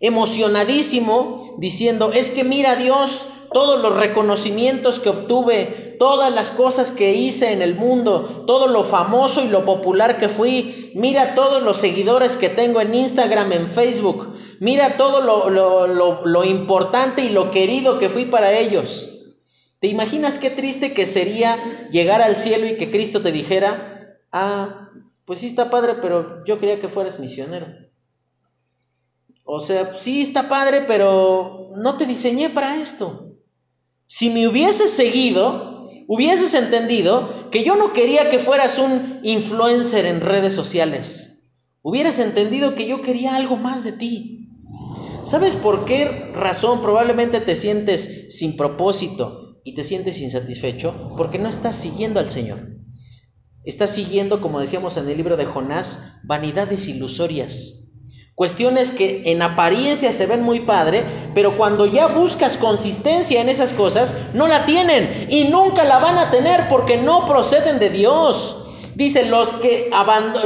emocionadísimo 0.00 1.56
diciendo, 1.58 2.10
es 2.12 2.30
que 2.30 2.42
mira 2.42 2.76
Dios, 2.76 3.26
todos 3.52 3.80
los 3.80 3.96
reconocimientos 3.96 4.98
que 4.98 5.10
obtuve, 5.10 5.96
todas 5.98 6.32
las 6.32 6.50
cosas 6.50 6.90
que 6.90 7.12
hice 7.12 7.52
en 7.52 7.62
el 7.62 7.74
mundo, 7.74 8.44
todo 8.46 8.66
lo 8.66 8.82
famoso 8.82 9.44
y 9.44 9.48
lo 9.48 9.64
popular 9.64 10.18
que 10.18 10.28
fui. 10.28 10.90
Mira 10.94 11.34
todos 11.34 11.62
los 11.62 11.76
seguidores 11.76 12.36
que 12.36 12.48
tengo 12.48 12.80
en 12.80 12.94
Instagram, 12.94 13.52
en 13.52 13.66
Facebook. 13.66 14.34
Mira 14.58 14.96
todo 14.96 15.20
lo, 15.20 16.24
lo 16.24 16.44
importante 16.44 17.22
y 17.22 17.28
lo 17.28 17.50
querido 17.50 17.98
que 17.98 18.08
fui 18.08 18.24
para 18.24 18.58
ellos. 18.58 19.11
¿Te 19.82 19.88
imaginas 19.88 20.38
qué 20.38 20.48
triste 20.48 20.94
que 20.94 21.06
sería 21.06 21.88
llegar 21.90 22.22
al 22.22 22.36
cielo 22.36 22.68
y 22.68 22.76
que 22.76 22.88
Cristo 22.88 23.20
te 23.20 23.32
dijera, 23.32 24.16
ah, 24.30 24.90
pues 25.24 25.40
sí 25.40 25.46
está 25.48 25.70
padre, 25.70 25.96
pero 26.00 26.44
yo 26.44 26.60
quería 26.60 26.80
que 26.80 26.88
fueras 26.88 27.18
misionero? 27.18 27.66
O 29.44 29.58
sea, 29.58 29.92
sí 29.94 30.20
está 30.20 30.48
padre, 30.48 30.84
pero 30.86 31.70
no 31.76 31.96
te 31.96 32.06
diseñé 32.06 32.48
para 32.48 32.76
esto. 32.80 33.34
Si 34.06 34.30
me 34.30 34.46
hubieses 34.46 34.92
seguido, 34.92 35.88
hubieses 36.06 36.54
entendido 36.54 37.50
que 37.50 37.64
yo 37.64 37.74
no 37.74 37.92
quería 37.92 38.30
que 38.30 38.38
fueras 38.38 38.78
un 38.78 39.18
influencer 39.24 40.06
en 40.06 40.20
redes 40.20 40.54
sociales. 40.54 41.48
Hubieras 41.82 42.20
entendido 42.20 42.76
que 42.76 42.86
yo 42.86 43.02
quería 43.02 43.34
algo 43.34 43.56
más 43.56 43.82
de 43.82 43.90
ti. 43.90 44.48
¿Sabes 45.24 45.56
por 45.56 45.86
qué 45.86 46.30
razón 46.36 46.82
probablemente 46.82 47.40
te 47.40 47.56
sientes 47.56 48.26
sin 48.28 48.56
propósito 48.56 49.41
y 49.64 49.74
te 49.74 49.82
sientes 49.82 50.20
insatisfecho? 50.20 51.14
Porque 51.16 51.38
no 51.38 51.48
estás 51.48 51.76
siguiendo 51.76 52.20
al 52.20 52.30
Señor. 52.30 52.58
Estás 53.64 53.90
siguiendo, 53.90 54.40
como 54.40 54.58
decíamos 54.58 54.96
en 54.96 55.08
el 55.08 55.16
libro 55.16 55.36
de 55.36 55.44
Jonás, 55.44 56.14
vanidades 56.24 56.88
ilusorias. 56.88 57.82
Cuestiones 58.34 58.90
que 58.90 59.22
en 59.26 59.42
apariencia 59.42 60.10
se 60.10 60.26
ven 60.26 60.42
muy 60.42 60.60
padre, 60.60 61.04
pero 61.34 61.56
cuando 61.56 61.86
ya 61.86 62.08
buscas 62.08 62.56
consistencia 62.56 63.40
en 63.40 63.48
esas 63.48 63.72
cosas, 63.72 64.16
no 64.34 64.48
la 64.48 64.66
tienen 64.66 65.28
y 65.28 65.44
nunca 65.44 65.84
la 65.84 65.98
van 65.98 66.18
a 66.18 66.30
tener 66.30 66.68
porque 66.68 66.96
no 66.96 67.28
proceden 67.28 67.78
de 67.78 67.90
Dios. 67.90 68.66
Dice, 68.94 69.26
los 69.26 69.52
que, 69.54 69.90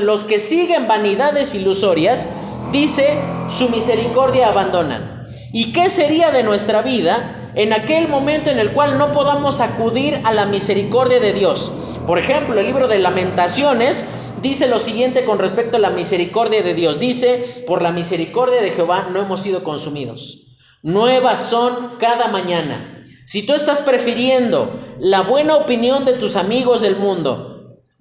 los 0.03 0.25
que 0.25 0.39
siguen 0.39 0.87
vanidades 0.89 1.55
ilusorias, 1.55 2.29
dice, 2.73 3.07
su 3.49 3.69
misericordia 3.71 4.49
abandonan. 4.49 5.29
¿Y 5.53 5.73
qué 5.73 5.89
sería 5.89 6.33
de 6.33 6.43
nuestra 6.43 6.83
vida 6.83 7.46
en 7.57 7.73
aquel 7.73 8.07
momento 8.09 8.51
en 8.51 8.59
el 8.59 8.73
cual 8.73 8.99
no 8.99 9.13
podamos 9.13 9.61
acudir 9.61 10.21
a 10.25 10.33
la 10.33 10.47
misericordia 10.47 11.21
de 11.21 11.33
Dios? 11.33 11.73
Por 12.07 12.19
ejemplo, 12.19 12.61
el 12.61 12.67
libro 12.67 12.87
de 12.87 12.99
lamentaciones 12.99 14.07
dice 14.43 14.69
lo 14.69 14.79
siguiente 14.79 15.25
con 15.25 15.39
respecto 15.39 15.79
a 15.79 15.81
la 15.81 15.91
misericordia 15.91 16.63
de 16.63 16.75
Dios. 16.75 17.01
Dice, 17.01 17.65
por 17.67 17.83
la 17.83 17.93
misericordia 17.93 18.61
de 18.61 18.71
Jehová 18.71 19.09
no 19.11 19.21
hemos 19.21 19.41
sido 19.41 19.65
consumidos. 19.65 20.47
Nuevas 20.83 21.41
son 21.41 21.97
cada 21.99 22.29
mañana. 22.29 23.05
Si 23.25 23.45
tú 23.45 23.55
estás 23.55 23.81
prefiriendo 23.81 24.79
la 25.01 25.23
buena 25.23 25.57
opinión 25.57 26.05
de 26.05 26.13
tus 26.13 26.37
amigos 26.37 26.83
del 26.83 26.97
mundo 26.97 27.56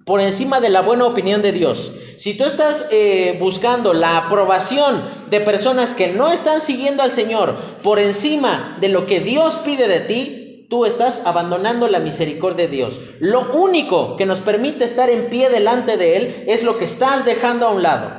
por 0.06 0.20
encima 0.20 0.60
de 0.60 0.70
la 0.70 0.82
buena 0.82 1.04
opinión 1.04 1.42
de 1.42 1.50
Dios, 1.50 1.92
si 2.16 2.34
tú 2.34 2.44
estás 2.44 2.86
eh, 2.92 3.36
buscando 3.40 3.92
la 3.92 4.16
aprobación 4.16 5.02
de 5.30 5.40
personas 5.40 5.94
que 5.94 6.12
no 6.12 6.30
están 6.30 6.60
siguiendo 6.60 7.02
al 7.02 7.10
Señor 7.10 7.56
por 7.82 7.98
encima 7.98 8.78
de 8.80 8.88
lo 8.88 9.04
que 9.04 9.18
Dios 9.18 9.56
pide 9.64 9.88
de 9.88 9.98
ti, 9.98 10.68
tú 10.70 10.86
estás 10.86 11.26
abandonando 11.26 11.88
la 11.88 11.98
misericordia 11.98 12.66
de 12.66 12.76
Dios. 12.76 13.00
Lo 13.18 13.52
único 13.60 14.14
que 14.14 14.26
nos 14.26 14.40
permite 14.40 14.84
estar 14.84 15.10
en 15.10 15.28
pie 15.28 15.50
delante 15.50 15.96
de 15.96 16.16
Él 16.16 16.44
es 16.46 16.62
lo 16.62 16.78
que 16.78 16.84
estás 16.84 17.24
dejando 17.24 17.66
a 17.66 17.72
un 17.72 17.82
lado. 17.82 18.12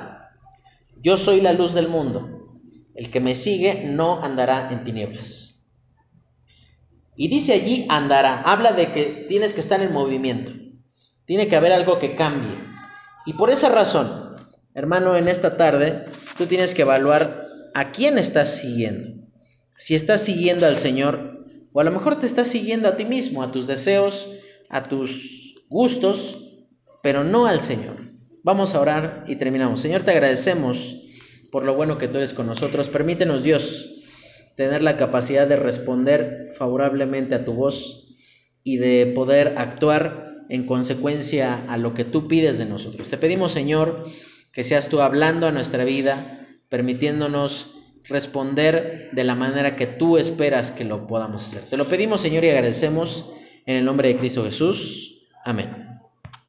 Yo 1.02 1.18
soy 1.18 1.40
la 1.40 1.54
luz 1.54 1.74
del 1.74 1.88
mundo. 1.88 2.50
El 2.96 3.10
que 3.10 3.22
me 3.22 3.34
sigue 3.34 3.86
no 3.86 4.22
andará 4.22 4.68
en 4.74 4.84
tinieblas. 4.84 5.72
Y 7.16 7.30
dice 7.30 7.54
allí 7.54 7.86
andará. 7.88 8.42
Habla 8.42 8.74
de 8.74 8.92
que 8.92 9.26
tienes 9.30 9.54
que 9.54 9.62
estar 9.62 9.82
en 9.82 9.94
movimiento. 9.94 10.67
Tiene 11.28 11.50
que 11.50 11.58
haber 11.58 11.74
algo 11.74 12.00
que 12.00 12.16
cambie. 12.16 12.56
Y 13.26 13.34
por 13.34 13.50
esa 13.50 13.68
razón, 13.68 14.34
hermano, 14.74 15.18
en 15.18 15.28
esta 15.28 15.58
tarde 15.58 16.06
tú 16.38 16.46
tienes 16.46 16.74
que 16.74 16.84
evaluar 16.84 17.50
a 17.76 17.92
quién 17.92 18.18
estás 18.18 18.56
siguiendo. 18.56 19.28
Si 19.76 19.94
estás 19.94 20.22
siguiendo 20.24 20.66
al 20.66 20.78
Señor, 20.78 21.46
o 21.74 21.82
a 21.82 21.84
lo 21.84 21.92
mejor 21.92 22.18
te 22.18 22.26
estás 22.26 22.48
siguiendo 22.48 22.88
a 22.88 22.96
ti 22.96 23.04
mismo, 23.04 23.44
a 23.44 23.52
tus 23.52 23.68
deseos, 23.68 24.30
a 24.70 24.84
tus 24.84 25.56
gustos, 25.70 26.64
pero 27.04 27.26
no 27.26 27.46
al 27.46 27.60
Señor. 27.60 27.98
Vamos 28.44 28.74
a 28.74 28.80
orar 28.80 29.26
y 29.28 29.36
terminamos. 29.36 29.82
Señor, 29.82 30.04
te 30.04 30.12
agradecemos 30.12 30.96
por 31.52 31.66
lo 31.66 31.76
bueno 31.76 31.98
que 31.98 32.08
tú 32.08 32.20
eres 32.20 32.32
con 32.32 32.48
nosotros. 32.48 32.88
Permítenos, 32.88 33.44
Dios, 33.44 34.06
tener 34.56 34.82
la 34.82 34.96
capacidad 34.96 35.46
de 35.46 35.58
responder 35.58 36.52
favorablemente 36.58 37.36
a 37.36 37.44
tu 37.44 37.52
voz 37.52 38.16
y 38.64 38.78
de 38.78 39.12
poder 39.14 39.56
actuar 39.58 40.27
en 40.50 40.66
consecuencia 40.66 41.64
a 41.68 41.78
lo 41.78 41.94
que 41.94 42.04
tú 42.04 42.28
pides 42.28 42.58
de 42.58 42.66
nosotros. 42.66 43.08
Te 43.08 43.18
pedimos, 43.18 43.52
Señor, 43.52 44.06
que 44.52 44.64
seas 44.64 44.90
tú 44.90 45.02
hablando 45.02 45.48
a 45.48 45.52
nuestra 45.52 45.84
vida, 45.84 46.48
permitiéndonos 46.70 47.76
responder 48.06 49.10
de 49.12 49.24
la 49.24 49.36
manera 49.36 49.76
que 49.76 49.88
tú 49.88 50.18
esperas 50.18 50.72
que 50.72 50.86
lo 50.86 51.08
podamos 51.08 51.44
hacer. 51.44 51.70
Te 51.70 51.78
lo 51.78 51.86
pedimos, 51.86 52.22
Señor, 52.22 52.46
y 52.46 52.50
agradecemos 52.50 53.32
en 53.66 53.76
el 53.76 53.86
nombre 53.86 54.08
de 54.08 54.18
Cristo 54.18 54.44
Jesús. 54.44 55.28
Amén. 55.44 55.87